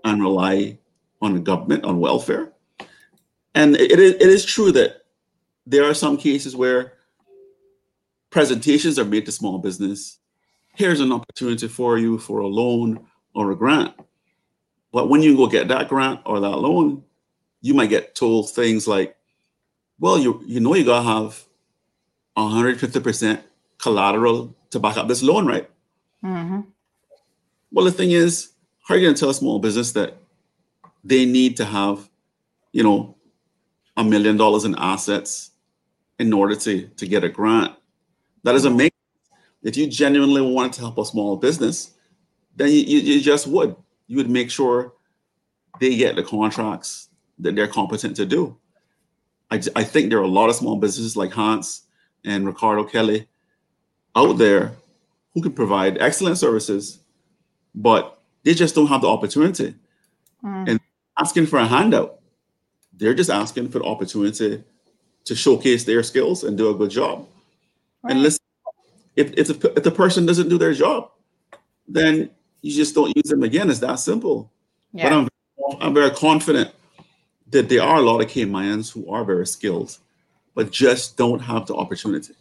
[0.04, 0.78] and rely
[1.22, 2.52] on the government, on welfare?
[3.54, 5.02] And it, it, is, true that
[5.66, 6.94] there are some cases where
[8.30, 10.18] presentations are made to small business.
[10.74, 13.04] Here's an opportunity for you for a loan
[13.34, 13.94] or a grant.
[14.92, 17.02] But when you go get that grant or that loan,
[17.60, 19.16] you might get told things like,
[19.98, 21.44] well, you you know you gotta have
[22.36, 23.42] 150%
[23.78, 25.68] collateral to back up this loan, right?
[26.24, 26.60] Mm-hmm.
[27.72, 28.50] Well, the thing is,
[28.86, 30.16] how are you gonna tell a small business that
[31.04, 32.08] they need to have,
[32.72, 33.16] you know,
[33.96, 35.50] a million dollars in assets
[36.18, 37.74] in order to, to get a grant?
[38.42, 38.92] That doesn't make
[39.62, 41.92] if you genuinely wanted to help a small business,
[42.56, 43.76] then you, you, you just would.
[44.06, 44.94] You would make sure
[45.80, 47.08] they get the contracts
[47.38, 48.56] that they're competent to do.
[49.50, 51.82] I, I think there are a lot of small businesses like Hans
[52.24, 53.26] and Ricardo Kelly
[54.16, 54.72] out there
[55.34, 57.00] who can provide excellent services,
[57.74, 59.74] but they just don't have the opportunity.
[60.44, 60.70] Mm.
[60.70, 60.80] And
[61.18, 62.18] asking for a handout,
[62.92, 64.62] they're just asking for the opportunity
[65.24, 67.26] to showcase their skills and do a good job.
[68.02, 68.12] Right.
[68.12, 68.40] And listen,
[69.16, 71.10] if, if, the, if the person doesn't do their job,
[71.86, 72.30] then
[72.62, 73.70] you just don't use them again.
[73.70, 74.50] It's that simple.
[74.92, 75.18] But Yeah.
[75.18, 75.28] I'm,
[75.80, 76.70] I'm very confident
[77.50, 79.98] that there are a lot of Caymanians who are very skilled,
[80.60, 82.34] but just don't have the opportunity.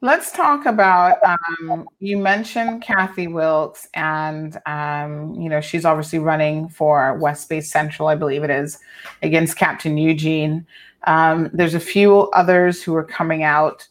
[0.00, 1.18] Let's talk about.
[1.22, 7.60] Um, you mentioned Kathy Wilkes, and um, you know she's obviously running for West Bay
[7.60, 8.78] Central, I believe it is,
[9.22, 10.66] against Captain Eugene.
[11.06, 13.86] Um, there's a few others who are coming out,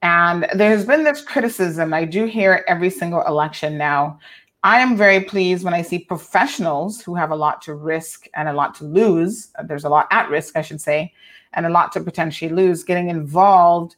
[0.00, 1.92] and there's been this criticism.
[1.92, 4.18] I do hear every single election now.
[4.62, 8.48] I am very pleased when I see professionals who have a lot to risk and
[8.48, 9.48] a lot to lose.
[9.66, 11.12] There's a lot at risk, I should say,
[11.54, 13.96] and a lot to potentially lose getting involved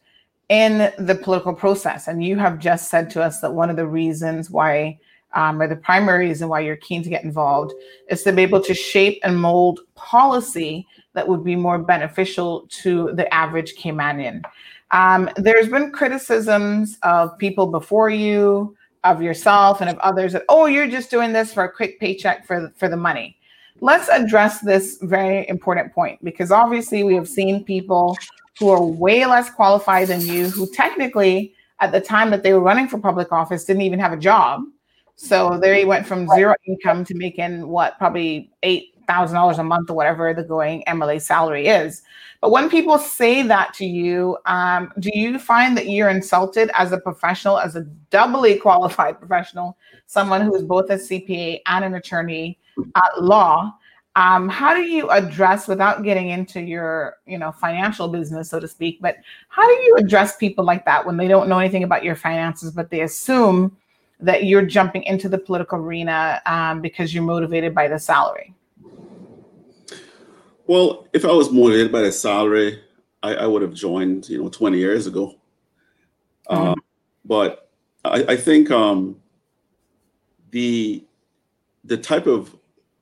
[0.49, 2.07] in the political process.
[2.09, 4.99] And you have just said to us that one of the reasons why,
[5.35, 7.75] um, or the primary reason why you're keen to get involved,
[8.09, 13.11] is to be able to shape and mold policy that would be more beneficial to
[13.15, 14.43] the average Caymanian.
[14.93, 20.67] Um, there's been criticisms of people before you, of yourself, and of others that, oh,
[20.67, 23.37] you're just doing this for a quick paycheck for, for the money.
[23.81, 28.17] Let's address this very important point because obviously we have seen people
[28.59, 32.61] who are way less qualified than you, who technically at the time that they were
[32.61, 34.63] running for public office didn't even have a job.
[35.17, 39.89] So they went from zero income to making what probably eight thousand dollars a month
[39.89, 42.03] or whatever the going MLA salary is.
[42.41, 46.93] But when people say that to you, um, do you find that you're insulted as
[46.93, 49.77] a professional, as a doubly qualified professional,
[50.07, 52.59] someone who is both a CPA and an attorney
[52.95, 53.77] at law?
[54.17, 58.67] um, how do you address without getting into your you know financial business so to
[58.67, 59.17] speak but
[59.49, 62.73] how do you address people like that when they don't know anything about your finances
[62.73, 63.77] but they assume
[64.19, 68.55] that you're jumping into the political arena um, because you're motivated by the salary
[70.67, 72.83] Well, if I was motivated by the salary,
[73.23, 75.37] I, I would have joined, you know, 20 years ago.
[76.51, 76.73] Mhm.
[76.73, 76.75] Uh,
[77.25, 77.71] but
[78.05, 79.21] I, I think um,
[80.51, 81.05] the
[81.85, 82.57] the type of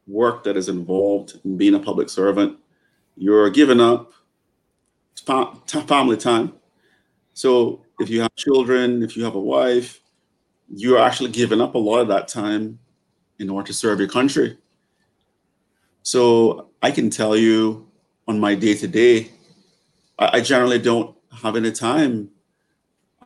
[0.06, 2.59] work that is involved in being a public servant,
[3.16, 4.12] you're giving up
[5.86, 6.52] family time.
[7.32, 10.01] So if you have children, if you have a wife,
[10.68, 12.78] you're actually giving up a lot of that time
[13.39, 14.59] in order to serve your country.
[16.02, 17.89] So I can tell you
[18.28, 19.31] on my day to day,
[20.18, 22.31] I generally don't have any time.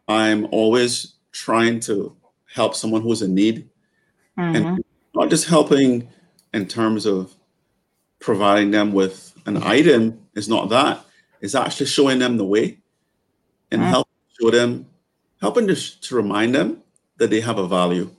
[0.07, 2.17] I'm always trying to
[2.53, 3.69] help someone who's in need
[4.39, 4.57] Mhm.
[4.57, 4.85] and
[5.15, 6.09] not just helping
[6.53, 7.35] in terms of
[8.21, 11.05] providing them with an item is not that.
[11.41, 12.79] It's actually showing them the way
[13.71, 13.89] and Mm.
[13.89, 14.09] help
[14.41, 14.87] show them
[15.41, 16.83] helping to, to remind them
[17.19, 18.11] that they have a value.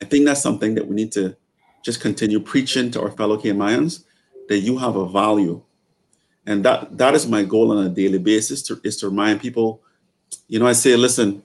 [0.00, 1.36] I think that's something that we need to
[1.84, 4.04] just continue preaching to our fellow Caymanians
[4.48, 5.62] that you have a value.
[6.46, 9.80] And that that is my goal on a daily basis to, is to remind people
[10.48, 11.42] you know i say listen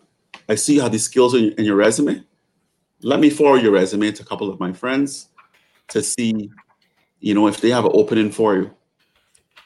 [0.49, 2.23] i see you have these skills in, in your resume.
[3.03, 5.27] Let me forward your resume to a couple of my friends
[5.89, 6.49] to see,
[7.19, 8.71] you know, if they have an opening for you.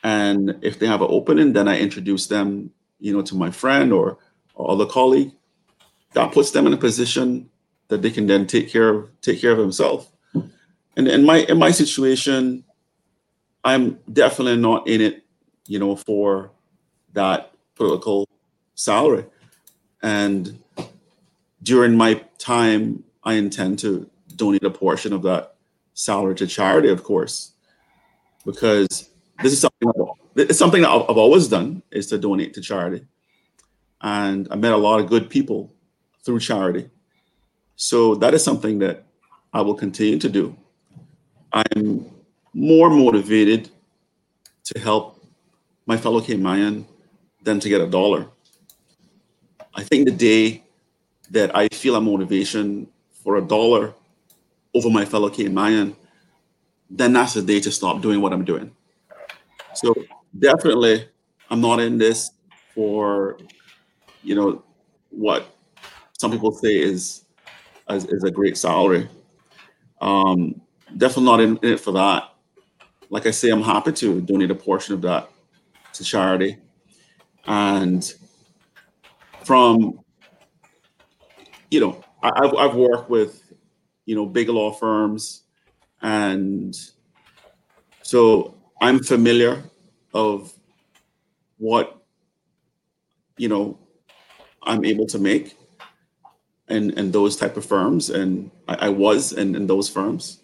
[0.03, 3.93] And if they have an opening, then I introduce them, you know, to my friend
[3.93, 4.17] or,
[4.55, 5.31] or other colleague.
[6.13, 7.49] That puts them in a position
[7.87, 10.11] that they can then take care of take care of themselves.
[10.95, 12.63] And in my in my situation,
[13.63, 15.25] I'm definitely not in it,
[15.67, 16.51] you know, for
[17.13, 18.27] that political
[18.75, 19.25] salary.
[20.01, 20.61] And
[21.63, 25.50] during my time, I intend to donate a portion of that
[25.93, 27.51] salary to charity, of course,
[28.45, 29.09] because
[29.41, 33.05] this is something I've, it's something that I've always done is to donate to charity,
[34.01, 35.73] and I met a lot of good people
[36.23, 36.89] through charity.
[37.75, 39.05] So that is something that
[39.53, 40.55] I will continue to do.
[41.51, 42.05] I'm
[42.53, 43.69] more motivated
[44.65, 45.21] to help
[45.85, 46.85] my fellow Cayman
[47.43, 48.27] than to get a dollar.
[49.73, 50.63] I think the day
[51.31, 52.87] that I feel a motivation
[53.23, 53.93] for a dollar
[54.73, 55.95] over my fellow Cayman,
[56.89, 58.71] then that's the day to stop doing what I'm doing.
[59.73, 59.93] So
[60.37, 61.05] definitely,
[61.49, 62.31] I'm not in this
[62.73, 63.37] for,
[64.23, 64.63] you know,
[65.09, 65.55] what
[66.19, 67.25] some people say is
[67.89, 69.09] is, is a great salary.
[70.01, 70.61] Um,
[70.97, 72.25] definitely not in, in it for that.
[73.09, 75.29] Like I say, I'm happy to donate a portion of that
[75.93, 76.57] to charity,
[77.45, 78.13] and
[79.45, 79.99] from
[81.69, 83.40] you know, I- I've I've worked with
[84.05, 85.43] you know big law firms,
[86.01, 86.75] and
[88.01, 89.63] so I'm familiar
[90.13, 90.53] of
[91.57, 92.01] what
[93.37, 93.77] you know
[94.63, 95.55] I'm able to make
[96.71, 100.39] and, and those type of firms, and I, I was in, in those firms.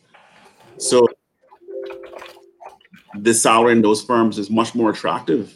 [0.77, 1.07] So
[3.15, 5.53] the salary in those firms is much more attractive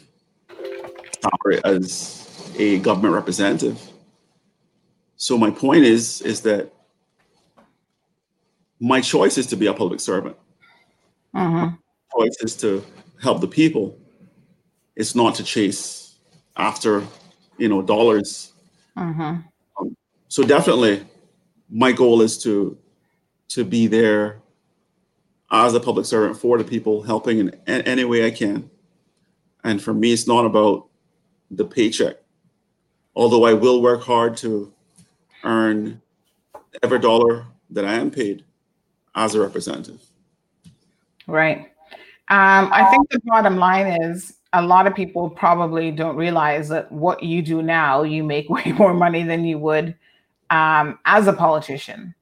[1.64, 3.80] as a government representative.
[5.16, 6.72] So my point is is that
[8.82, 10.36] my choice is to be a public servant.
[11.34, 11.78] Mhm.
[12.18, 12.84] Choice is to
[13.20, 13.96] help the people.
[14.96, 16.16] It's not to chase
[16.56, 17.06] after,
[17.58, 18.52] you know, dollars.
[18.96, 19.44] Mhm.
[20.26, 21.06] So definitely,
[21.70, 22.76] my goal is to
[23.48, 24.40] to be there
[25.50, 28.68] as a public servant for the people, helping in any way I can.
[29.62, 30.88] And for me, it's not about
[31.50, 32.16] the paycheck.
[33.14, 34.72] Although I will work hard to
[35.44, 36.00] earn
[36.82, 38.44] every dollar that I am paid
[39.14, 40.00] as a representative.
[41.26, 41.72] Right.
[42.28, 46.90] Um, I think the bottom line is a lot of people probably don't realize that
[46.92, 49.94] what you do now, you make way more money than you would
[50.50, 52.14] um, as a politician.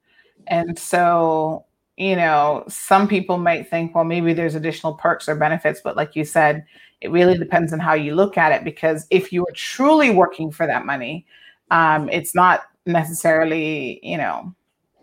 [0.46, 1.64] And so,
[1.96, 6.16] you know, some people might think, well, maybe there's additional perks or benefits, but like
[6.16, 6.64] you said,
[7.00, 8.64] it really depends on how you look at it.
[8.64, 11.26] Because if you are truly working for that money,
[11.70, 14.54] um, it's not necessarily, you know,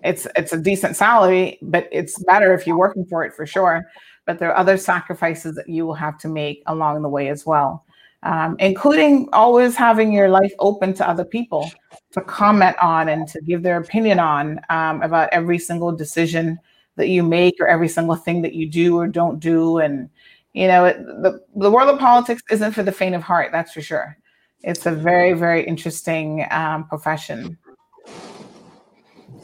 [0.07, 3.83] it's it's a decent salary, but it's better if you're working for it for sure.
[4.25, 7.45] But there are other sacrifices that you will have to make along the way as
[7.45, 7.85] well,
[8.23, 11.69] um, including always having your life open to other people
[12.11, 16.57] to comment on and to give their opinion on um, about every single decision
[16.95, 19.77] that you make or every single thing that you do or don't do.
[19.77, 20.09] And
[20.53, 23.51] you know, it, the the world of politics isn't for the faint of heart.
[23.51, 24.17] That's for sure.
[24.61, 27.57] It's a very very interesting um, profession.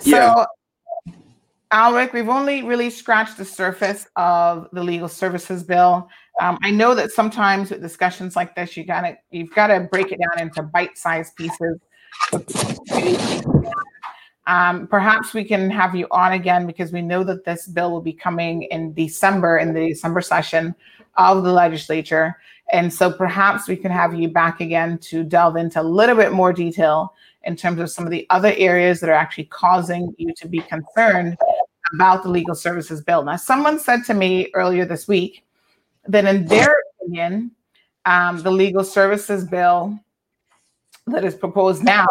[0.03, 0.45] So,
[1.71, 6.09] Alric, we've only really scratched the surface of the legal services bill.
[6.41, 10.11] Um, I know that sometimes with discussions like this, you gotta you've got to break
[10.11, 11.79] it down into bite-sized pieces.
[14.45, 18.01] Um, perhaps we can have you on again because we know that this bill will
[18.01, 20.75] be coming in December in the December session
[21.15, 22.35] of the legislature.
[22.71, 26.33] And so perhaps we can have you back again to delve into a little bit
[26.33, 27.13] more detail
[27.43, 30.59] in terms of some of the other areas that are actually causing you to be
[30.59, 31.37] concerned
[31.93, 33.23] about the legal services bill.
[33.23, 35.45] Now, someone said to me earlier this week
[36.07, 37.51] that in their opinion,
[38.05, 39.97] um, the legal services bill
[41.07, 42.07] that is proposed now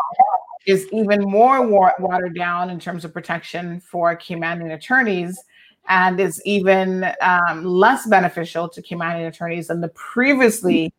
[0.67, 5.43] is even more wa- watered down in terms of protection for Caymanian attorneys
[5.89, 10.93] and is even um, less beneficial to Caymanian attorneys than the previously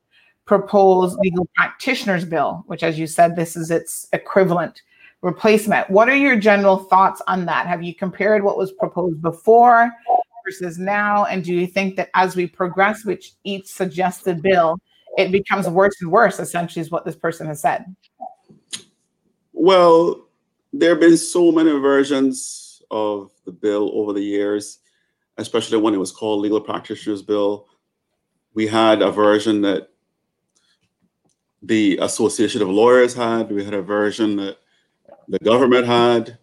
[0.45, 4.81] proposed legal practitioners bill, which, as you said, this is its equivalent
[5.21, 5.89] replacement.
[5.89, 7.65] What are your general thoughts on that?
[7.65, 9.91] Have you compared what was proposed before
[10.45, 11.25] versus now?
[11.25, 14.77] And do you think that as we progress with each suggested bill,
[15.17, 17.85] it becomes worse and worse, essentially, is what this person has said?
[19.53, 20.27] Well,
[20.73, 24.79] there have been so many versions of the bill over the years,
[25.37, 27.67] especially when it was called Legal Practitioners Bill.
[28.55, 29.92] We had a version that
[31.63, 33.51] the Association of Lawyers had.
[33.51, 34.57] We had a version that
[35.27, 36.37] the government had.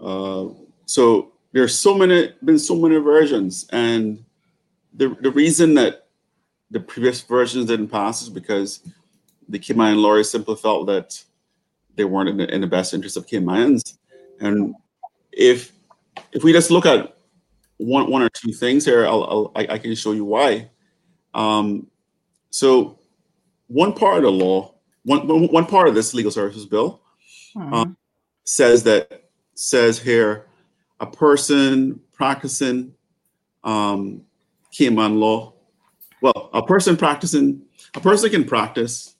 [0.00, 0.48] Uh,
[0.86, 4.24] so there's so many been so many versions, and
[4.94, 6.06] the the reason that
[6.70, 8.80] the previous versions didn't pass is because
[9.48, 11.22] the Cayman lawyers simply felt that
[11.96, 13.98] they weren't in the, in the best interest of Caymanians.
[14.40, 14.74] And
[15.32, 15.72] if
[16.32, 17.16] if we just look at
[17.78, 20.70] one one or two things here, I'll, I'll I, I can show you why.
[21.34, 21.88] Um,
[22.50, 22.99] so
[23.70, 24.74] one part of the law,
[25.04, 27.00] one one part of this legal services bill,
[27.54, 27.72] hmm.
[27.72, 27.96] um,
[28.44, 30.46] says that says here
[30.98, 32.92] a person practicing
[33.62, 34.22] um,
[34.72, 35.54] Cayman law.
[36.20, 37.62] Well, a person practicing
[37.94, 39.14] a person can practice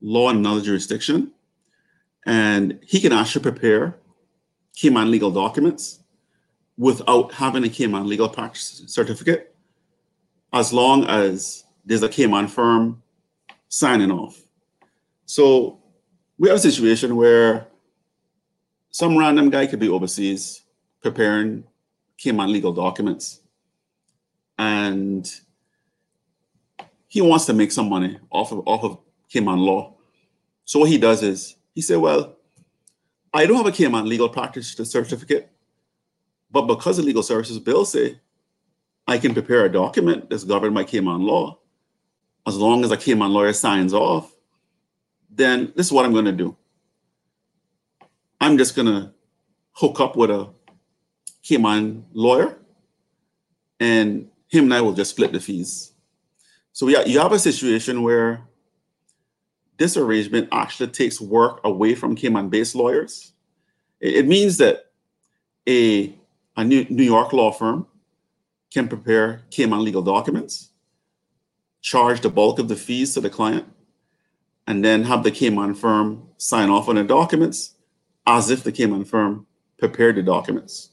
[0.00, 1.32] law in another jurisdiction,
[2.24, 3.98] and he can actually prepare
[4.76, 5.98] Cayman legal documents
[6.78, 9.52] without having a Cayman legal practice certificate,
[10.52, 13.02] as long as there's a Cayman firm
[13.70, 14.38] signing off.
[15.24, 15.78] So
[16.36, 17.68] we have a situation where
[18.90, 20.62] some random guy could be overseas
[21.00, 21.64] preparing
[22.18, 23.40] Cayman legal documents
[24.58, 25.32] and
[27.08, 28.98] he wants to make some money off of off of
[29.30, 29.94] Cayman law.
[30.64, 32.36] So what he does is he said, Well,
[33.32, 35.50] I don't have a Cayman legal practice certificate,
[36.50, 38.20] but because the legal services bill say
[39.06, 41.59] I can prepare a document that's governed by Cayman law,
[42.50, 44.34] as long as a Cayman lawyer signs off,
[45.30, 46.56] then this is what I'm going to do.
[48.40, 49.12] I'm just going to
[49.72, 50.48] hook up with a
[51.42, 52.58] Cayman lawyer,
[53.78, 55.92] and him and I will just split the fees.
[56.72, 58.42] So yeah, you have a situation where
[59.78, 63.32] this arrangement actually takes work away from Cayman-based lawyers.
[64.00, 64.86] It, means that
[65.68, 66.14] a,
[66.56, 67.86] a New York law firm
[68.72, 70.69] can prepare Cayman legal documents,
[71.80, 73.66] charge the bulk of the fees to the client,
[74.66, 77.74] and then have the Cayman firm sign off on the documents
[78.26, 79.46] as if the Cayman firm
[79.78, 80.90] prepared the documents.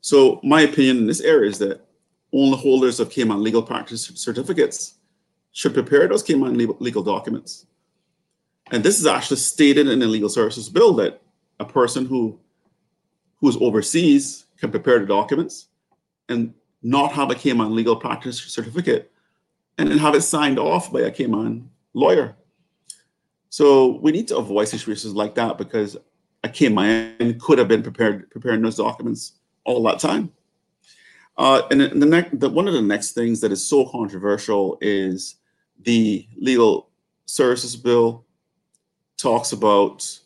[0.00, 1.86] So my opinion in this area is that
[2.32, 4.94] only holders of Cayman legal practice certificates
[5.52, 7.66] should prepare those Cayman legal documents.
[8.70, 11.20] And this is actually stated in the legal services bill that
[11.58, 12.38] a person who
[13.40, 15.68] who is overseas can prepare the documents
[16.28, 19.12] and not have a Cayman legal practice certificate
[19.78, 22.36] and then have it signed off by a Cayman lawyer.
[23.48, 25.96] So we need to avoid situations like that because
[26.44, 29.32] a Cayman could have been prepared preparing those documents
[29.64, 30.32] all that time.
[31.36, 35.36] Uh, and the next, the, one of the next things that is so controversial is
[35.82, 36.90] the legal
[37.26, 38.26] services bill
[39.16, 40.18] talks about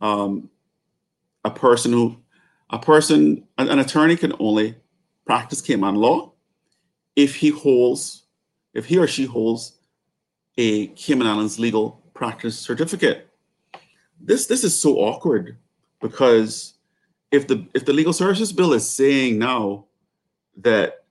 [0.00, 0.48] um,
[1.44, 2.16] a person who,
[2.70, 4.76] a person, an, an attorney can only
[5.26, 6.32] practice Cayman law
[7.16, 8.24] if he holds,
[8.74, 9.78] if he or she holds
[10.58, 13.28] a Cayman Islands legal practice certificate.
[14.20, 15.58] This this is so awkward
[16.00, 16.74] because
[17.30, 19.86] if the if the legal services bill is saying now
[20.58, 21.04] that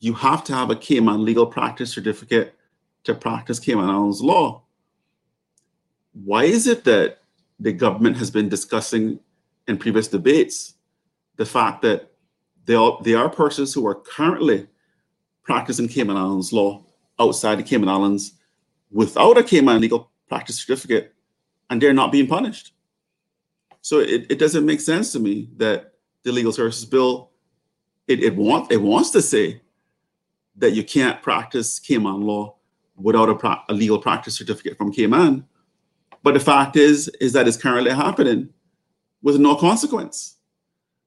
[0.00, 2.54] you have to have a Cayman legal practice certificate
[3.04, 4.62] to practice Cayman Islands law,
[6.12, 7.18] why is it that
[7.58, 9.20] the government has been discussing
[9.68, 10.74] in previous debates
[11.36, 12.09] the fact that
[12.70, 14.68] there are, are persons who are currently
[15.42, 16.84] practicing Cayman Islands law
[17.18, 18.34] outside the Cayman Islands
[18.90, 21.14] without a Cayman legal practice certificate
[21.68, 22.72] and they're not being punished.
[23.80, 27.30] So it, it doesn't make sense to me that the legal services bill
[28.06, 29.62] it, it wants it wants to say
[30.56, 32.56] that you can't practice Cayman law
[32.96, 35.44] without a, pro- a legal practice certificate from Cayman.
[36.22, 38.50] But the fact is is that it's currently happening
[39.22, 40.36] with no consequence.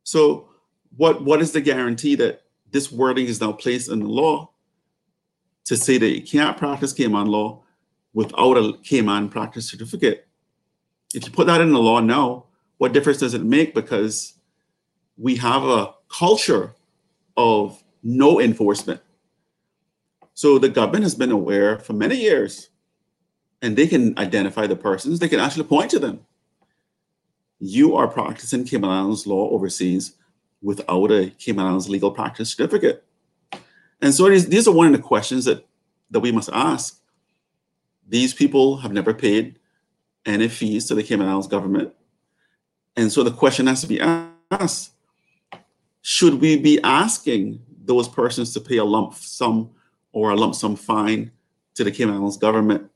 [0.04, 0.50] So,
[0.98, 2.42] what what is the guarantee that
[2.72, 4.50] this wording is now placed in the law
[5.66, 7.64] to say that you can't practice Cayman law
[8.14, 10.28] without a Cayman practice certificate?
[11.14, 12.46] If you put that in the law now,
[12.78, 13.74] what difference does it make?
[13.74, 14.34] Because
[15.18, 16.76] we have a culture
[17.38, 19.02] of no enforcement.
[20.34, 22.70] So the government has been aware for many years,
[23.62, 26.26] and they can identify the persons, they can actually point to them.
[27.60, 30.16] You are practicing Cayman Islands law overseas
[30.64, 33.06] without a Cayman Islands legal practice certificate.
[34.02, 35.66] And so these, these are one of the questions that,
[36.10, 37.00] that we must ask.
[38.08, 39.60] These people have never paid
[40.26, 41.94] any fees to the Cayman Islands government.
[42.96, 44.94] And so the question has to be asked
[46.06, 49.72] should we be asking those persons to pay a lump sum
[50.12, 51.32] or a lump sum fine
[51.76, 52.92] to the Cayman Islands government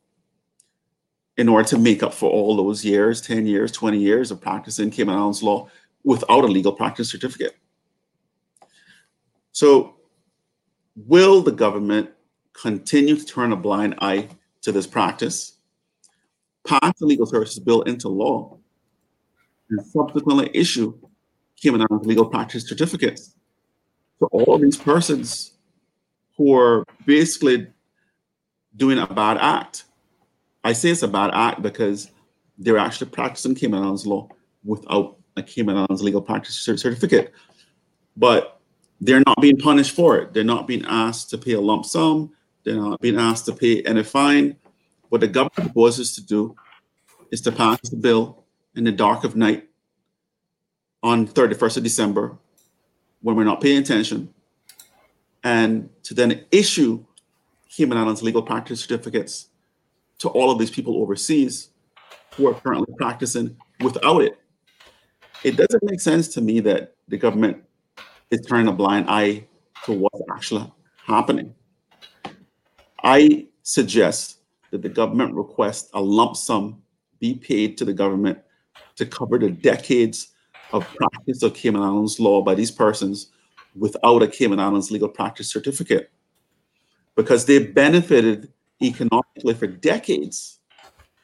[1.38, 4.92] in order to make up for all those years 10 years, 20 years of practicing
[4.92, 5.70] Cayman Islands law
[6.04, 7.58] without a legal practice certificate?
[9.52, 9.96] So,
[10.96, 12.10] will the government
[12.54, 14.28] continue to turn a blind eye
[14.62, 15.54] to this practice,
[16.68, 18.58] pass the legal services bill into law,
[19.70, 20.98] and subsequently issue
[21.62, 23.36] Cayman Islands legal practice certificates
[24.20, 25.54] to all these persons
[26.36, 27.68] who are basically
[28.76, 29.86] doing a bad act.
[30.64, 32.12] I say it's a bad act because
[32.58, 34.30] they're actually practicing Cayman Islands law
[34.64, 37.34] without a Cayman Islands legal practice certificate.
[38.16, 38.60] But
[39.00, 40.34] they're not being punished for it.
[40.34, 42.32] They're not being asked to pay a lump sum.
[42.64, 44.56] They're not being asked to pay any fine.
[45.10, 46.56] What the government proposes to do
[47.32, 48.44] is to pass the bill
[48.76, 49.68] in the dark of night
[51.04, 52.38] on 31st of December
[53.22, 54.34] when we're not paying attention
[55.44, 57.04] and to then issue
[57.70, 59.50] Cayman Islands legal practice certificates
[60.20, 61.70] to all of these people overseas
[62.36, 64.40] who are currently practicing without it.
[65.44, 67.64] It doesn't make sense to me that the government
[68.32, 69.46] is turning a blind eye
[69.86, 70.72] to what's actually
[71.06, 71.54] happening.
[73.04, 74.40] I suggest
[74.72, 76.82] that the government request a lump sum
[77.20, 78.40] be paid to the government
[78.96, 80.30] to cover the decades
[80.74, 83.28] of practice of Cayman Islands law by these persons
[83.76, 86.12] without a Cayman Islands legal practice certificate
[87.16, 88.52] because they benefited
[88.82, 90.60] economically for decades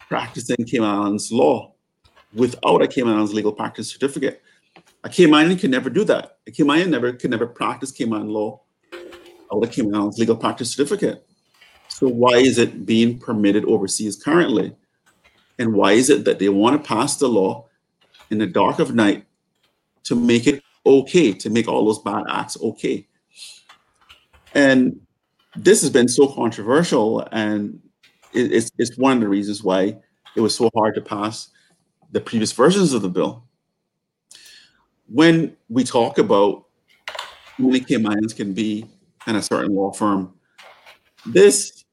[0.07, 1.72] practicing Cayman Islands law
[2.35, 4.41] without a Cayman Islands legal practice certificate.
[5.03, 6.37] A Caymanian can never do that.
[6.47, 8.61] A Caymanian never can never practice Cayman law
[9.51, 11.25] without a Cayman Islands legal practice certificate.
[11.89, 14.75] So why is it being permitted overseas currently?
[15.59, 17.67] And why is it that they want to pass the law
[18.31, 19.25] in the dark of night
[20.05, 23.07] to make it okay, to make all those bad acts okay.
[24.53, 24.99] And
[25.55, 27.79] this has been so controversial, and
[28.33, 29.97] it's, it's one of the reasons why
[30.35, 31.49] it was so hard to pass
[32.13, 33.43] the previous versions of the bill.
[35.07, 36.65] When we talk about
[37.07, 38.85] how many Caymanians can be
[39.27, 40.33] in a certain law firm,
[41.25, 41.83] this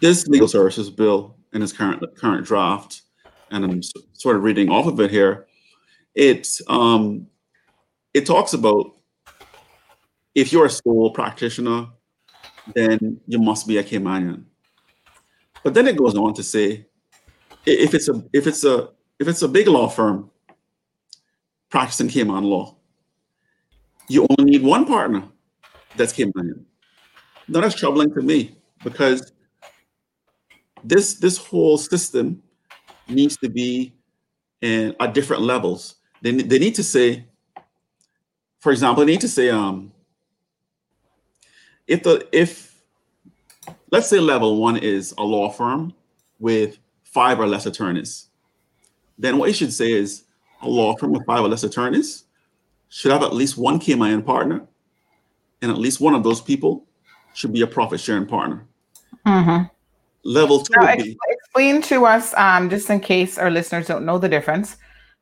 [0.00, 3.02] this legal services bill in its current current draft,
[3.50, 3.82] and I'm
[4.12, 5.46] sort of reading off of it here,
[6.14, 7.26] it um,
[8.12, 8.94] it talks about
[10.34, 11.88] if you're a sole practitioner,
[12.74, 14.44] then you must be a Caymanian.
[15.62, 16.86] But then it goes on to say,
[17.64, 20.30] if it's a if it's a if it's a big law firm
[21.70, 22.76] practicing Cayman law,
[24.08, 25.24] you only need one partner
[25.96, 26.64] that's Caymanian.
[27.48, 29.32] Now that's troubling to me because
[30.82, 32.42] this this whole system
[33.08, 33.94] needs to be
[34.60, 35.96] in, at different levels.
[36.22, 37.26] They, they need to say,
[38.60, 39.92] for example, they need to say, um,
[41.86, 42.82] if the if
[43.90, 45.94] let's say level one is a law firm
[46.38, 48.28] with five or less attorneys,
[49.18, 50.24] then what you should say is
[50.62, 52.24] a law firm with five or less attorneys
[52.88, 54.66] should have at least one Cayman partner,
[55.62, 56.86] and at least one of those people
[57.34, 58.66] should be a profit sharing partner.
[59.26, 59.64] Mm-hmm.
[60.24, 60.72] Level two.
[60.76, 64.76] Now, be, explain to us, um, just in case our listeners don't know the difference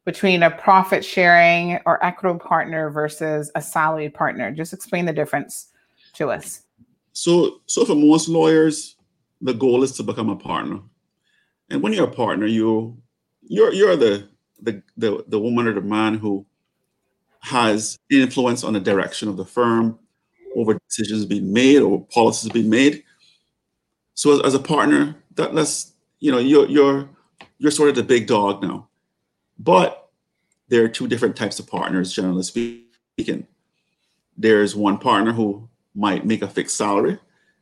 [0.05, 4.51] between a profit sharing or equitable partner versus a salaried partner.
[4.51, 5.69] Just explain the difference
[6.15, 6.63] to us.
[7.13, 8.97] So, so for most lawyers,
[9.41, 10.81] the goal is to become a partner.
[11.71, 13.02] And when you're a partner, you
[13.43, 14.29] you're you're the
[14.61, 16.47] the the, the woman or the man who
[17.41, 19.99] has influence on the direction of the firm
[20.57, 23.03] over decisions being made or policies being made.
[24.15, 27.09] So as, as a partner, that that's you know you're you're
[27.59, 28.89] you're sort of the big dog now.
[29.59, 30.11] But
[30.69, 33.47] there are two different types of partners, generally speaking.
[34.37, 37.19] There's one partner who might make a fixed salary,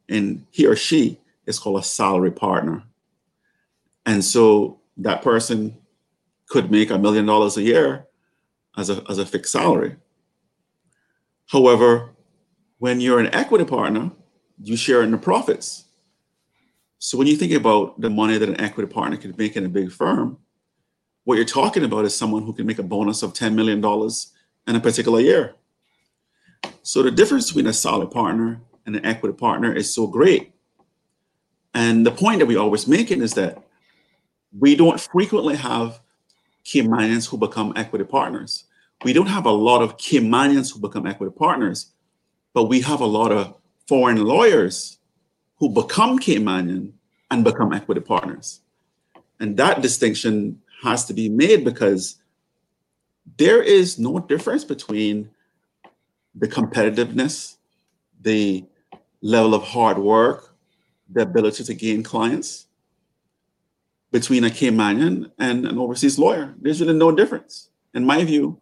[0.08, 2.84] and he or she is called a salary partner.
[4.06, 5.76] And so that person
[6.48, 8.06] could make a million dollars a year,
[8.76, 9.96] as a, as a fixed salary.
[11.46, 12.10] However,
[12.78, 14.10] when you're an equity partner,
[14.62, 15.86] you share in the profits.
[16.98, 19.68] So when you think about the money that an equity partner could make in a
[19.68, 20.38] big firm,
[21.24, 23.78] what you're talking about is someone who can make a bonus of $10 million
[24.66, 25.54] in a particular year.
[26.82, 30.52] So the difference between a solid partner and an equity partner is so great.
[31.74, 33.62] And the point that we always making is that
[34.58, 36.00] we don't frequently have
[36.64, 38.64] Caymanians who become equity partners.
[39.04, 41.92] We don't have a lot of Caymanians who become equity partners,
[42.52, 43.56] but we have a lot of
[43.86, 44.98] foreign lawyers
[45.56, 46.92] who become Caymanian
[47.30, 48.60] and become equity partners.
[49.38, 52.16] And that distinction has to be made because
[53.38, 55.30] there is no difference between
[56.34, 57.56] the competitiveness,
[58.20, 58.64] the
[59.22, 60.54] level of hard work,
[61.08, 62.66] the ability to gain clients
[64.12, 66.54] between a Caymanian and an overseas lawyer.
[66.60, 67.70] There's really no difference.
[67.94, 68.60] In my view,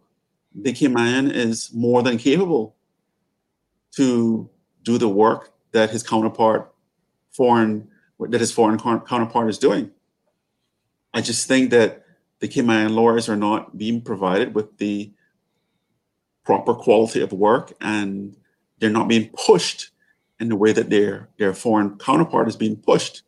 [0.53, 2.75] the Caymanian is more than capable
[3.95, 4.49] to
[4.83, 6.71] do the work that his counterpart,
[7.31, 7.87] foreign,
[8.19, 9.91] that his foreign counterpart is doing.
[11.13, 12.03] I just think that
[12.39, 15.11] the Cayman lawyers are not being provided with the
[16.43, 18.35] proper quality of work and
[18.79, 19.89] they're not being pushed
[20.39, 23.23] in the way that their their foreign counterpart is being pushed.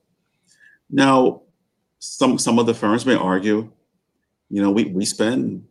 [0.90, 1.42] Now,
[2.02, 3.72] some some of the firms may argue,
[4.50, 5.64] you know, we, we spend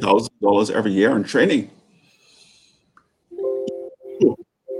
[0.00, 1.70] thousands of dollars every year on training.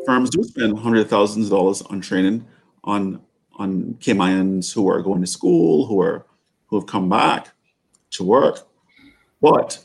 [0.06, 2.46] Firms do spend hundreds of thousands of dollars on training
[2.84, 3.20] on
[3.56, 6.24] on Caymanians who are going to school, who are
[6.68, 7.52] who have come back
[8.12, 8.66] to work.
[9.42, 9.84] But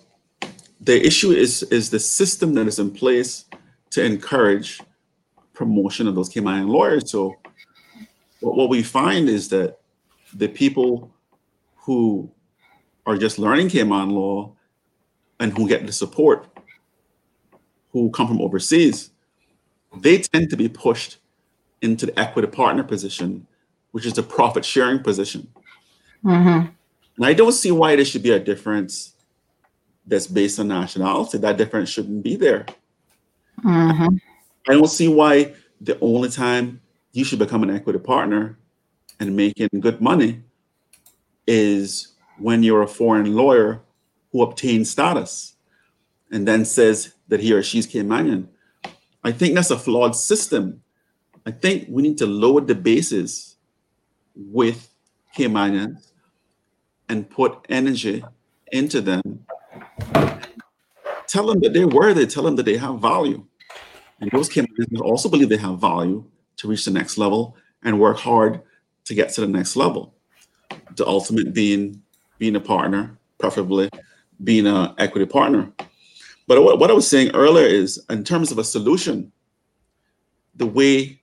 [0.79, 3.43] the issue is is the system that is in place
[3.89, 4.79] to encourage
[5.53, 7.11] promotion of those Cayman lawyers.
[7.11, 7.35] So
[8.39, 9.80] what, what we find is that
[10.33, 11.11] the people
[11.75, 12.31] who
[13.05, 14.53] are just learning Cayman law
[15.39, 16.47] and who get the support,
[17.91, 19.11] who come from overseas,
[19.97, 21.17] they tend to be pushed
[21.81, 23.47] into the equity partner position,
[23.91, 25.47] which is the profit sharing position.
[26.23, 26.67] Mm-hmm.
[27.17, 29.15] And I don't see why there should be a difference
[30.05, 31.37] that's based on nationality.
[31.39, 32.65] That difference shouldn't be there.
[33.63, 34.15] Mm-hmm.
[34.69, 36.81] I don't see why the only time
[37.11, 38.57] you should become an equity partner
[39.21, 40.41] and making good money
[41.45, 43.79] is when you're a foreign lawyer
[44.31, 45.53] who obtains status
[46.31, 48.47] and then says that he or she's Caymanian.
[49.23, 50.81] I think that's a flawed system.
[51.45, 53.57] I think we need to lower the bases
[54.35, 54.89] with
[55.37, 56.13] Caymanians
[57.07, 58.23] and put energy
[58.71, 59.45] into them.
[61.27, 63.45] Tell them that they're worthy, tell them that they have value.
[64.19, 66.25] And those campaigners also believe they have value
[66.57, 68.61] to reach the next level and work hard
[69.05, 70.13] to get to the next level.
[70.95, 72.01] The ultimate being
[72.37, 73.89] being a partner, preferably
[74.43, 75.71] being an equity partner.
[76.47, 79.31] But what, what I was saying earlier is in terms of a solution,
[80.55, 81.21] the way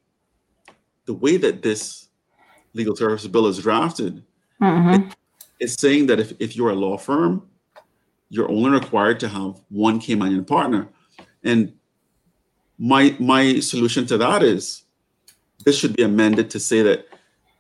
[1.06, 2.08] the way that this
[2.74, 4.22] legal service bill is drafted,
[4.60, 5.02] mm-hmm.
[5.02, 5.16] it,
[5.58, 7.48] it's saying that if, if you're a law firm,
[8.30, 10.88] you're only required to have one Caymanian partner.
[11.42, 11.72] And
[12.78, 14.84] my my solution to that is
[15.64, 17.08] this should be amended to say that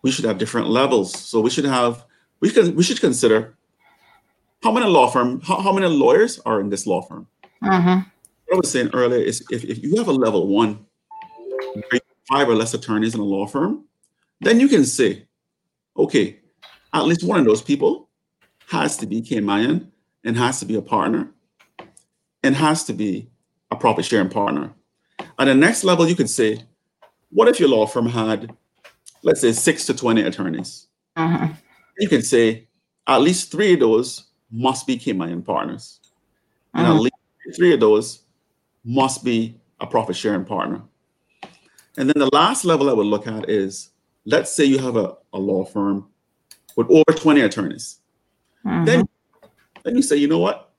[0.02, 1.12] we should have different levels.
[1.18, 2.04] So we should have
[2.40, 3.56] we can we should consider
[4.62, 7.26] how many law firm how, how many lawyers are in this law firm.
[7.62, 8.08] Mm-hmm.
[8.46, 10.86] What I was saying earlier is if, if you have a level one,
[12.28, 13.84] five or less attorneys in a law firm,
[14.40, 15.26] then you can say,
[15.96, 16.38] okay,
[16.94, 18.08] at least one of those people
[18.68, 19.90] has to be Cayman
[20.24, 21.30] and has to be a partner
[22.42, 23.28] and has to be
[23.70, 24.72] a profit sharing partner.
[25.38, 26.62] At the next level, you could say,
[27.30, 28.56] what if your law firm had,
[29.22, 30.86] let's say, six to 20 attorneys?
[31.16, 31.48] Uh-huh.
[31.98, 32.68] You can say,
[33.06, 36.00] at least three of those must be Cayman partners.
[36.74, 36.80] Uh-huh.
[36.80, 37.00] And at uh-huh.
[37.00, 38.22] least three of those
[38.84, 40.82] must be a profit sharing partner.
[41.96, 43.90] And then the last level I would look at is
[44.24, 46.06] let's say you have a, a law firm
[46.76, 47.98] with over 20 attorneys.
[48.64, 48.84] Mm-hmm.
[48.84, 49.08] Then,
[49.84, 50.70] then you say, you know what?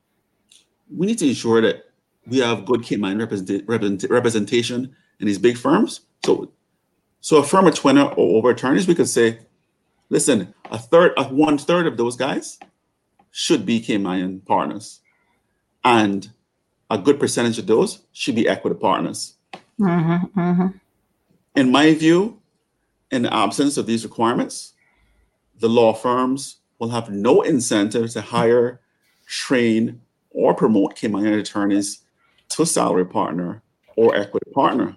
[0.95, 1.91] We need to ensure that
[2.26, 6.02] we have good Cayman represent, represent, representation in these big firms.
[6.26, 6.52] So,
[7.22, 9.40] so a firm of 20 or over attorneys, we could say,
[10.10, 12.60] listen, a third, a one third of those guys
[13.32, 15.02] should be Cayman partners,
[15.84, 16.32] and
[16.90, 19.36] a good percentage of those should be equity partners.
[19.80, 20.68] Mm-hmm, mm-hmm.
[21.56, 22.40] In my view,
[23.12, 24.74] in the absence of these requirements,
[25.60, 28.80] the law firms will have no incentive to hire,
[29.28, 30.02] train,
[30.32, 32.00] or promote Cayman attorneys
[32.50, 33.62] to salary partner
[33.96, 34.96] or equity partner.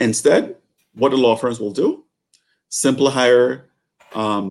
[0.00, 0.56] Instead,
[0.94, 2.04] what the law firms will do,
[2.68, 3.70] simply hire
[4.14, 4.50] um,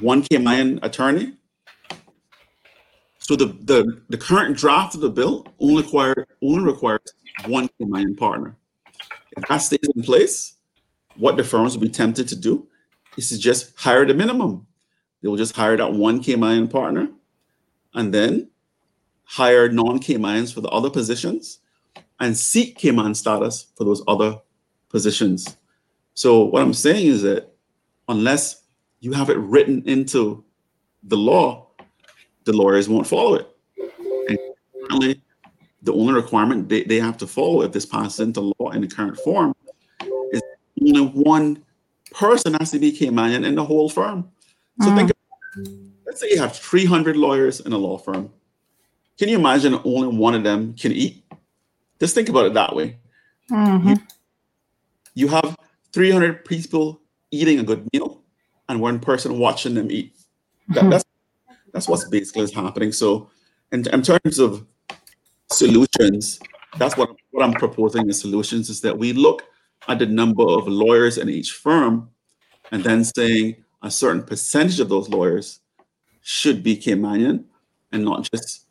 [0.00, 1.32] one Cayman attorney,
[3.18, 7.00] So the, the, the current draft of the bill only, require, only requires
[7.46, 8.56] one Cayman partner.
[9.36, 10.54] If that stays in place,
[11.16, 12.68] what the firms will be tempted to do
[13.16, 14.66] is to just hire the minimum.
[15.22, 17.08] They will just hire that one Cayman partner
[17.94, 18.48] and then
[19.24, 21.58] hire non-Caymans for the other positions
[22.20, 24.38] and seek Cayman status for those other
[24.96, 25.58] positions.
[26.14, 27.52] So what I'm saying is that
[28.08, 28.62] unless
[29.00, 30.42] you have it written into
[31.02, 31.66] the law,
[32.44, 33.46] the lawyers won't follow it.
[34.28, 34.38] And
[34.88, 35.20] currently,
[35.82, 38.88] the only requirement they, they have to follow if this passes into law in the
[38.88, 39.54] current form
[40.32, 40.40] is
[40.80, 41.62] only one
[42.12, 44.30] person has to be Caymanian in the whole firm.
[44.80, 44.96] So mm.
[44.96, 45.12] think,
[46.06, 48.30] let's say you have 300 lawyers in a law firm.
[49.18, 51.22] Can you imagine only one of them can eat?
[52.00, 52.96] Just think about it that way.
[53.50, 53.88] Mm-hmm.
[53.88, 53.96] You,
[55.16, 55.56] you have
[55.92, 57.00] 300 people
[57.32, 58.22] eating a good meal
[58.68, 60.14] and one person watching them eat.
[60.68, 60.90] That, mm-hmm.
[60.90, 61.04] that's
[61.72, 62.92] that's what's basically is happening.
[62.92, 63.28] So,
[63.72, 64.64] in, in terms of
[65.50, 66.38] solutions,
[66.78, 69.42] that's what what I'm proposing as solutions is that we look
[69.88, 72.10] at the number of lawyers in each firm,
[72.70, 75.60] and then saying a certain percentage of those lawyers
[76.22, 77.44] should be Caymanian
[77.92, 78.66] and not just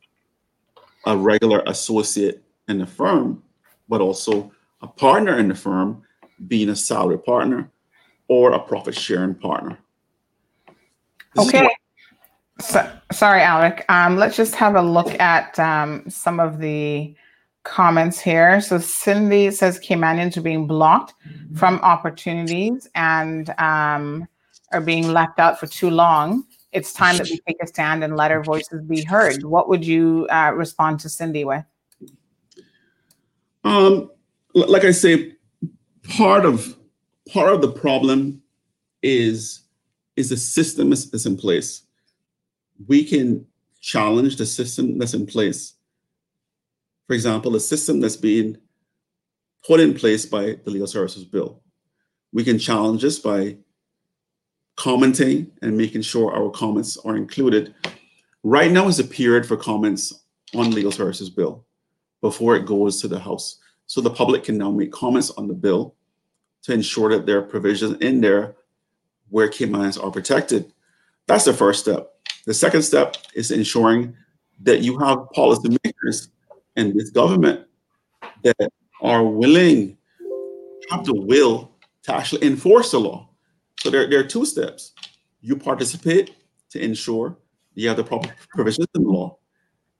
[1.06, 3.42] a regular associate in the firm,
[3.88, 4.52] but also
[4.82, 6.04] a partner in the firm,
[6.48, 7.70] being a salary partner
[8.28, 9.78] or a profit sharing partner.
[11.36, 11.70] This okay.
[12.62, 13.84] So, sorry, Alric.
[13.90, 17.14] Um, let's just have a look at um, some of the
[17.64, 18.62] comments here.
[18.62, 21.14] So Cindy says Caymanians are being blocked
[21.56, 24.28] from opportunities and um,
[24.72, 26.46] are being left out for too long.
[26.72, 29.44] It's time that we take a stand and let our voices be heard.
[29.44, 31.64] What would you uh, respond to Cindy with?
[33.64, 34.12] Um,
[34.54, 35.35] like I say,
[36.10, 36.76] part of
[37.32, 38.42] part of the problem
[39.02, 39.62] is
[40.16, 41.84] is the system is, in place.
[42.88, 43.46] We can
[43.82, 45.74] challenge the system that's in place.
[47.08, 48.58] For example, the system that's being
[49.66, 51.62] put in place by the Legal Services Bill.
[52.32, 53.58] We can challenge this by
[54.76, 57.74] commenting and making sure our comments are included.
[58.44, 60.14] Right now is a period for comments
[60.54, 61.66] on Legal Services Bill
[62.22, 63.60] before it goes to the House.
[63.96, 65.96] So the public can now make comments on the bill
[66.64, 68.58] to ensure that there are provisions in there
[69.30, 70.74] where Caymanians are protected.
[71.28, 72.12] That's the first step.
[72.46, 74.14] The second step is ensuring
[74.64, 76.28] that you have policymakers
[76.76, 77.68] in this government
[78.44, 78.70] that
[79.00, 79.98] are willing,
[80.90, 81.72] have the will
[82.04, 83.30] to actually enforce the law.
[83.80, 84.92] So there, there are two steps.
[85.40, 86.36] You participate
[86.72, 87.38] to ensure
[87.76, 89.38] you have the proper provisions in the law,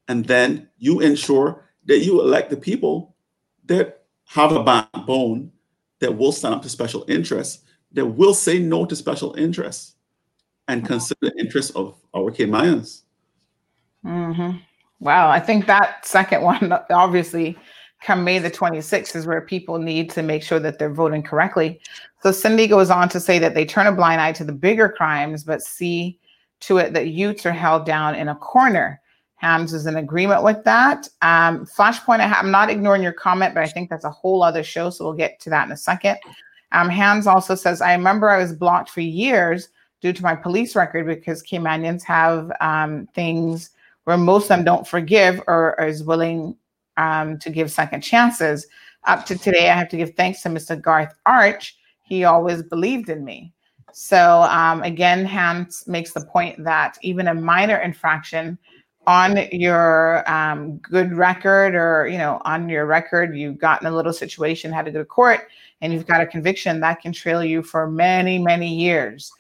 [0.10, 3.15] and then you ensure that you elect the people
[3.66, 5.52] that have a backbone
[6.00, 7.64] that will stand up to special interests,
[7.94, 9.96] that will say no to special interests
[10.68, 13.02] and consider the interests of our Caymanians.
[14.06, 14.58] Mm-hmm.
[15.00, 17.58] Wow, I think that second one, obviously,
[18.02, 21.80] come May the 26th, is where people need to make sure that they're voting correctly.
[22.22, 24.90] So Cindy goes on to say that they turn a blind eye to the bigger
[24.90, 26.20] crimes, but see
[26.62, 29.02] to it that youths are held down in a corner.
[29.36, 31.10] Hams is in agreement with that.
[31.22, 34.64] Um, Flashpoint, I am not ignoring your comment, but I think that's a whole other
[34.64, 36.18] show, so we'll get to that in a second.
[36.72, 39.70] Um, Hams also says, I remember I was blocked for years
[40.02, 43.72] due to my police record because Caymanians have um, things
[44.06, 46.56] where most of them don't forgive or, or is willing
[46.98, 48.68] um, to give second chances.
[49.06, 50.80] Up to today, I have to give thanks to Mr.
[50.80, 51.78] Garth Arch.
[52.04, 53.52] He always believed in me.
[53.92, 58.58] So um, again, Hans makes the point that even a minor infraction
[59.08, 64.14] on your um, good record or you know on your record you've gotten a little
[64.14, 65.48] situation had to go to court
[65.82, 69.32] and you've got a conviction that can trail you for many many years.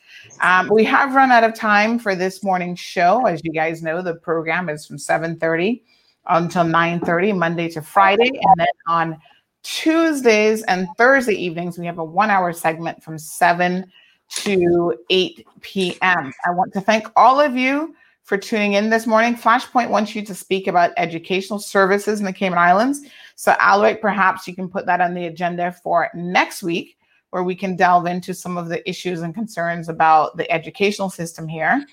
[0.41, 3.25] Um, we have run out of time for this morning's show.
[3.25, 5.81] As you guys know the program is from 7.30
[6.27, 9.21] until 9.30 monday to friday and then on
[9.63, 13.85] tuesdays and thursday evenings we have a one hour segment from 7
[14.29, 19.35] to 8 p.m i want to thank all of you for tuning in this morning.
[19.35, 23.01] Flashpoint wants you to speak about educational services in the Cayman Islands.
[23.35, 26.97] So, Alric, perhaps you can put that on the agenda for next week,
[27.29, 31.47] where we can delve into some of the issues and concerns about the educational system
[31.47, 31.85] here.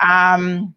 [0.00, 0.74] Um,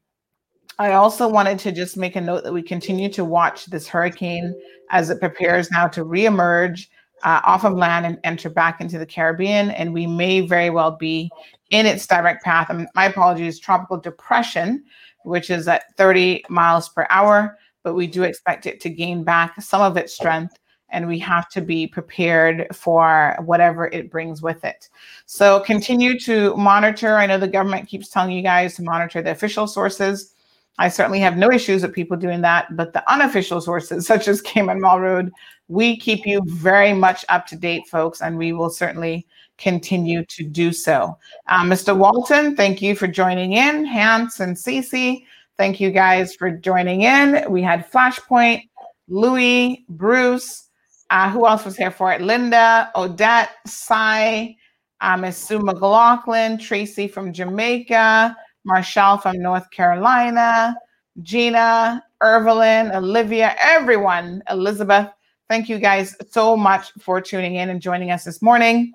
[0.80, 4.56] I also wanted to just make a note that we continue to watch this hurricane
[4.90, 6.88] as it prepares now to reemerge
[7.24, 9.72] uh, off of land and enter back into the Caribbean.
[9.72, 11.30] And we may very well be
[11.74, 12.68] in its direct path.
[12.70, 14.86] I mean, my apologies, tropical depression,
[15.24, 19.60] which is at 30 miles per hour, but we do expect it to gain back
[19.60, 20.60] some of its strength.
[20.90, 24.88] And we have to be prepared for whatever it brings with it.
[25.26, 27.16] So continue to monitor.
[27.16, 30.36] I know the government keeps telling you guys to monitor the official sources.
[30.78, 34.44] I certainly have no issues with people doing that, but the unofficial sources, such as
[34.44, 35.32] Cayman Marl Road,
[35.68, 39.26] we keep you very much up to date, folks, and we will certainly
[39.58, 41.18] continue to do so.
[41.48, 41.96] Uh, Mr.
[41.96, 43.86] Walton, thank you for joining in.
[43.86, 45.26] Hans and Cece,
[45.58, 47.46] thank you guys for joining in.
[47.50, 48.70] We had Flashpoint,
[49.08, 50.70] Louis, Bruce.
[51.10, 52.22] Uh, who else was here for it?
[52.22, 54.56] Linda, Odette, Cy,
[55.02, 60.76] uh, Miss Sue McLaughlin, Tracy from Jamaica, Marshall from North Carolina,
[61.22, 65.10] Gina, Evelyn, Olivia, everyone, Elizabeth.
[65.50, 68.92] Thank you guys so much for tuning in and joining us this morning.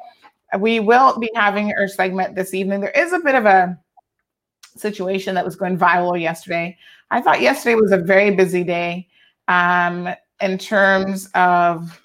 [0.59, 2.81] We will be having our segment this evening.
[2.81, 3.79] There is a bit of a
[4.77, 6.77] situation that was going viral yesterday.
[7.11, 9.09] I thought yesterday was a very busy day
[9.49, 10.09] um,
[10.41, 12.01] in terms of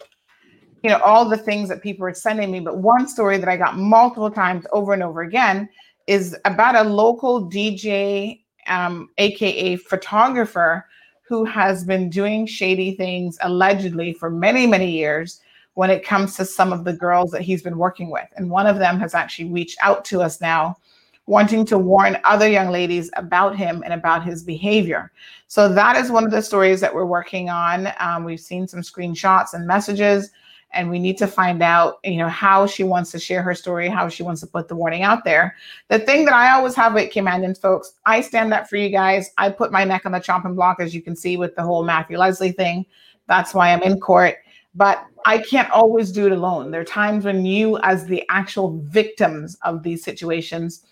[0.81, 2.59] you know all the things that people are sending me.
[2.59, 5.69] But one story that I got multiple times over and over again
[6.07, 10.85] is about a local DJ, um, aka photographer,
[11.27, 15.39] who has been doing shady things allegedly for many, many years
[15.75, 18.27] when it comes to some of the girls that he's been working with.
[18.35, 20.77] And one of them has actually reached out to us now,
[21.25, 25.11] wanting to warn other young ladies about him and about his behavior.
[25.47, 27.91] So that is one of the stories that we're working on.
[27.99, 30.29] Um, we've seen some screenshots and messages
[30.73, 33.87] and we need to find out you know how she wants to share her story
[33.87, 35.55] how she wants to put the warning out there
[35.89, 39.31] the thing that i always have with Caymanians folks i stand up for you guys
[39.37, 41.83] i put my neck on the chopping block as you can see with the whole
[41.83, 42.85] matthew leslie thing
[43.27, 44.35] that's why i'm in court
[44.75, 48.79] but i can't always do it alone there are times when you as the actual
[48.83, 50.83] victims of these situations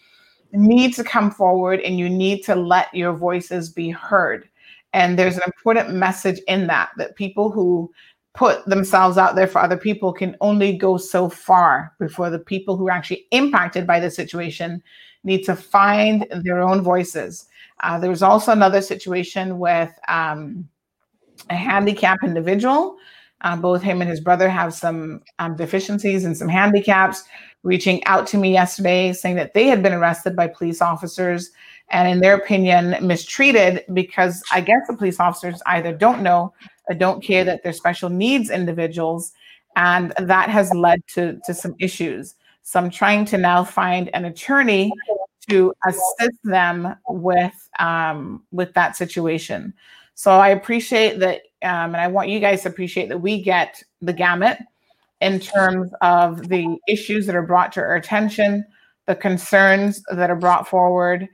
[0.53, 4.48] need to come forward and you need to let your voices be heard
[4.94, 7.91] and there's an important message in that that people who
[8.34, 12.78] put themselves out there for other people can only go so far before the people
[12.78, 14.82] who are actually impacted by the situation
[15.24, 17.48] need to find their own voices.
[17.84, 20.68] Uh, there was also another situation with um,
[21.49, 22.98] a handicapped individual.
[23.41, 27.23] Uh, both him and his brother have some um, deficiencies and some handicaps.
[27.63, 31.51] Reaching out to me yesterday saying that they had been arrested by police officers
[31.89, 36.53] and, in their opinion, mistreated because I guess the police officers either don't know
[36.89, 39.34] or don't care that they're special needs individuals.
[39.76, 42.35] And that has led to, to some issues.
[42.63, 44.91] So I'm trying to now find an attorney
[45.49, 49.73] to assist them with um, with that situation.
[50.15, 53.81] So I appreciate that, um, and I want you guys to appreciate that we get
[54.01, 54.59] the gamut
[55.19, 58.65] in terms of the issues that are brought to our attention,
[59.05, 61.27] the concerns that are brought forward,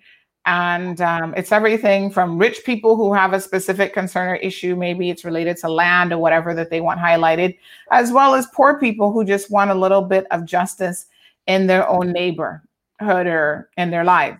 [0.47, 5.09] and um, it's everything from rich people who have a specific concern or issue, maybe
[5.09, 7.57] it's related to land or whatever that they want highlighted,
[7.91, 11.07] as well as poor people who just want a little bit of justice
[11.47, 12.61] in their own neighborhood
[13.01, 14.37] or in their life.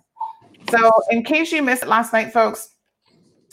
[0.70, 2.70] So, in case you missed it last night, folks,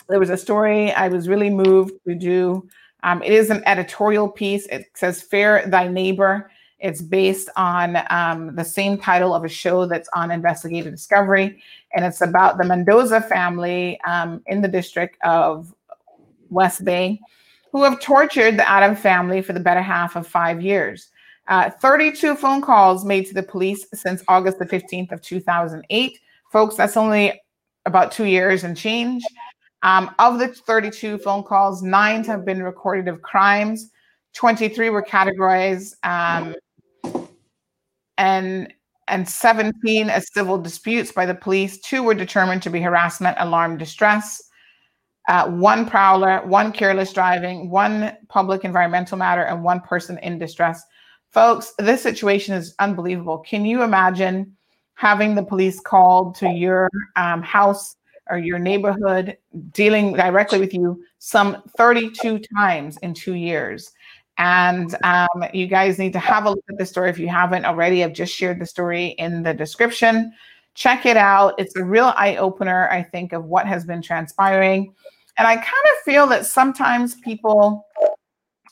[0.10, 2.68] there was a story I was really moved to do.
[3.04, 4.66] Um, it is an editorial piece.
[4.68, 6.50] It says, Fear Thy Neighbor.
[6.80, 11.62] It's based on um, the same title of a show that's on Investigative Discovery,
[11.96, 15.74] and it's about the Mendoza family um, in the district of
[16.50, 17.20] West Bay
[17.76, 21.10] who have tortured the Adam family for the better half of five years.
[21.50, 26.20] Uh, 32 phone calls made to the police since August the 15th of 2008.
[26.54, 27.38] Folks, that's only
[27.86, 29.26] about two years and change.
[29.86, 33.92] Um, of the 32 phone calls, nine have been recorded of crimes.
[34.34, 36.56] 23 were categorized um,
[38.18, 38.74] and
[39.08, 41.80] and 17 as civil disputes by the police.
[41.82, 44.42] Two were determined to be harassment, alarm, distress.
[45.28, 50.84] Uh, one prowler, one careless driving, one public environmental matter, and one person in distress.
[51.30, 53.38] Folks, this situation is unbelievable.
[53.38, 54.58] Can you imagine
[54.96, 57.96] having the police called to your um, house
[58.30, 59.38] or your neighborhood,
[59.72, 63.92] dealing directly with you some 32 times in two years?
[64.38, 67.66] And um, you guys need to have a look at the story if you haven't
[67.66, 68.04] already.
[68.04, 70.34] I've just shared the story in the description.
[70.74, 71.54] Check it out.
[71.58, 74.94] It's a real eye opener, I think, of what has been transpiring.
[75.38, 77.86] And I kind of feel that sometimes people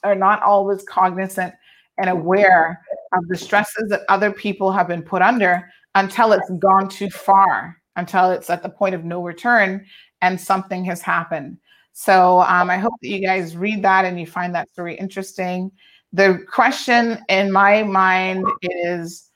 [0.04, 1.54] are not always cognizant
[1.98, 2.82] and aware
[3.14, 7.78] of the stresses that other people have been put under until it's gone too far,
[7.96, 9.86] until it's at the point of no return
[10.22, 11.58] and something has happened.
[11.94, 15.72] So um, I hope that you guys read that and you find that story interesting.
[16.12, 19.30] The question in my mind is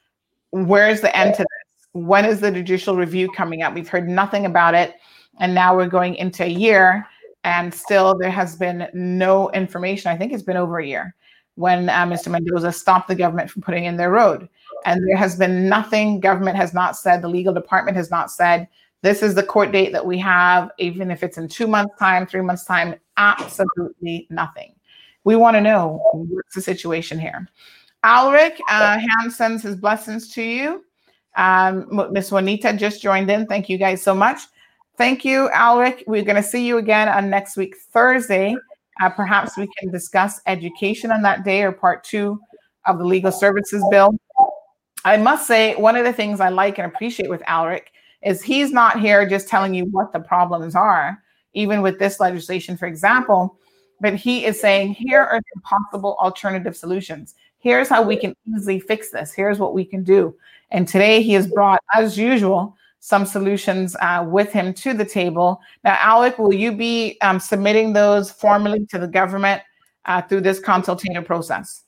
[0.51, 1.87] where's the end to this?
[1.91, 3.73] When is the judicial review coming up?
[3.73, 4.95] We've heard nothing about it.
[5.39, 7.05] And now we're going into a year,
[7.43, 10.11] and still there has been no information.
[10.11, 11.15] I think it's been over a year
[11.55, 12.29] when uh, Mr.
[12.29, 14.49] Mendoza stopped the government from putting in their road.
[14.87, 18.69] And there has been nothing, government has not said, the legal department has not said
[19.01, 22.25] This is the court date that we have, even if it's in two months' time,
[22.25, 24.73] three months' time, absolutely nothing.
[25.25, 27.49] We want to know what's the situation here.
[28.05, 30.85] Alric uh, Ham sends his blessings to you.
[31.35, 33.45] Um, Miss Juanita just joined in.
[33.45, 34.39] Thank you guys so much.
[34.97, 36.03] Thank you, Alric.
[36.07, 38.55] We're going to see you again on next week, Thursday.
[39.01, 42.39] Uh, perhaps we can discuss education on that day or part two
[42.85, 44.17] of the legal services bill.
[45.07, 48.73] I must say, one of the things I like and appreciate with Alric is he's
[48.73, 51.23] not here just telling you what the problems are,
[51.53, 53.57] even with this legislation, for example,
[54.01, 57.35] but he is saying, here are the possible alternative solutions.
[57.59, 59.31] Here's how we can easily fix this.
[59.31, 60.35] Here's what we can do.
[60.71, 65.61] And today he has brought, as usual, some solutions uh, with him to the table.
[65.85, 69.61] Now, Alric, will you be um, submitting those formally to the government
[70.03, 71.85] uh, through this consultative process?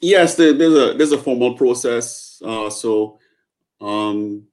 [0.00, 2.40] Yes, there, there's a there's a formal process.
[2.44, 3.18] Uh, so,
[3.80, 4.46] um,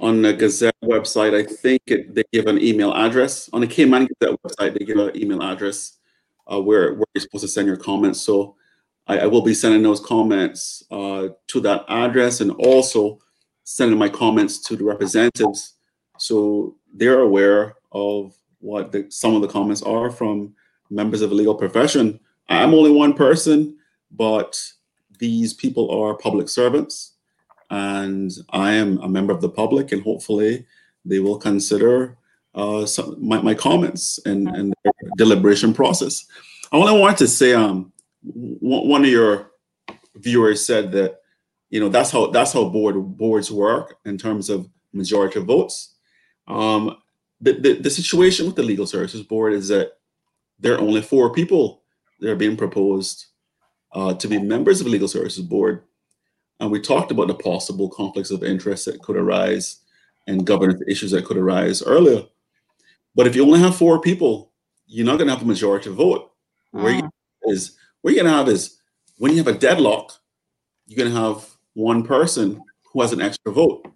[0.00, 3.48] on the Gazette website, I think it, they give an email address.
[3.52, 5.98] On the Cayman Gazette website, they give an email address
[6.50, 8.20] uh, where where you're supposed to send your comments.
[8.20, 8.56] So,
[9.06, 13.20] I, I will be sending those comments uh, to that address, and also
[13.64, 15.74] sending my comments to the representatives
[16.18, 20.54] so they're aware of what the, some of the comments are from
[20.90, 22.20] members of the legal profession.
[22.48, 23.76] I'm only one person,
[24.16, 24.60] but
[25.18, 27.14] these people are public servants,
[27.70, 30.66] and I am a member of the public, and hopefully
[31.04, 32.16] they will consider
[32.54, 36.24] uh, some, my, my comments and, and their deliberation process.
[36.72, 37.92] I only wanted to say, um,
[38.22, 39.50] one of your
[40.16, 41.20] viewers said that
[41.70, 45.94] you know that's how that's how board boards work in terms of majority of votes.
[46.46, 46.96] Um,
[47.40, 49.92] the, the, the situation with the legal services board is that
[50.58, 51.82] there are only four people
[52.20, 53.26] that are being proposed
[53.94, 55.82] uh, to be members of the legal services board,
[56.60, 59.80] and we talked about the possible conflicts of interest that could arise
[60.26, 62.24] and governance issues that could arise earlier.
[63.14, 64.52] But if you only have four people,
[64.86, 66.30] you're not going to have a majority vote.
[66.72, 67.50] Where you, ah.
[67.50, 68.78] is where you're going to have is
[69.18, 70.12] when you have a deadlock,
[70.86, 72.60] you're going to have one person
[72.92, 73.86] who has an extra vote.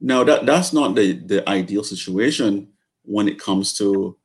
[0.00, 2.68] Now that that's not the, the ideal situation
[3.02, 4.16] when it comes to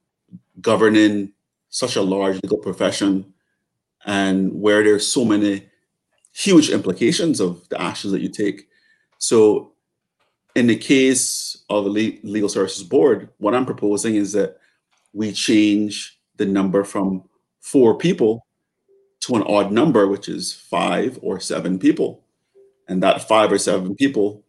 [0.61, 1.33] governing
[1.69, 3.32] such a large legal profession
[4.05, 5.67] and where there's so many
[6.33, 8.67] huge implications of the actions that you take.
[9.17, 9.73] So
[10.55, 11.89] in the case of the
[12.23, 14.57] legal services board, what I'm proposing is that
[15.13, 17.23] we change the number from
[17.61, 18.45] four people
[19.21, 22.23] to an odd number, which is five or seven people
[22.87, 24.43] and that five or seven people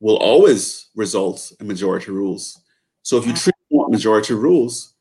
[0.00, 2.60] will always result in majority rules.
[3.02, 4.94] So if you truly want majority rules,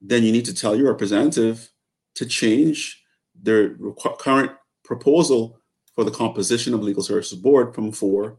[0.00, 1.70] then you need to tell your representative
[2.14, 3.01] to change
[3.42, 3.76] their
[4.18, 4.52] current
[4.84, 5.58] proposal
[5.94, 8.38] for the composition of legal services board from four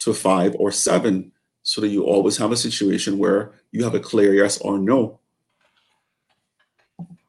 [0.00, 1.32] to five or seven
[1.62, 5.18] so that you always have a situation where you have a clear yes or no.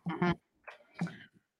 [0.09, 0.31] Mm-hmm.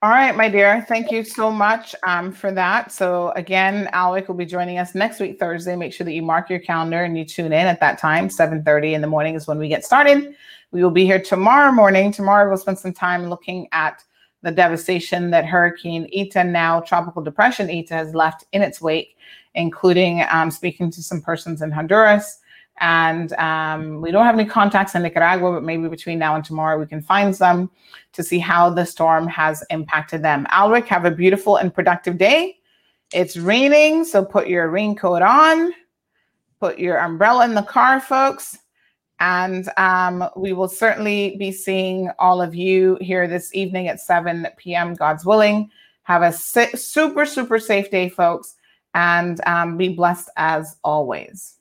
[0.04, 0.86] All right, my dear.
[0.88, 2.92] Thank you so much um, for that.
[2.92, 5.76] So again, Alric will be joining us next week, Thursday.
[5.76, 8.30] Make sure that you mark your calendar and you tune in at that time.
[8.30, 10.36] 7:30 in the morning is when we get started.
[10.72, 12.12] We will be here tomorrow morning.
[12.12, 14.04] Tomorrow we'll spend some time looking at
[14.48, 19.18] the devastation that Hurricane Eta, now Tropical Depression Eta, has left in its wake,
[19.56, 22.40] including um, speaking to some persons in Honduras
[22.80, 26.80] and um, we don't have any contacts in Nicaragua, but maybe between now and tomorrow
[26.80, 27.72] we can find some
[28.14, 30.46] to see how the storm has impacted them.
[30.52, 32.58] Alric, have a beautiful and productive day.
[33.14, 35.74] It's raining, so put your raincoat on,
[36.60, 38.58] put your umbrella in the car, folks.
[39.20, 44.48] And um, we will certainly be seeing all of you here this evening at 7
[44.58, 45.72] p.m., God's willing.
[46.04, 48.56] Have a super, super safe day, folks,
[48.94, 51.57] and um, be blessed as always.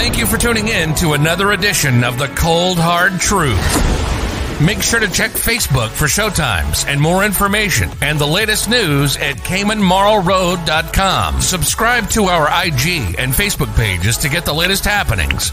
[0.00, 4.58] Thank you for tuning in to another edition of The Cold Hard Truth.
[4.58, 9.36] Make sure to check Facebook for showtimes and more information and the latest news at
[9.36, 11.42] CaymanMarlRoad.com.
[11.42, 15.52] Subscribe to our IG and Facebook pages to get the latest happenings.